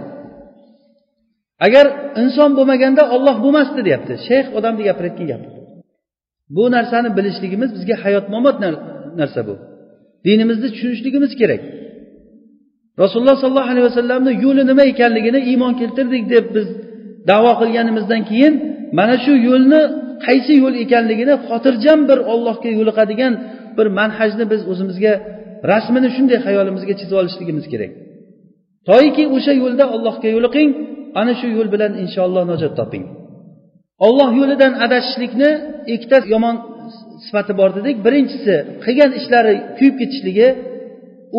Agar 1.65 1.85
inson 2.23 2.51
bo'lmaganda 2.57 3.03
olloh 3.15 3.35
bo'lmasdi 3.43 3.79
deyapti. 3.87 4.13
Shayx 4.27 4.45
odamni 4.57 4.83
gapirayotgan 4.87 5.27
gapi 5.31 5.47
bu 6.55 6.63
narsani 6.75 7.09
bilishligimiz 7.17 7.69
bizga 7.75 7.95
hayot 8.03 8.25
mamot 8.35 8.55
narsa 9.19 9.41
bu. 9.47 9.55
Dinimizni 10.25 10.67
tushunishligimiz 10.73 11.31
kerak. 11.41 11.61
Rasululloh 13.01 13.37
sollallohu 13.43 13.69
alayhi 13.73 13.87
vasallamni 13.91 14.31
yo'li 14.45 14.63
nima 14.69 14.83
ekanligini 14.93 15.39
iymon 15.51 15.73
keltirdik 15.81 16.23
deb 16.33 16.45
biz 16.55 16.67
davo 17.29 17.51
qilganimizdan 17.61 18.21
keyin 18.29 18.53
mana 18.97 19.15
shu 19.25 19.33
yo'lni 19.49 19.81
qaysi 20.25 20.53
yo'l 20.63 20.75
ekanligini 20.85 21.33
xotirjam 21.47 21.99
bir 22.09 22.19
ollohga 22.33 22.69
yo'liqadigan 22.79 23.33
bir 23.77 23.87
manhajni 23.99 24.45
biz 24.51 24.61
o'zimizga 24.71 25.13
rasmini 25.71 26.09
shunday 26.15 26.37
xayolimizga 26.45 26.93
chizib 26.99 27.15
olishligimiz 27.21 27.65
kerak. 27.73 27.91
Toiki 28.89 29.23
o'sha 29.35 29.53
yo'lda 29.61 29.85
allohga 29.95 30.29
yo'liqing 30.35 30.69
ana 31.19 31.33
shu 31.39 31.47
yo'l 31.57 31.69
bilan 31.73 31.91
inshaalloh 32.03 32.43
najot 32.51 32.73
toping. 32.79 33.05
Olloh 34.07 34.29
yo'lidan 34.39 34.73
adashishlikni 34.85 35.49
ikkita 35.93 36.17
yomon 36.33 36.55
sifati 37.25 37.53
bor 37.59 37.69
dedik. 37.77 37.95
Birinchisi 38.05 38.55
qilgan 38.85 39.11
ishlari 39.19 39.53
kuyib 39.77 39.95
ketishligi 40.01 40.49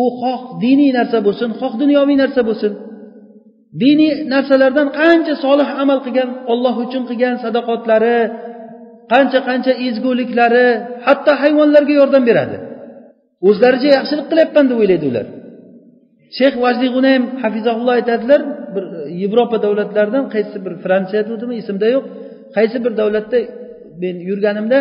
u 0.01 0.03
xoh 0.21 0.41
diniy 0.63 0.91
narsa 0.99 1.17
bo'lsin 1.27 1.49
xoh 1.59 1.73
dunyoviy 1.81 2.17
narsa 2.23 2.41
bo'lsin. 2.49 2.71
Diniy 3.83 4.13
narsalardan 4.33 4.87
qancha 4.99 5.33
solih 5.45 5.69
amal 5.83 5.99
qilgan 6.05 6.29
olloh 6.51 6.75
uchun 6.85 7.03
qilgan 7.09 7.35
sadoqatlari 7.43 8.19
qancha 9.11 9.39
qancha 9.49 9.73
ezguliklari 9.87 10.67
hatto 11.05 11.31
hayvonlarga 11.41 11.93
yordam 12.01 12.23
beradi. 12.29 12.57
O'zlaricha 13.47 13.89
yaxshilik 13.97 14.25
qilyapman 14.31 14.65
deb 14.69 14.77
o'ylaydi 14.83 15.05
ular. 15.11 15.25
Shayx 16.37 16.53
vajdiy 16.65 16.89
g'unayim 16.95 17.23
hafizahulloh 17.43 17.93
aytadilar. 17.99 18.41
Bir 18.75 18.83
e, 18.97 19.01
yevropa 19.23 19.57
davlatlaridan 19.65 20.25
qaysi 20.33 20.57
bir 20.65 20.73
fransiya 20.83 21.21
dedimi 21.29 21.53
esimda 21.61 21.87
yo'q. 21.95 22.03
Qaysi 22.55 22.77
bir 22.85 22.91
davlatda 23.01 23.37
men 24.01 24.15
yurganimda 24.29 24.79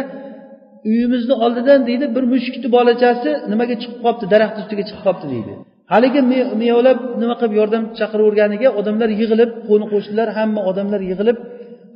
uyimizni 0.90 1.34
oldidan 1.44 1.80
deydi 1.88 2.06
bir 2.16 2.24
mushukni 2.32 2.68
bolachasi 2.76 3.30
nimaga 3.52 3.74
chiqib 3.82 4.00
qolibdi? 4.04 4.26
Daraxt 4.34 4.56
ustiga 4.62 4.82
chiqib 4.88 5.02
qolibdi 5.06 5.28
deydi. 5.34 5.52
Haligi 5.92 6.20
miyovlab 6.62 6.98
nima 7.22 7.34
qilib 7.40 7.54
yordam 7.60 7.82
chaqiraverganiga 7.98 8.68
odamlar 8.80 9.08
yig'ilib 9.20 9.50
qo'ni 9.68 9.86
qo'shnilar 9.92 10.28
hamma 10.38 10.60
odamlar 10.70 11.00
yig'ilib 11.10 11.38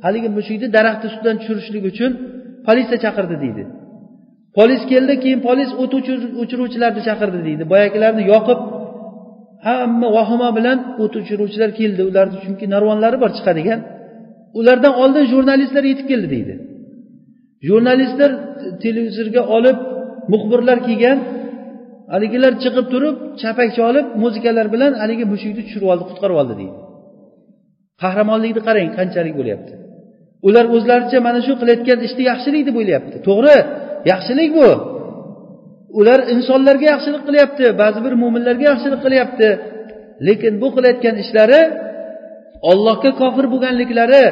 haligi 0.05 0.29
mushukni 0.37 0.67
daraxt 0.77 1.03
ustidan 1.09 1.35
tushirishlik 1.41 1.83
uchun 1.91 2.11
politsiya 2.67 2.99
chaqirdi 3.05 3.35
deydi. 3.43 3.63
Polis 4.57 4.81
keldi 4.91 5.13
keyin 5.23 5.39
polis 5.47 5.69
o't 5.81 5.93
o'chiruvchilarni 6.41 7.01
chaqirdi 7.07 7.39
deydi. 7.47 7.63
Boyagilarni 7.73 8.23
yoqib 8.33 8.59
hamma 9.67 10.07
vahima 10.17 10.49
bilan 10.57 10.77
o't 11.03 11.13
o'chiruvchilar 11.19 11.71
keldi. 11.79 12.01
Ularni 12.09 12.37
chunki 12.43 12.65
narvonlari 12.73 13.17
bor 13.23 13.31
chiqadigan. 13.37 13.79
Ulardan 14.59 14.93
oldin 15.03 15.25
jurnalistlar 15.33 15.83
yetib 15.91 16.07
keldi 16.11 16.27
deydi. 16.35 16.53
Jurnalistlar 17.67 18.31
televizorga 18.83 19.41
olib 19.57 19.77
muxbirlar 20.33 20.77
kelgan. 20.87 21.17
Haligilar 22.13 22.53
chiqib 22.63 22.85
turib 22.93 23.15
chapakcha 23.41 23.81
olib 23.89 24.05
muzikalar 24.23 24.67
bilan 24.73 24.91
haligi 25.01 25.25
mushukni 25.33 25.61
tushirib 25.67 25.87
oldi 25.93 26.03
qutqarib 26.09 26.37
oldi 26.41 26.53
deydi. 26.61 26.77
Qahramonlikni 28.01 28.61
qarang 28.67 28.89
qanchalik 28.97 29.35
bo'lyapti. 29.39 29.73
Ular 30.47 30.65
o'zlaricha 30.75 31.19
mana 31.27 31.39
shu 31.45 31.53
qilayotgan 31.61 31.99
ishni 32.07 32.23
yaxshilik 32.31 32.63
deb 32.67 32.75
o'ylayapti 32.81 33.17
to'g'ri 33.27 33.57
yaxshilik 34.11 34.49
bu. 34.57 34.67
Ular 35.99 36.19
insonlarga 36.33 36.85
yaxshilik 36.93 37.23
qilyapti 37.27 37.65
ba'zi 37.81 37.99
bir 38.05 38.13
mo'minlarga 38.21 38.65
yaxshilik 38.71 39.01
qilyapti. 39.05 39.49
Lekin 40.27 40.53
bu 40.61 40.67
qilayotgan 40.75 41.15
ishlari 41.23 41.61
ollohga 42.71 43.11
kofir 43.21 43.45
bo'lganliklari 43.53 44.23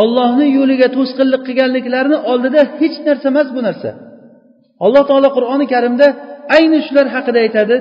ollohni 0.00 0.46
yo'liga 0.58 0.88
to'sqinlik 0.96 1.42
qilganliklarini 1.48 2.18
oldida 2.30 2.60
hech 2.80 2.96
narsa 3.06 3.26
emas 3.32 3.48
bu 3.56 3.60
narsa. 3.68 3.90
Alloh 4.84 5.02
taolo 5.10 5.28
qur'oni 5.36 5.66
karimda 5.74 6.06
ayni 6.56 6.78
shular 6.86 7.06
haqida 7.14 7.38
aytadi 7.46 7.76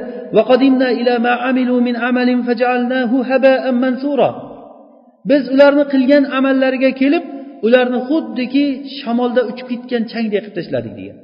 biz 5.30 5.44
ularni 5.56 5.86
qilgan 5.94 6.24
amallariga 6.38 6.92
kelib 7.02 7.24
ularni 7.68 8.00
xuddiki 8.10 8.66
shamolda 9.00 9.42
uchib 9.52 9.68
ketgan 9.72 10.04
changdek 10.12 10.42
qilib 10.44 10.56
tashladik 10.58 10.94
degan. 11.00 11.18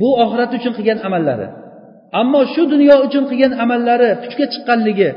Bu 0.00 0.08
oxirat 0.22 0.50
uchun 0.58 0.72
qilgan 0.78 0.98
amallari. 1.08 1.46
Ammo 2.20 2.40
shu 2.54 2.62
dunyo 2.74 2.96
uchun 3.06 3.24
qilgan 3.30 3.52
amallari 3.64 4.10
kuchga 4.22 4.46
chiqqanligi 4.52 5.10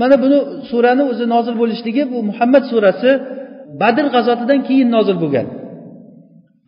mana 0.00 0.16
buni 0.22 0.38
surani 0.70 1.04
o'zi 1.10 1.24
nozil 1.34 1.54
bo'lishligi 1.62 2.02
bu 2.12 2.18
muhammad 2.30 2.64
surasi 2.72 3.10
badr 3.80 4.06
g'azotidan 4.14 4.60
keyin 4.68 4.88
nozil 4.96 5.16
bo'lgan. 5.22 5.46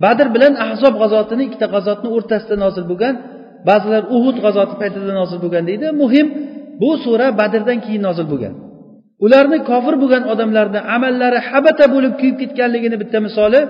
Badr 0.05 0.27
bilan 0.35 0.55
ahzob 0.67 0.95
g'azotini 1.03 1.43
ikkita 1.49 1.67
g'azotni 1.75 2.09
o'rtasida 2.17 2.57
nozil 2.65 2.85
bo'lgan 2.91 3.15
ba'zilar 3.69 4.03
uhud 4.17 4.37
g'azoti 4.45 4.75
paytida 4.81 5.13
nozil 5.21 5.39
bo'lgan 5.45 5.65
deydi. 5.71 5.87
Muhim 6.03 6.27
bu 6.83 6.91
sura 7.05 7.27
badrdan 7.41 7.79
keyin 7.85 8.03
nozil 8.09 8.27
bo'lgan. 8.33 8.55
Ularni 9.25 9.59
kofir 9.71 9.95
bo'lgan 10.03 10.25
odamlarni 10.33 10.81
amallari 10.97 11.39
habata 11.49 11.85
bo'lib 11.95 12.13
kuyib 12.21 12.37
ketganligini 12.43 12.97
bitta 13.03 13.19
misoli 13.27 13.61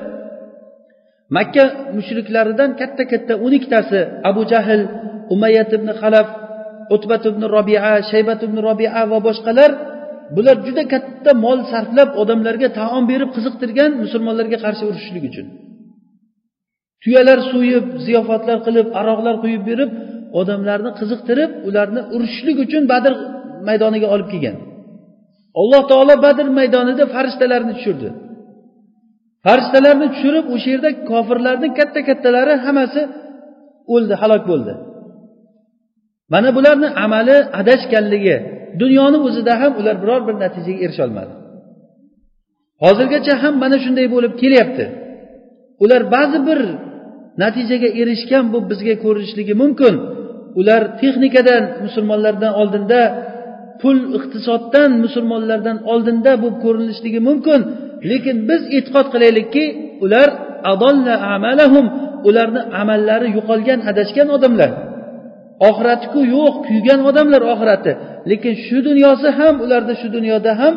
makka 1.36 1.64
mushriklaridan 1.96 2.70
katta 2.80 3.02
katta 3.12 3.34
o'n 3.44 3.52
ikkitasi 3.58 4.00
abu 4.30 4.42
jahl 4.52 4.80
umayyat 5.34 5.70
ibn 5.78 5.88
halaf 6.00 6.28
utbat 6.94 7.22
ibn 7.30 7.42
robia 7.54 7.92
shaybat 8.10 8.40
ibn 8.46 8.56
robia 8.68 9.02
va 9.12 9.18
boshqalar 9.28 9.70
bular 10.36 10.56
juda 10.66 10.82
katta 10.92 11.30
mol 11.44 11.58
sarflab 11.72 12.10
odamlarga 12.22 12.68
taom 12.80 13.04
berib 13.12 13.30
qiziqtirgan 13.36 13.90
musulmonlarga 14.02 14.58
qarshi 14.64 14.84
urushishlik 14.90 15.24
uchun. 15.30 15.46
Tuyalar 17.02 17.38
so'yib 17.52 17.84
ziyofatlar 18.06 18.58
qilib 18.66 18.86
aroqlar 19.00 19.36
quyib 19.44 19.62
berib 19.70 19.90
odamlarni 20.40 20.90
qiziqtirib 21.00 21.50
ularni 21.68 22.00
urushishlik 22.14 22.56
uchun 22.64 22.82
badr 22.92 23.12
maydoniga 23.68 24.08
olib 24.14 24.28
kelgan. 24.32 24.56
Alloh 25.60 25.82
taolo 25.90 26.14
badr 26.26 26.46
maydonida 26.58 27.04
farishtalarni 27.14 27.72
tushirdi. 27.78 28.08
Farishtalarni 29.46 30.06
tushirib 30.14 30.46
o'sha 30.54 30.68
yerda 30.74 30.90
kofirlarni 31.10 31.68
katta 31.78 32.00
kattalari 32.08 32.54
hammasi 32.64 33.02
o'ldi 33.94 34.14
halok 34.22 34.42
bo'ldi. 34.50 34.72
Mana 36.32 36.48
bularni 36.56 36.88
amali 37.04 37.36
adashganligi 37.60 38.36
dunyoni 38.82 39.18
o'zida 39.26 39.52
ham 39.60 39.72
ular 39.80 39.96
biror 40.02 40.20
bir 40.28 40.34
natijaga 40.44 40.80
erisholmadi 40.86 41.32
hozirgacha 42.84 43.34
ham 43.42 43.54
mana 43.62 43.76
shunday 43.84 44.06
bo'lib 44.14 44.32
kelyapti. 44.42 44.84
Ular 45.84 46.02
ba'zi 46.14 46.38
bir 46.48 46.60
natijaga 47.42 47.88
erishgan 48.00 48.44
bu 48.52 48.58
bizga 48.70 48.94
ko'rinishligi 49.04 49.54
mumkin. 49.62 49.94
Ular 50.60 50.82
texnikadan 51.00 51.62
musulmonlardan 51.84 52.52
oldinda 52.60 53.00
pul 53.80 53.98
iqtisoddan 54.18 54.90
musulmonlardan 55.04 55.78
oldinda 55.92 56.32
bo'lib 56.42 56.58
ko'rinishligi 56.64 57.20
mumkin. 57.28 57.60
Lekin 58.10 58.36
biz 58.48 58.62
e'tiqod 58.76 59.06
qilaylikki 59.14 59.64
ular 60.04 60.28
amalahum 61.34 61.86
ularni 62.28 62.62
amallari 62.80 63.28
yo'qolgan 63.36 63.80
adashgan 63.90 64.28
odamlar. 64.36 64.70
Oxiratiku 65.68 66.20
yo'q 66.36 66.54
kuygan 66.66 67.00
odamlar 67.10 67.42
oxirati. 67.52 67.92
Lekin 68.30 68.54
shu 68.66 68.78
dunyosi 68.88 69.28
ham 69.38 69.54
ularni 69.64 69.94
shu 70.00 70.08
dunyoda 70.16 70.52
ham 70.60 70.74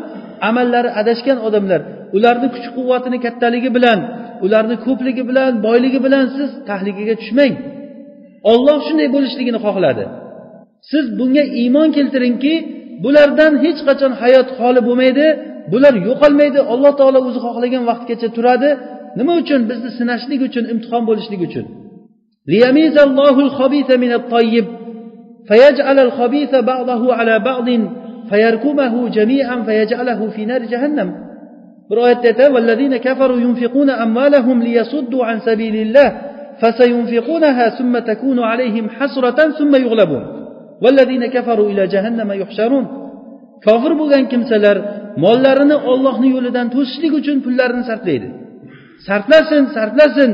amallari 0.49 0.89
adashgan 1.01 1.38
odamlar. 1.47 1.82
Ularni 2.17 2.47
kuch 2.55 2.67
quvvatini 2.76 3.17
kattaligi 3.26 3.69
bilan 3.78 3.99
ularni 4.45 4.76
ko'pligi 4.86 5.24
bilan 5.30 5.51
boyligi 5.65 5.99
bilan 6.05 6.26
siz 6.38 6.49
tahlikaga 6.69 7.15
tushmang. 7.21 7.53
Olloh 8.51 8.78
shunday 8.88 9.07
bo'lishligini 9.15 9.59
xohladi. 9.65 10.03
Siz 10.91 11.05
bunga 11.19 11.43
iymon 11.61 11.89
keltiringki 11.97 12.53
bulardan 13.03 13.53
hech 13.63 13.80
qachon 13.88 14.11
hayot 14.21 14.47
xoli 14.59 14.82
bo'lmaydi 14.88 15.28
bular 15.72 15.95
yo'qolmaydi 16.09 16.61
alloh 16.72 16.93
taolo 17.01 17.18
o'zi 17.29 17.41
xohlagan 17.47 17.83
vaqtgacha 17.91 18.29
turadi 18.37 18.70
nima 19.18 19.33
uchun 19.43 19.61
bizni 19.70 19.91
sinashlik 19.99 20.41
uchun 20.49 20.64
imtihon 20.72 21.03
bo'lishlik 21.09 21.41
uchun 21.49 21.66
فيجعل 25.49 25.99
الخبيث 25.99 26.53
بعضه 26.55 27.03
على 27.18 27.39
بعض 27.39 27.68
فيركمه 28.31 28.95
جميعا 29.09 29.57
فيجعله 29.66 30.20
في 30.35 30.43
نار 30.51 30.62
جهنم 30.72 31.29
bir 31.91 31.97
oyatda 31.97 32.29
aytadi 32.29 32.53
والذين 32.55 32.97
كفروا 32.97 33.39
ينفقون 33.47 33.91
أموالهم 33.91 34.62
ليصدوا 34.62 35.24
عن 35.24 35.37
سبيل 35.49 35.76
الله 35.76 36.09
فسينفقونها 36.61 37.68
ثم 37.79 37.99
تكون 37.99 38.39
عليهم 38.51 38.89
حسرة 38.89 39.39
ثم 39.59 39.72
يغلبون 39.85 40.24
والذين 40.83 41.26
كفروا 41.26 41.70
إلى 41.70 41.87
جهنم 41.87 42.33
يحشرون 42.33 42.87
kofir 43.66 43.93
bo'lgan 44.01 44.24
kimsalar 44.33 44.76
mollarini 45.24 45.78
ollohni 45.91 46.28
yo'lidan 46.36 46.68
to'sishlik 46.76 47.11
uchun 47.20 47.38
pullarini 47.45 47.84
sarflaydi. 47.89 48.28
Sarflasin 49.07 49.64
sarflasin. 49.76 50.32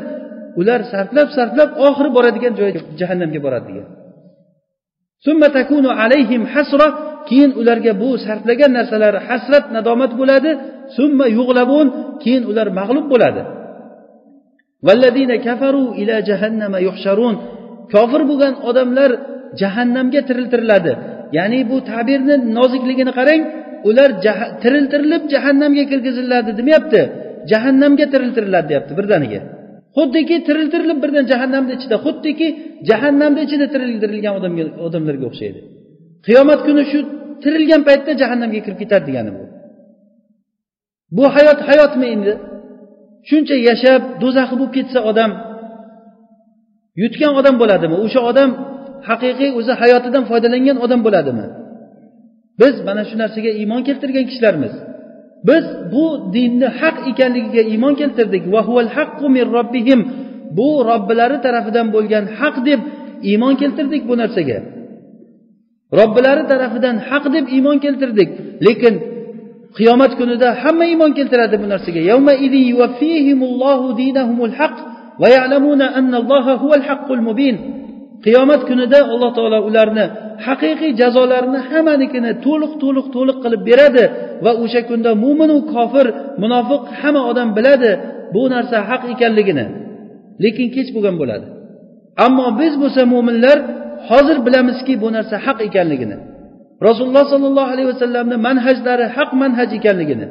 Ular 0.60 0.80
sarflab 0.94 1.28
sarflab 1.38 1.70
oxiri 1.88 2.10
boradigan 2.18 2.54
joy 2.60 2.70
jahannamga 3.00 3.40
boradi 3.46 3.66
degan. 3.70 3.88
Keyin 7.30 7.52
ularga 7.62 7.92
bu 8.02 8.10
sarflagan 8.26 8.72
narsalari 8.78 9.20
hasrat 9.28 9.66
nadomat 9.76 10.12
bo'ladi. 10.20 10.52
Summa 10.98 11.26
yug'labun 11.38 11.88
keyin 12.24 12.44
ular 12.52 12.68
mag'lub 12.80 13.06
bo'ladi. 13.14 13.42
Kafaru 15.48 15.86
ila 16.02 16.16
jahannama 16.30 16.80
yuhsharun. 16.88 17.36
Kofir 17.94 18.22
bo'lgan 18.30 18.54
odamlar 18.70 19.12
jahannamga 19.62 20.22
tiriltiriladi. 20.28 20.92
Ya'ni 21.38 21.60
bu 21.70 21.78
tabirni 21.92 22.36
nozikligini 22.58 23.12
qarang. 23.20 23.42
Ular 23.90 24.10
tiriltirilib 24.64 25.24
jahannamga 25.34 25.84
kirgiziladi 25.92 26.52
demayapti. 26.60 27.02
Jahannamga 27.52 28.06
tiriltiriladi 28.14 28.68
deyapti 28.72 28.94
birdaniga. 29.00 29.42
Xuddiki 29.98 30.36
tiriltirilib 30.48 31.00
birdan 31.04 31.26
jahannamni 31.32 31.74
ichida 31.78 31.98
xuddiki 32.06 32.48
jahannamni 32.90 33.42
ichida 33.48 33.66
tiriltirilgan 33.74 34.34
odamlarga 34.88 35.26
o'xshaydi. 35.32 35.60
Qiyomat 36.28 36.60
kuni 36.68 36.84
shu 36.92 37.00
tirilgan 37.44 37.82
paytda 37.88 38.12
jahannamga 38.22 38.60
kirib 38.66 38.80
ketadi 38.84 39.04
degani 39.10 39.32
bu. 39.38 39.44
Bu 41.18 41.24
hayot 41.36 41.60
hayotmi 41.70 42.06
endi? 42.16 42.34
Shuncha 43.30 43.56
yashab 43.70 44.02
do'zaxi 44.22 44.56
bo'lib 44.60 44.74
ketsa 44.78 45.00
odam 45.12 45.32
yutgan 47.02 47.32
odam 47.40 47.56
bo'ladimi? 47.62 47.96
O'sha 48.06 48.22
odam 48.32 48.50
haqiqiy 49.10 49.50
o'zi 49.60 49.74
hayotidan 49.82 50.24
foydalangan 50.30 50.78
odam 50.86 51.00
bo'ladimi? 51.08 51.46
Biz 52.60 52.76
mana 52.88 53.04
shu 53.10 53.16
narsaga 53.22 53.52
iymon 53.62 53.82
keltirgan 53.88 54.26
kishilarmiz. 54.30 54.74
Biz 55.48 55.66
bu 55.94 56.06
dinni 56.36 56.68
haq 56.80 56.98
ekanligiga 57.12 57.64
iymon 57.72 57.94
keltirdik. 58.02 58.44
Bu 60.58 60.68
robbilari 60.90 61.38
tarafidan 61.46 61.88
bo'lgan 61.96 62.26
haq 62.40 62.56
deb 62.68 62.80
iymon 63.30 63.54
keltirdik 63.62 64.02
bu 64.10 64.16
narsaga. 64.22 64.58
Robbilari 66.00 66.44
tarafidan 66.52 66.96
haq 67.10 67.26
deb 67.36 67.46
iymon 67.56 67.78
keltirdik. 67.86 68.30
Lekin 68.66 68.96
qiyomat 69.78 70.12
kunida 70.20 70.48
hamma 70.64 70.86
iymon 70.92 71.12
keltiradi 71.18 71.56
bu 71.64 71.68
narsaga. 71.74 72.02
Qiyomat 78.26 78.62
kunida 78.70 79.00
alloh 79.14 79.32
taolo 79.38 79.60
ularni 79.70 80.06
haqiqiy 80.48 80.92
jazolarini 81.02 81.60
hammanikini 81.70 82.32
to'liq 82.46 82.74
to'liq 82.84 83.08
to'liq 83.16 83.38
qilib 83.44 83.62
beradi 83.70 84.04
va 84.46 84.52
o'sha 84.64 84.82
kunda 84.90 85.12
mo'minu 85.24 85.58
kofir 85.74 86.08
munofiq 86.44 86.82
hamma 87.00 87.22
odam 87.32 87.50
biladi 87.58 87.92
bu 88.34 88.44
narsa 88.54 88.78
haq 88.90 89.04
ekanligini. 89.14 89.66
Lekin 90.44 90.68
kech 90.76 90.90
bo'lgan 90.96 91.16
bo'ladi. 91.22 91.46
Ammo 92.26 92.48
biz 92.62 92.74
bo'lsa 92.82 93.02
mo'minlar 93.14 93.58
hozir 94.10 94.38
bilamizki 94.46 94.94
bu 95.04 95.10
narsa 95.16 95.36
haq 95.46 95.58
ekanligini. 95.68 96.18
Rasululloh 96.88 97.26
sollallohu 97.34 97.70
alayhi 97.74 97.90
vasallamni 97.94 98.38
manhajlari 98.48 99.06
haq 99.16 99.30
manhaj 99.42 99.70
ekanligini. 99.80 100.28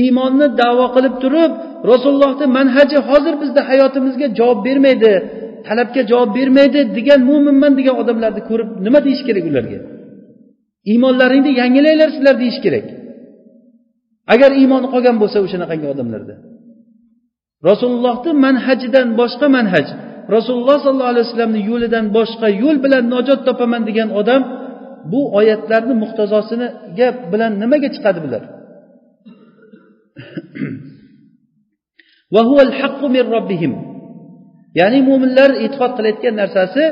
Iymonni 0.00 0.46
davo 0.62 0.86
qilib 0.94 1.14
turib 1.22 1.52
rasulullohni 1.92 2.46
manhaji 2.58 2.98
hozir 3.08 3.34
bizni 3.42 3.60
hayotimizga 3.68 4.26
javob 4.38 4.58
bermaydi. 4.66 5.12
Talabga 5.68 6.02
javob 6.10 6.30
bermaydi 6.38 6.80
degan 6.98 7.20
mo'minman 7.30 7.72
degan 7.78 7.94
odamlarni 8.02 8.42
ko'rib 8.50 8.68
nima 8.86 9.00
deyish 9.06 9.22
kerak 9.28 9.44
ularga? 9.50 9.78
Iymonlaringni 10.92 11.52
yangilanglar 11.60 12.08
sizlar 12.16 12.34
deyish 12.42 12.60
kerak. 12.64 12.86
Agar 14.34 14.50
iymoni 14.60 14.88
qolgan 14.94 15.16
bo'lsa 15.22 15.38
o'shanaqangi 15.46 15.86
odamlarda. 15.94 16.34
Rasulullohni 17.68 18.32
manhajidan 18.46 19.08
boshqa 19.20 19.46
manhaj. 19.56 19.86
Rasululloh 20.36 20.78
sollallohu 20.84 21.12
alayhi 21.12 21.26
vasallamni 21.26 21.60
yo'lidan 21.70 22.04
boshqa 22.16 22.48
yo'l 22.62 22.76
bilan 22.84 23.04
najot 23.14 23.40
topaman 23.48 23.82
degan 23.88 24.08
odam 24.20 24.42
bu 25.12 25.20
oyatlarni 25.38 25.94
gap 26.98 27.16
bilan 27.32 27.52
nimaga 27.62 27.88
chiqadi 27.94 28.20
bular? 28.24 28.42
ya'ni 34.80 34.98
mo'minlar 35.08 35.50
e'tiqod 35.64 35.92
qilayotgan 35.96 36.34
narsasi 36.42 36.82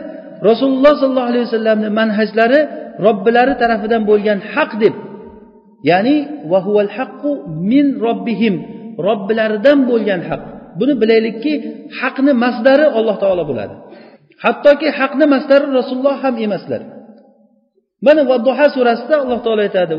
rasululloh 0.49 0.93
sollallohu 1.01 1.31
alayhi 1.33 1.45
vasallamni 1.49 1.89
manhajlari 2.01 2.61
robbilari 3.07 3.55
tarafidan 3.63 4.03
bo'lgan 4.11 4.39
haq 4.53 4.71
deb. 4.83 4.95
Ya'ni 5.91 6.17
vahuval 6.53 6.91
haqqu 6.97 7.31
min 7.71 7.87
robbihim 8.07 8.55
robbilaridan 9.07 9.79
bo'lgan 9.91 10.21
haq. 10.29 10.43
Buni 10.81 10.95
bilaylikki 11.03 11.53
haqni 12.01 12.33
masdari 12.45 12.87
alloh 12.99 13.17
taolo 13.23 13.43
bo'ladi. 13.51 13.75
Hattoki 14.45 14.89
haqni 14.99 15.27
masdari 15.35 15.67
rasululloh 15.79 16.17
ham 16.25 16.35
emaslar. 16.47 16.83
Mana 18.07 18.23
vadduha 18.31 18.67
surasida 18.77 19.17
alloh 19.25 19.39
taolo 19.45 19.61
aytadi 19.69 19.95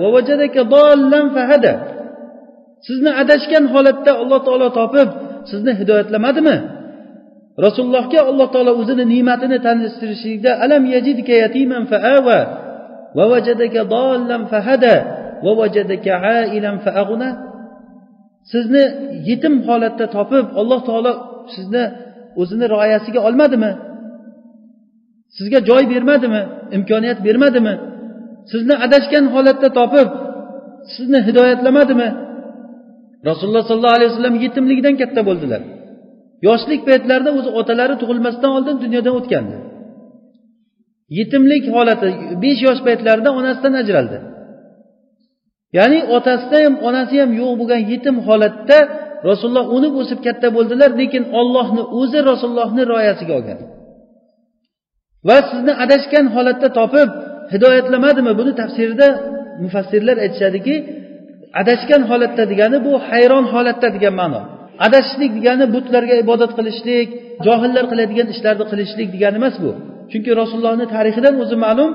sizni 2.88 3.12
adashgan 3.22 3.66
holatda 3.74 4.12
alloh 4.22 4.40
taolo 4.48 4.68
topib 4.80 5.10
sizni 5.52 5.72
hidoyatlamadimi? 5.80 6.56
Rasulullohga 7.66 8.20
alloh 8.30 8.47
taolo 8.54 8.72
o'zini 8.82 9.04
ne'matini 9.14 9.58
tanishtirishlikda 9.68 10.52
alam 10.64 10.84
yajidka 10.95 11.34
yatiman 11.43 11.84
faava 11.91 12.39
va 13.18 13.24
vajadaka 13.34 13.82
dollan 13.95 14.41
fahada 14.52 14.95
va 15.45 15.52
vajadaka 15.62 16.12
ailan 16.38 16.76
faag'na 16.86 17.30
sizni 18.52 18.84
yetim 19.30 19.54
holatda 19.68 20.06
topib 20.16 20.45
alloh 20.62 20.80
taolo 20.89 21.12
sizni 21.56 21.84
o'zini 22.41 22.66
rioyasiga 22.74 23.20
olmadimi? 23.28 23.72
Sizga 25.38 25.60
joy 25.70 25.84
bermadimi? 25.93 26.41
Imkoniyat 26.78 27.20
bermadimi? 27.28 27.74
Sizni 28.52 28.76
adashgan 28.86 29.26
holatda 29.36 29.70
topib 29.80 30.08
sizni 30.95 31.20
hidoyatlamadimi? 31.28 32.10
Rasululloh 33.30 33.64
sollallohu 33.70 33.97
alayhi 33.97 34.12
vasallam 34.12 34.36
yetimlikdan 34.45 34.95
katta 35.02 35.22
bo'ldilar. 35.30 35.62
Yoshlik 36.48 36.82
paytlarida 36.89 37.32
o'zi 37.39 37.50
otalari 37.60 37.96
tug'ilmasdan 38.02 38.52
oldin 38.58 38.76
dunyodan 38.84 39.14
o'tgandi. 39.20 39.56
Yetimlik 41.18 41.64
holati 41.76 42.08
besh 42.44 42.60
yosh 42.68 42.82
paytlarida 42.88 43.30
onasidan 43.39 43.74
ajraldi. 43.82 44.18
Ya'ni 45.78 46.00
otasida 46.16 46.58
ham 46.66 46.76
onasi 46.88 47.16
ham 47.22 47.32
yo'q 47.42 47.54
bo'lgan 47.60 47.82
yetim 47.92 48.16
holatda 48.28 48.78
rasululloh 49.30 49.66
unib 49.78 49.94
o'sib 50.02 50.20
katta 50.26 50.48
bo'ldilar 50.56 50.89
lekin 51.02 51.24
ollohni 51.39 51.84
o'zi 52.00 52.20
rasulullohni 52.30 52.84
rioyasiga 52.92 53.34
olgan. 53.39 53.60
Va 55.28 55.38
sizni 55.50 55.74
adashgan 55.84 56.26
holatda 56.36 56.68
topib 56.80 57.10
hidoyatlamadimi? 57.54 58.32
Buni 58.39 58.52
tafsirida 58.62 59.08
mufassirlar 59.64 60.18
aytishadiki 60.26 60.76
adashgan 61.62 62.02
holatda 62.10 62.44
degani 62.52 62.78
bu 62.88 62.94
hayron 63.10 63.46
holatda 63.54 63.88
degan 63.96 64.16
ma'no. 64.22 64.42
Adashishlik 64.86 65.32
degani 65.38 65.66
butlarga 65.76 66.16
ibodat 66.24 66.52
qilishlik 66.58 67.08
johillar 67.46 67.86
qiladigan 67.92 68.28
ishlarni 68.34 68.66
qilishlik 68.72 69.08
degani 69.16 69.38
emas 69.42 69.56
bu. 69.64 69.72
Chunki 70.12 70.32
rasulullohni 70.42 70.86
tarixidan 70.96 71.36
o'zi 71.44 71.58
ma'lum 71.66 71.90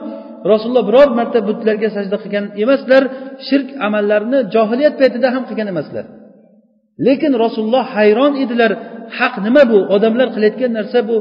rasululloh 0.52 0.84
biror 0.90 1.08
marta 1.18 1.38
butlarga 1.48 1.88
sajda 1.96 2.16
qilgan 2.24 2.44
emaslar 2.64 3.02
shirk 3.48 3.68
amallarini 3.86 4.38
johiliyat 4.54 4.94
paytida 5.00 5.28
ham 5.34 5.42
qilgan 5.48 5.68
emaslar. 5.72 6.04
Lekin 7.06 7.32
rasululloh 7.44 7.84
hayron 7.96 8.32
edilar 8.44 8.72
haq 9.18 9.34
nima 9.46 9.62
bu? 9.72 9.78
Odamlar 9.94 10.28
qilayotgan 10.34 10.72
narsa 10.78 11.00
bu. 11.10 11.16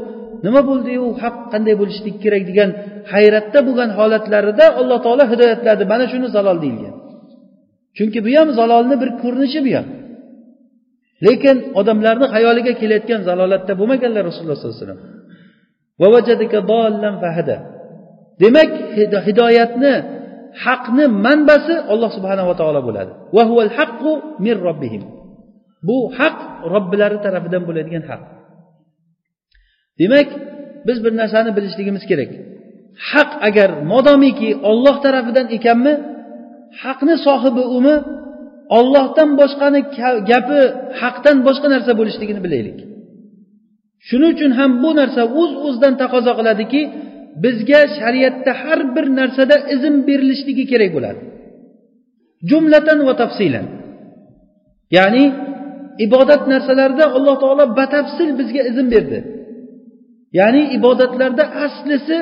Nima 0.46 0.60
bo'ldiyu 0.70 1.06
haq 1.22 1.36
qanday 1.52 1.74
bo'lishligi 1.80 2.18
kerak 2.24 2.42
degan 2.50 2.70
hayratda 3.12 3.58
bo'lgan 3.66 3.90
holatlarida 3.98 4.66
alloh 4.80 4.98
taolo 5.06 5.24
hidoyatladi 5.32 5.84
mana 5.92 6.04
shuni 6.12 6.28
zalol 6.36 6.58
deyilgan. 6.64 6.94
Chunki 7.96 8.18
bu 8.26 8.30
ham 8.38 8.48
zalolni 8.58 8.96
bir 9.02 9.10
ko'rinishi 9.22 9.60
bu 9.66 9.70
ham. 9.78 9.86
Lekin 11.26 11.56
odamlarni 11.80 12.26
xayoliga 12.34 12.72
kelayotgan 12.80 13.20
zalolatda 13.28 13.72
bo'lmaganlar 13.80 14.22
rasululloh 14.28 14.56
sollallohu 14.58 14.78
alayhi 14.78 14.88
vasallam. 14.88 15.00
Demak 18.42 18.70
hidoyatni 19.26 19.94
haqni 20.64 21.04
manbasi 21.26 21.74
alloh 21.92 22.10
subhanava 22.16 22.54
taolo 22.60 22.80
bo'ladi. 22.88 23.12
Min 24.44 24.56
robbihim. 24.68 25.02
Bu 25.88 25.96
haq 26.18 26.36
robbilari 26.74 27.18
tarafidan 27.24 27.62
bo'ladigan 27.68 28.04
haq. 28.10 28.22
Demak 30.00 30.28
biz 30.86 30.98
bir 31.04 31.12
narsani 31.20 31.50
bilishligimiz 31.56 32.04
kerak. 32.10 32.30
Haq 33.10 33.30
agar 33.48 33.70
modomiki 33.92 34.50
olloh 34.70 34.96
tarafidan 35.04 35.46
ekanmi 35.56 35.94
haqni 36.82 37.14
sohibi 37.26 37.62
umi 37.76 37.96
ollohdan 38.78 39.30
boshqani 39.40 39.80
gapi 40.30 40.60
haqdan 41.00 41.36
boshqa 41.46 41.68
narsa 41.74 41.92
bo'lishligini 42.00 42.40
bilaylik. 42.46 42.78
Shuning 44.08 44.32
uchun 44.36 44.52
ham 44.58 44.70
bu 44.82 44.90
narsa 45.00 45.22
o'z 45.40 45.52
uz 45.56 45.62
o'zidan 45.66 45.94
taqozo 46.02 46.32
qiladiki 46.38 46.80
bizga 47.44 47.80
shariatda 47.98 48.52
har 48.62 48.80
bir 48.94 49.06
narsada 49.20 49.56
izn 49.74 49.94
berilishligi 50.08 50.64
kerak 50.72 50.90
bo'ladi. 50.96 51.20
Jumlatan 52.50 52.98
va 53.08 53.14
tafsilan. 53.22 53.66
Ya'ni 54.96 55.24
ibodat 56.06 56.42
narsalarida 56.52 57.04
alloh 57.16 57.36
taolo 57.42 57.64
batafsil 57.80 58.30
bizga 58.40 58.62
izn 58.70 58.86
berdi. 58.94 59.18
Ya'ni 60.38 60.62
ibodatlarda 60.76 61.44
aslisi 61.66 62.18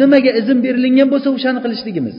nimaga 0.00 0.32
izn 0.40 0.58
berilingan 0.66 1.08
bo'lsa 1.12 1.28
o'shani 1.36 1.60
qilishligimiz. 1.64 2.16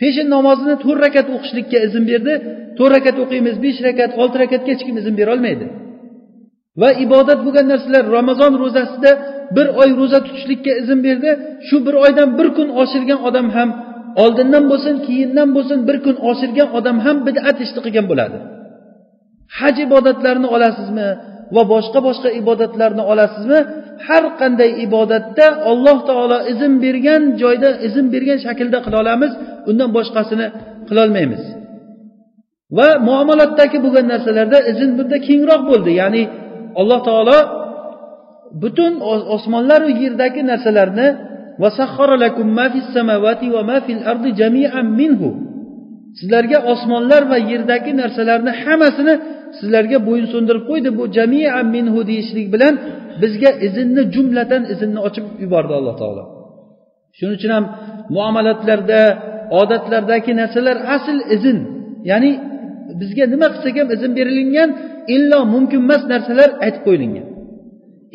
Peshin 0.00 0.26
namozini 0.36 0.74
to'rt 0.84 1.00
rakat 1.06 1.26
o'qishlikka 1.34 1.78
izn 1.86 2.02
berdi. 2.10 2.34
To'rt 2.78 2.92
rakat 2.96 3.16
o'qiymiz 3.24 3.56
besh 3.64 3.78
rakat 3.88 4.10
olti 4.22 4.36
rakatga 4.42 4.70
hech 4.74 4.82
kim 4.86 4.96
izn 5.02 5.14
berolmaydi 5.20 5.66
va 6.80 6.88
ibodat 7.04 7.40
bo'lgan 7.46 7.66
narsalar 7.72 8.04
ramazon 8.18 8.52
ro'zasida 8.62 9.10
bir 9.56 9.66
oy 9.80 9.90
ro'za 10.00 10.18
tutishlikka 10.26 10.72
izn 10.82 10.98
berdi. 11.06 11.30
Shu 11.66 11.76
bir 11.86 11.94
oydan 12.04 12.28
bir 12.38 12.48
kun 12.56 12.68
oshirgan 12.82 13.20
odam 13.28 13.48
ham 13.56 13.70
oldindan 14.22 14.64
bo'lsin 14.70 14.94
keyindan 15.06 15.48
bo'lsin 15.56 15.78
bir 15.88 15.96
kun 16.04 16.16
oshirgan 16.30 16.68
odam 16.78 16.96
ham 17.04 17.16
bidat 17.26 17.56
ishni 17.64 17.80
qilgan 17.84 18.06
bo'ladi. 18.10 18.38
Haj 19.58 19.76
ibodatlarini 19.86 20.48
olasizmi 20.56 21.08
va 21.54 21.62
boshqa 21.72 21.98
boshqa 22.08 22.28
ibodatlarni 22.40 23.02
olasizmi? 23.12 23.60
Har 24.06 24.24
qanday 24.40 24.70
ibodatda 24.86 25.46
alloh 25.70 25.98
taolo 26.08 26.38
izn 26.52 26.72
bergan 26.84 27.22
joyda 27.42 27.70
izn 27.86 28.06
bergan 28.14 28.38
shaklda 28.46 28.78
qila 28.84 28.96
olamiz 29.04 29.32
undan 29.70 29.90
boshqasini 29.96 30.46
qilolmaymiz 30.88 31.42
va 32.78 32.88
muomalatdagi 33.08 33.78
bo'lgan 33.84 34.06
narsalarda 34.12 34.58
izn 34.72 34.90
bunda 34.98 35.16
kengroq 35.28 35.62
bo'ldi. 35.70 35.90
Ya'ni 36.00 36.22
alloh 36.80 37.00
taolo 37.08 37.38
butun 38.62 38.92
osmonlaru 39.36 39.88
yerdagi 40.02 40.42
narsalarni 40.50 41.08
sizlarga 46.18 46.58
osmonlar 46.72 47.22
va 47.30 47.38
yerdagi 47.50 47.92
narsalarni 48.02 48.52
hammasini 48.62 49.14
sizlarga 49.58 49.98
bo'ysundirib 50.08 50.64
qo'ydi. 50.70 50.90
Bu 50.98 51.04
jamia 51.16 51.60
minhu 51.74 52.00
deyishlik 52.10 52.46
bilan 52.54 52.74
bizga 53.22 53.50
izinni 53.66 54.02
jumlatan 54.14 54.62
izinni 54.72 55.00
ochib 55.08 55.24
yubordi 55.42 55.72
alloh 55.78 55.94
taolo. 56.02 56.24
Shuning 57.16 57.36
uchun 57.38 57.52
ham 57.56 57.64
muomalatlarda 58.16 59.00
odatlardagi 59.60 60.32
narsalar 60.40 60.76
asl 60.96 61.18
izn. 61.36 61.58
Ya'ni 62.10 62.30
bizga 63.00 63.24
nima 63.32 63.46
qilsak 63.54 63.74
ham 63.80 63.88
izn 63.96 64.10
berilingan 64.18 64.70
illo 65.14 65.38
mumkin 65.54 65.80
emas 65.86 66.02
narsalar 66.12 66.50
aytib 66.64 66.82
qo'yilgan. 66.86 67.26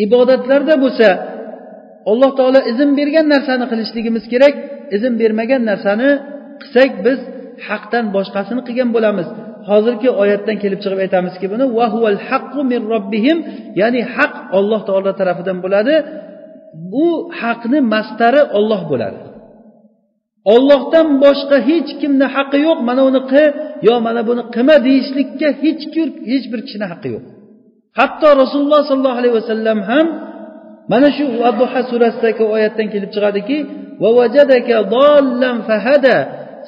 Ibodatlarda 0.05 0.75
bo'lsa 0.83 1.07
alloh 2.11 2.31
taolo 2.39 2.59
izn 2.71 2.89
bergan 2.99 3.25
narsani 3.33 3.65
qilishligimiz 3.71 4.23
kerak 4.33 4.53
izn 4.95 5.13
bermagan 5.21 5.61
narsani 5.71 6.09
qilsak 6.61 6.91
biz 7.05 7.19
haqdan 7.67 8.05
boshqasini 8.15 8.61
qilgan 8.67 8.89
bo'lamiz. 8.95 9.27
Hozirgi 9.69 10.09
oyatdan 10.21 10.57
kelib 10.63 10.79
chiqib 10.83 10.99
aytamizki 11.05 11.45
buni 11.53 11.65
vahuval 11.77 12.19
haqqu 12.29 12.59
min 12.71 12.81
robbihim 12.93 13.37
ya'ni 13.81 14.01
haq 14.15 14.33
olloh 14.57 14.81
taolo 14.87 15.11
tarafidan 15.19 15.57
bo'ladi. 15.65 15.95
Bu 16.93 17.07
haqni 17.41 17.79
mastari 17.93 18.41
olloh 18.57 18.81
bo'ladi. 18.91 19.19
Ollohdan 20.53 21.07
boshqa 21.23 21.57
hech 21.69 21.89
kimni 22.01 22.27
haqqi 22.35 22.59
yo'q. 22.67 22.77
Mana 22.89 23.01
uni 23.09 23.21
qil 23.31 23.49
yo 23.87 23.95
mana 24.07 24.21
buni 24.29 24.41
qilma 24.55 24.75
deyishlikka 24.87 25.47
hech 25.63 25.83
hech 26.31 26.45
bir 26.51 26.59
kishini 26.65 26.85
haqqi 26.91 27.09
yo'q. 27.15 27.25
Hatto 27.99 28.27
rasululloh 28.41 28.81
sollallohu 28.89 29.19
alayhi 29.21 29.35
vasallam 29.39 29.79
ham 29.91 30.05
mana 30.91 31.07
shu 31.17 31.25
abduha 31.49 31.79
surasidagi 31.91 32.43
oyatdan 32.55 32.87
kelib 32.93 33.09
chiqadiki 33.15 33.57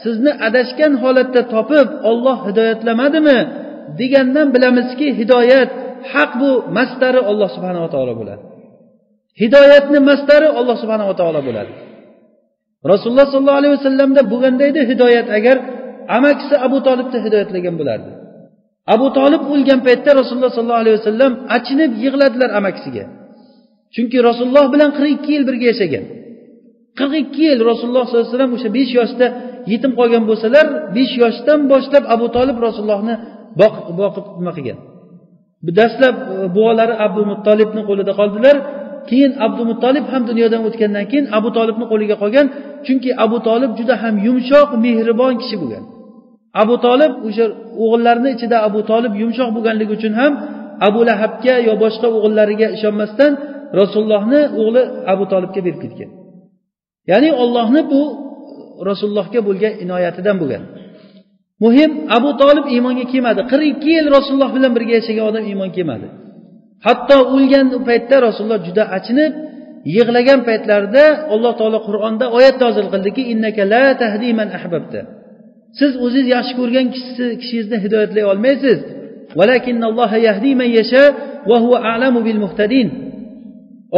sizni 0.03 0.31
adashgan 0.47 0.93
holatda 1.03 1.41
topib 1.53 1.87
olloh 2.09 2.37
hidoyatlamadimi 2.47 3.37
degandan 3.99 4.47
bilamizki 4.55 5.07
hidoyat 5.19 5.69
haq 6.13 6.31
bu 6.41 6.51
mastari 6.77 7.21
olloh 7.29 7.49
subhanava 7.55 7.89
taolo 7.95 8.13
bo'ladi. 8.19 8.43
Hidoyatni 9.41 9.99
mastari 10.09 10.47
olloh 10.59 10.77
subhanava 10.83 11.13
taolo 11.21 11.41
bo'ladi. 11.47 11.71
Rasululloh 12.91 13.27
sollallohu 13.33 13.59
alayhi 13.61 13.73
vasallamda 13.77 14.21
bo'lganda 14.31 14.63
edi 14.71 14.81
hidoyat 14.91 15.27
agar 15.37 15.57
amakisi 16.17 16.55
abu 16.67 16.77
tolibni 16.87 17.19
hidoyatlagan 17.25 17.75
bo'lardi. 17.81 18.11
Abu 18.93 19.07
tolib 19.17 19.43
o'lgan 19.53 19.79
paytda 19.87 20.11
rasululloh 20.19 20.51
sollallohu 20.57 20.83
alayhi 20.83 20.97
vasallam 20.99 21.31
achinib 21.57 21.91
yig'ladilar 22.03 22.49
amakisiga. 22.59 23.05
Chunki 23.95 24.17
rasululloh 24.29 24.65
bilan 24.73 24.89
qirq 24.97 25.09
ikki 25.17 25.31
yil 25.35 25.43
birga 25.49 25.65
yashagan. 25.71 26.05
Qirq 26.99 27.13
ikki 27.23 27.43
yil 27.49 27.61
rasululloh 27.71 28.03
sollallohu 28.05 28.25
alayhi 28.25 28.35
vasallam 28.35 28.53
o'sha 28.57 28.69
besh 28.77 28.91
yoshda 28.99 29.27
yetim 29.71 29.91
qolgan 29.99 30.23
bo'lsalar 30.29 30.65
besh 30.95 31.13
yoshdan 31.23 31.59
boshlab 31.71 32.03
abu 32.15 32.25
tolib 32.35 32.57
rasulullohni 32.65 33.15
boqib 33.99 34.25
nima 34.39 34.51
qilgan. 34.57 34.79
Dastlab 35.79 36.15
e, 36.33 36.55
buvalari 36.55 36.95
abu 37.05 37.21
muttolibni 37.31 37.81
qo'lida 37.89 38.13
qoldilar. 38.19 38.55
Keyin 39.09 39.33
abdu 39.45 39.61
muttolib 39.71 40.05
ham 40.13 40.23
dunyodan 40.29 40.61
o'tgandan 40.67 41.05
keyin 41.11 41.25
abu 41.37 41.49
tolibni 41.57 41.85
qo'liga 41.91 42.15
qolgan. 42.23 42.47
Chunki 42.85 43.09
abu 43.25 43.37
tolib 43.47 43.71
juda 43.79 43.95
ham 44.03 44.15
yumshoq 44.27 44.69
mehribon 44.85 45.33
kishi 45.41 45.55
bo'lgan. 45.61 45.83
Abu 46.61 46.75
tolib 46.85 47.11
o'sha 47.27 47.45
o'g'illarini 47.83 48.29
ichida 48.35 48.57
abu 48.67 48.79
tolib 48.91 49.13
yumshoq 49.21 49.49
bo'lganligi 49.55 49.91
uchun 49.97 50.13
ham 50.21 50.33
abu 50.87 50.99
lahabga 51.09 51.55
yo 51.67 51.73
boshqa 51.83 52.07
o'g'illariga 52.17 52.67
ishonmasdan 52.77 53.31
rasulullohni 53.79 54.41
o'g'li 54.61 54.81
abu 55.13 55.23
tolibga 55.31 55.59
berib 55.65 55.79
ketgan. 55.83 56.09
Ya'ni 57.11 57.29
ollohni 57.43 57.81
bu 57.91 58.01
rasulullohga 58.89 59.39
bo'lgan 59.47 59.73
inoyatidan 59.83 60.35
bo'lgan. 60.41 60.63
Muhim 61.63 61.91
abu 62.17 62.29
tolib 62.41 62.65
iymonga 62.73 63.05
kelmadi. 63.11 63.41
qirq 63.51 63.65
ikki 63.73 63.89
yil 63.97 64.07
rasululloh 64.17 64.51
bilan 64.57 64.71
birga 64.75 64.93
yashagan 64.99 65.25
odam 65.31 65.43
iymon 65.51 65.69
kelmadi. 65.77 66.07
Hatto 66.85 67.17
o'lgan 67.35 67.65
paytda 67.89 68.15
rasululloh 68.27 68.61
juda 68.67 68.83
achinib 68.97 69.33
yig'lagan 69.95 70.39
paytlarida 70.47 71.05
alloh 71.33 71.53
taolo 71.59 71.79
qur'onda 71.87 72.25
oyat 72.37 72.55
nozil 72.63 72.87
qildiki 72.93 73.21
innaka 73.33 73.61
la 73.73 73.85
tahdi 74.01 74.29
man 74.39 74.49
ahbabta. 74.59 75.01
Siz 75.79 75.91
o'zingiz 76.05 76.27
yaxshi 76.35 76.53
ko'rgan 76.59 76.85
kishingizni 77.41 77.77
hidoyatlay 77.83 78.23
olmaysiz. 78.31 78.79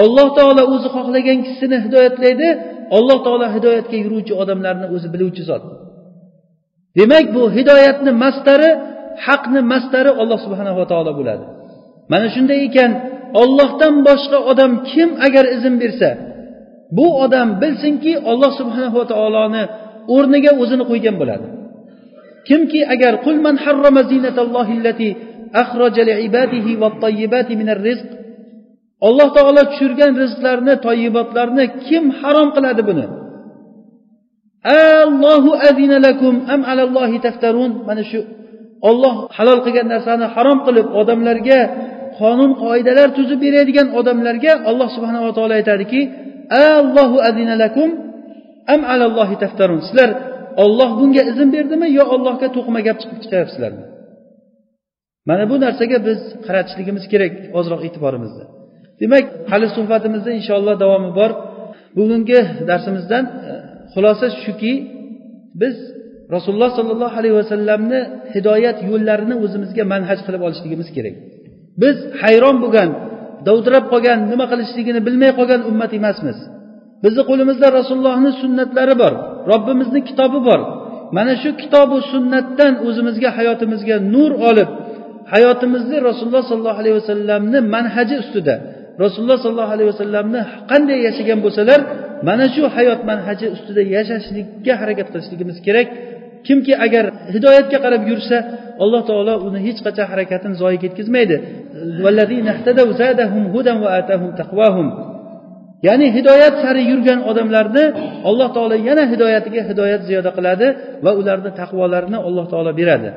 Alloh 0.03 0.27
taolo 0.38 0.63
o'zi 0.73 0.89
xohlagan 0.95 1.38
kishisini 1.45 1.77
hidoyatlaydi 1.86 2.49
alloh 2.97 3.17
taolo 3.25 3.45
hidoyatga 3.55 3.97
yuruvchi 4.03 4.34
odamlarni 4.41 4.88
o'zi 4.95 5.07
biluvchi 5.13 5.43
zot. 5.49 5.63
Demak 6.97 7.25
bu 7.36 7.43
hidoyatni 7.57 8.11
mastari 8.23 8.69
haqni 9.25 9.61
mastari 9.73 10.11
alloh 10.21 10.39
subhanava 10.45 10.84
taolo 10.91 11.11
bo'ladi. 11.19 11.45
Mana 12.11 12.27
shunday 12.36 12.59
ekan 12.67 12.91
ollohdan 13.41 13.95
boshqa 14.07 14.38
odam 14.51 14.71
kim 14.91 15.09
agar 15.27 15.45
izn 15.55 15.73
bersa 15.84 16.09
bu 16.97 17.07
odam 17.23 17.47
bilsinki 17.61 18.13
olloh 18.31 18.51
subhanava 18.59 19.03
taoloni 19.11 19.63
o'rniga 20.15 20.51
o'zini 20.61 20.84
qo'ygan 20.91 21.15
bo'ladi. 21.21 21.47
Kimki 22.47 22.81
agar 22.93 23.13
qul 23.25 23.38
man 23.45 23.55
harrama 23.63 24.01
zinatallohi 24.11 25.09
akhraja 25.61 26.03
liibadihi 26.09 26.71
vattayyibati 26.84 27.53
minar 27.61 27.79
rizq 27.88 28.09
alloh 29.07 29.27
taolo 29.37 29.61
tushirgan 29.71 30.13
rizqlarni 30.23 30.73
toyibotlarni 30.85 31.65
kim 31.87 32.03
harom 32.19 32.49
qiladi 32.55 32.81
buni? 32.89 33.05
Allohu 35.03 35.51
azina 35.69 35.97
lakum 36.07 36.35
am 36.53 36.61
alallohi 36.71 37.17
taftarun. 37.25 37.71
Mana 37.87 38.03
shu 38.09 38.19
olloh 38.89 39.15
halol 39.37 39.59
qilgan 39.65 39.87
narsani 39.93 40.25
harom 40.35 40.59
qilib 40.67 40.87
odamlarga 41.01 41.59
qonun 42.19 42.51
qoidalar 42.63 43.07
tuzib 43.17 43.39
beradigan 43.45 43.87
odamlarga 43.99 44.53
alloh 44.69 44.87
subhanava 44.95 45.29
taolo 45.37 45.53
aytadiki 45.59 46.01
allohu 46.77 47.17
azina 47.29 47.55
lakum 47.63 47.89
am 48.73 48.81
alallohi 48.93 49.35
taftarun. 49.43 49.79
Sizlar 49.87 50.09
olloh 50.63 50.89
bunga 50.99 51.23
izn 51.31 51.47
berdimi 51.55 51.87
yo 51.97 52.03
ollohga 52.15 52.47
to'qima 52.55 52.79
gap 52.87 52.97
chiqib 53.01 53.19
chiqyapsizlarmi 53.23 53.85
mana 55.29 55.43
bu 55.51 55.55
narsaga 55.65 55.97
biz 56.07 56.19
qaratishligimiz 56.45 57.03
kerak 57.13 57.33
ozroq 57.59 57.81
e'tiborimizni 57.87 58.45
demak 59.01 59.25
hali 59.51 59.67
suhbatimizda 59.77 60.31
inshaalloh 60.39 60.75
davomi 60.83 61.11
bor. 61.19 61.31
Bugungi 61.97 62.39
darsimizdan 62.69 63.23
e, 63.49 63.51
xulosa 63.93 64.27
shuki 64.43 64.73
biz 65.61 65.75
rasululloh 66.35 66.71
sollallohu 66.77 67.15
alayhi 67.19 67.35
vasallamni 67.41 67.99
hidoyat 68.33 68.77
yo'llarini 68.89 69.35
o'zimizga 69.43 69.83
manhaj 69.93 70.19
qilib 70.25 70.41
olishligimiz 70.47 70.89
kerak. 70.95 71.15
Biz 71.81 71.97
hayron 72.21 72.55
bo'lgan 72.63 72.89
dovdirab 73.47 73.85
qolgan 73.93 74.19
nima 74.31 74.45
qilishligini 74.51 74.99
bilmay 75.07 75.31
qolgan 75.39 75.61
ummat 75.71 75.91
emasmiz. 75.99 76.37
Bizni 77.03 77.23
qo'limizda 77.29 77.67
rasulullohni 77.79 78.31
sunnatlari 78.41 78.95
bor 79.01 79.13
robbimizni 79.51 79.99
kitobi 80.09 80.39
bor. 80.49 80.61
Mana 81.17 81.33
shu 81.41 81.49
kitobu 81.61 81.97
sunnatdan 82.11 82.73
o'zimizga 82.87 83.29
hayotimizga 83.37 83.95
nur 84.13 84.31
olib 84.49 84.69
hayotimizni 85.33 85.97
rasululloh 86.07 86.43
sollallohu 86.49 86.79
alayhi 86.81 86.97
vasallamni 87.01 87.59
manhaji 87.75 88.15
ustida 88.23 88.55
rasululloh 89.03 89.37
sollallohu 89.45 89.73
alayhi 89.75 89.89
vasallamni 89.93 90.41
qanday 90.71 90.99
yashagan 91.07 91.39
bo'lsalar 91.45 91.79
mana 92.27 92.45
shu 92.55 92.63
hayot 92.75 92.99
manhaji 93.09 93.45
ustida 93.55 93.81
yashashlikka 93.95 94.73
harakat 94.81 95.07
qilishligimiz 95.13 95.57
kerak. 95.67 95.87
Kimki 96.47 96.73
agar 96.85 97.05
hidoyatga 97.35 97.77
qarab 97.85 98.03
yursa 98.11 98.37
alloh 98.83 99.01
taolo 99.09 99.33
uni 99.47 99.59
hech 99.67 99.79
qachon 99.85 100.05
harakatini 100.11 100.55
zoyi 100.61 100.77
ketkazmaydi 100.83 101.35
ya'ni 105.87 106.07
hidoyat 106.17 106.55
sari 106.63 106.81
yurgan 106.91 107.19
odamlarni 107.29 107.85
alloh 108.29 108.49
taolo 108.55 108.75
yana 108.89 109.03
hidoyatiga 109.11 109.61
hidoyat 109.69 110.01
ziyoda 110.07 110.31
qiladi 110.37 110.67
va 111.05 111.11
ularni 111.19 111.51
taqvolarini 111.61 112.17
alloh 112.27 112.45
taolo 112.53 112.71
beradi. 112.79 113.09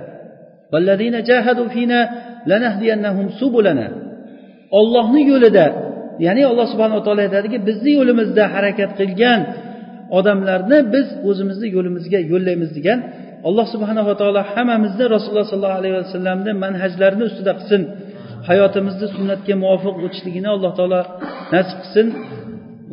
Ollohni 4.79 5.22
yo'lida 5.33 5.66
ya'ni 6.27 6.43
alloh 6.51 6.66
subhanaa 6.72 7.01
taolo 7.07 7.20
aytadiki 7.27 7.59
bizni 7.68 7.91
yo'limizda 7.99 8.45
harakat 8.55 8.91
qilgan 9.01 9.41
odamlarni 10.18 10.79
biz 10.95 11.07
o'zimizni 11.29 11.68
yo'limizga 11.77 12.18
yo'llaymiz 12.33 12.70
degan 12.79 12.99
alloh 13.49 13.66
subhanava 13.74 14.12
taolo 14.20 14.41
hammamizni 14.53 15.05
rasululloh 15.14 15.47
sollallohu 15.53 15.81
alayhi 15.81 15.97
vasallamni 16.03 16.53
manhajlarini 16.64 17.24
ustida 17.31 17.53
qilsin 17.59 17.83
hayotimizni 18.49 19.07
sunnatga 19.16 19.55
muvofiq 19.62 19.97
o'tishligini 20.07 20.49
alloh 20.55 20.72
taolo 20.79 21.01
nasib 21.55 21.79
qilsin. 21.83 22.07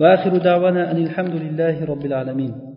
Va 0.02 0.08
axiru 0.16 0.38
davana 0.50 0.84
alhamdulillahi 0.96 1.82
robbil 1.92 2.14
alamin. 2.22 2.73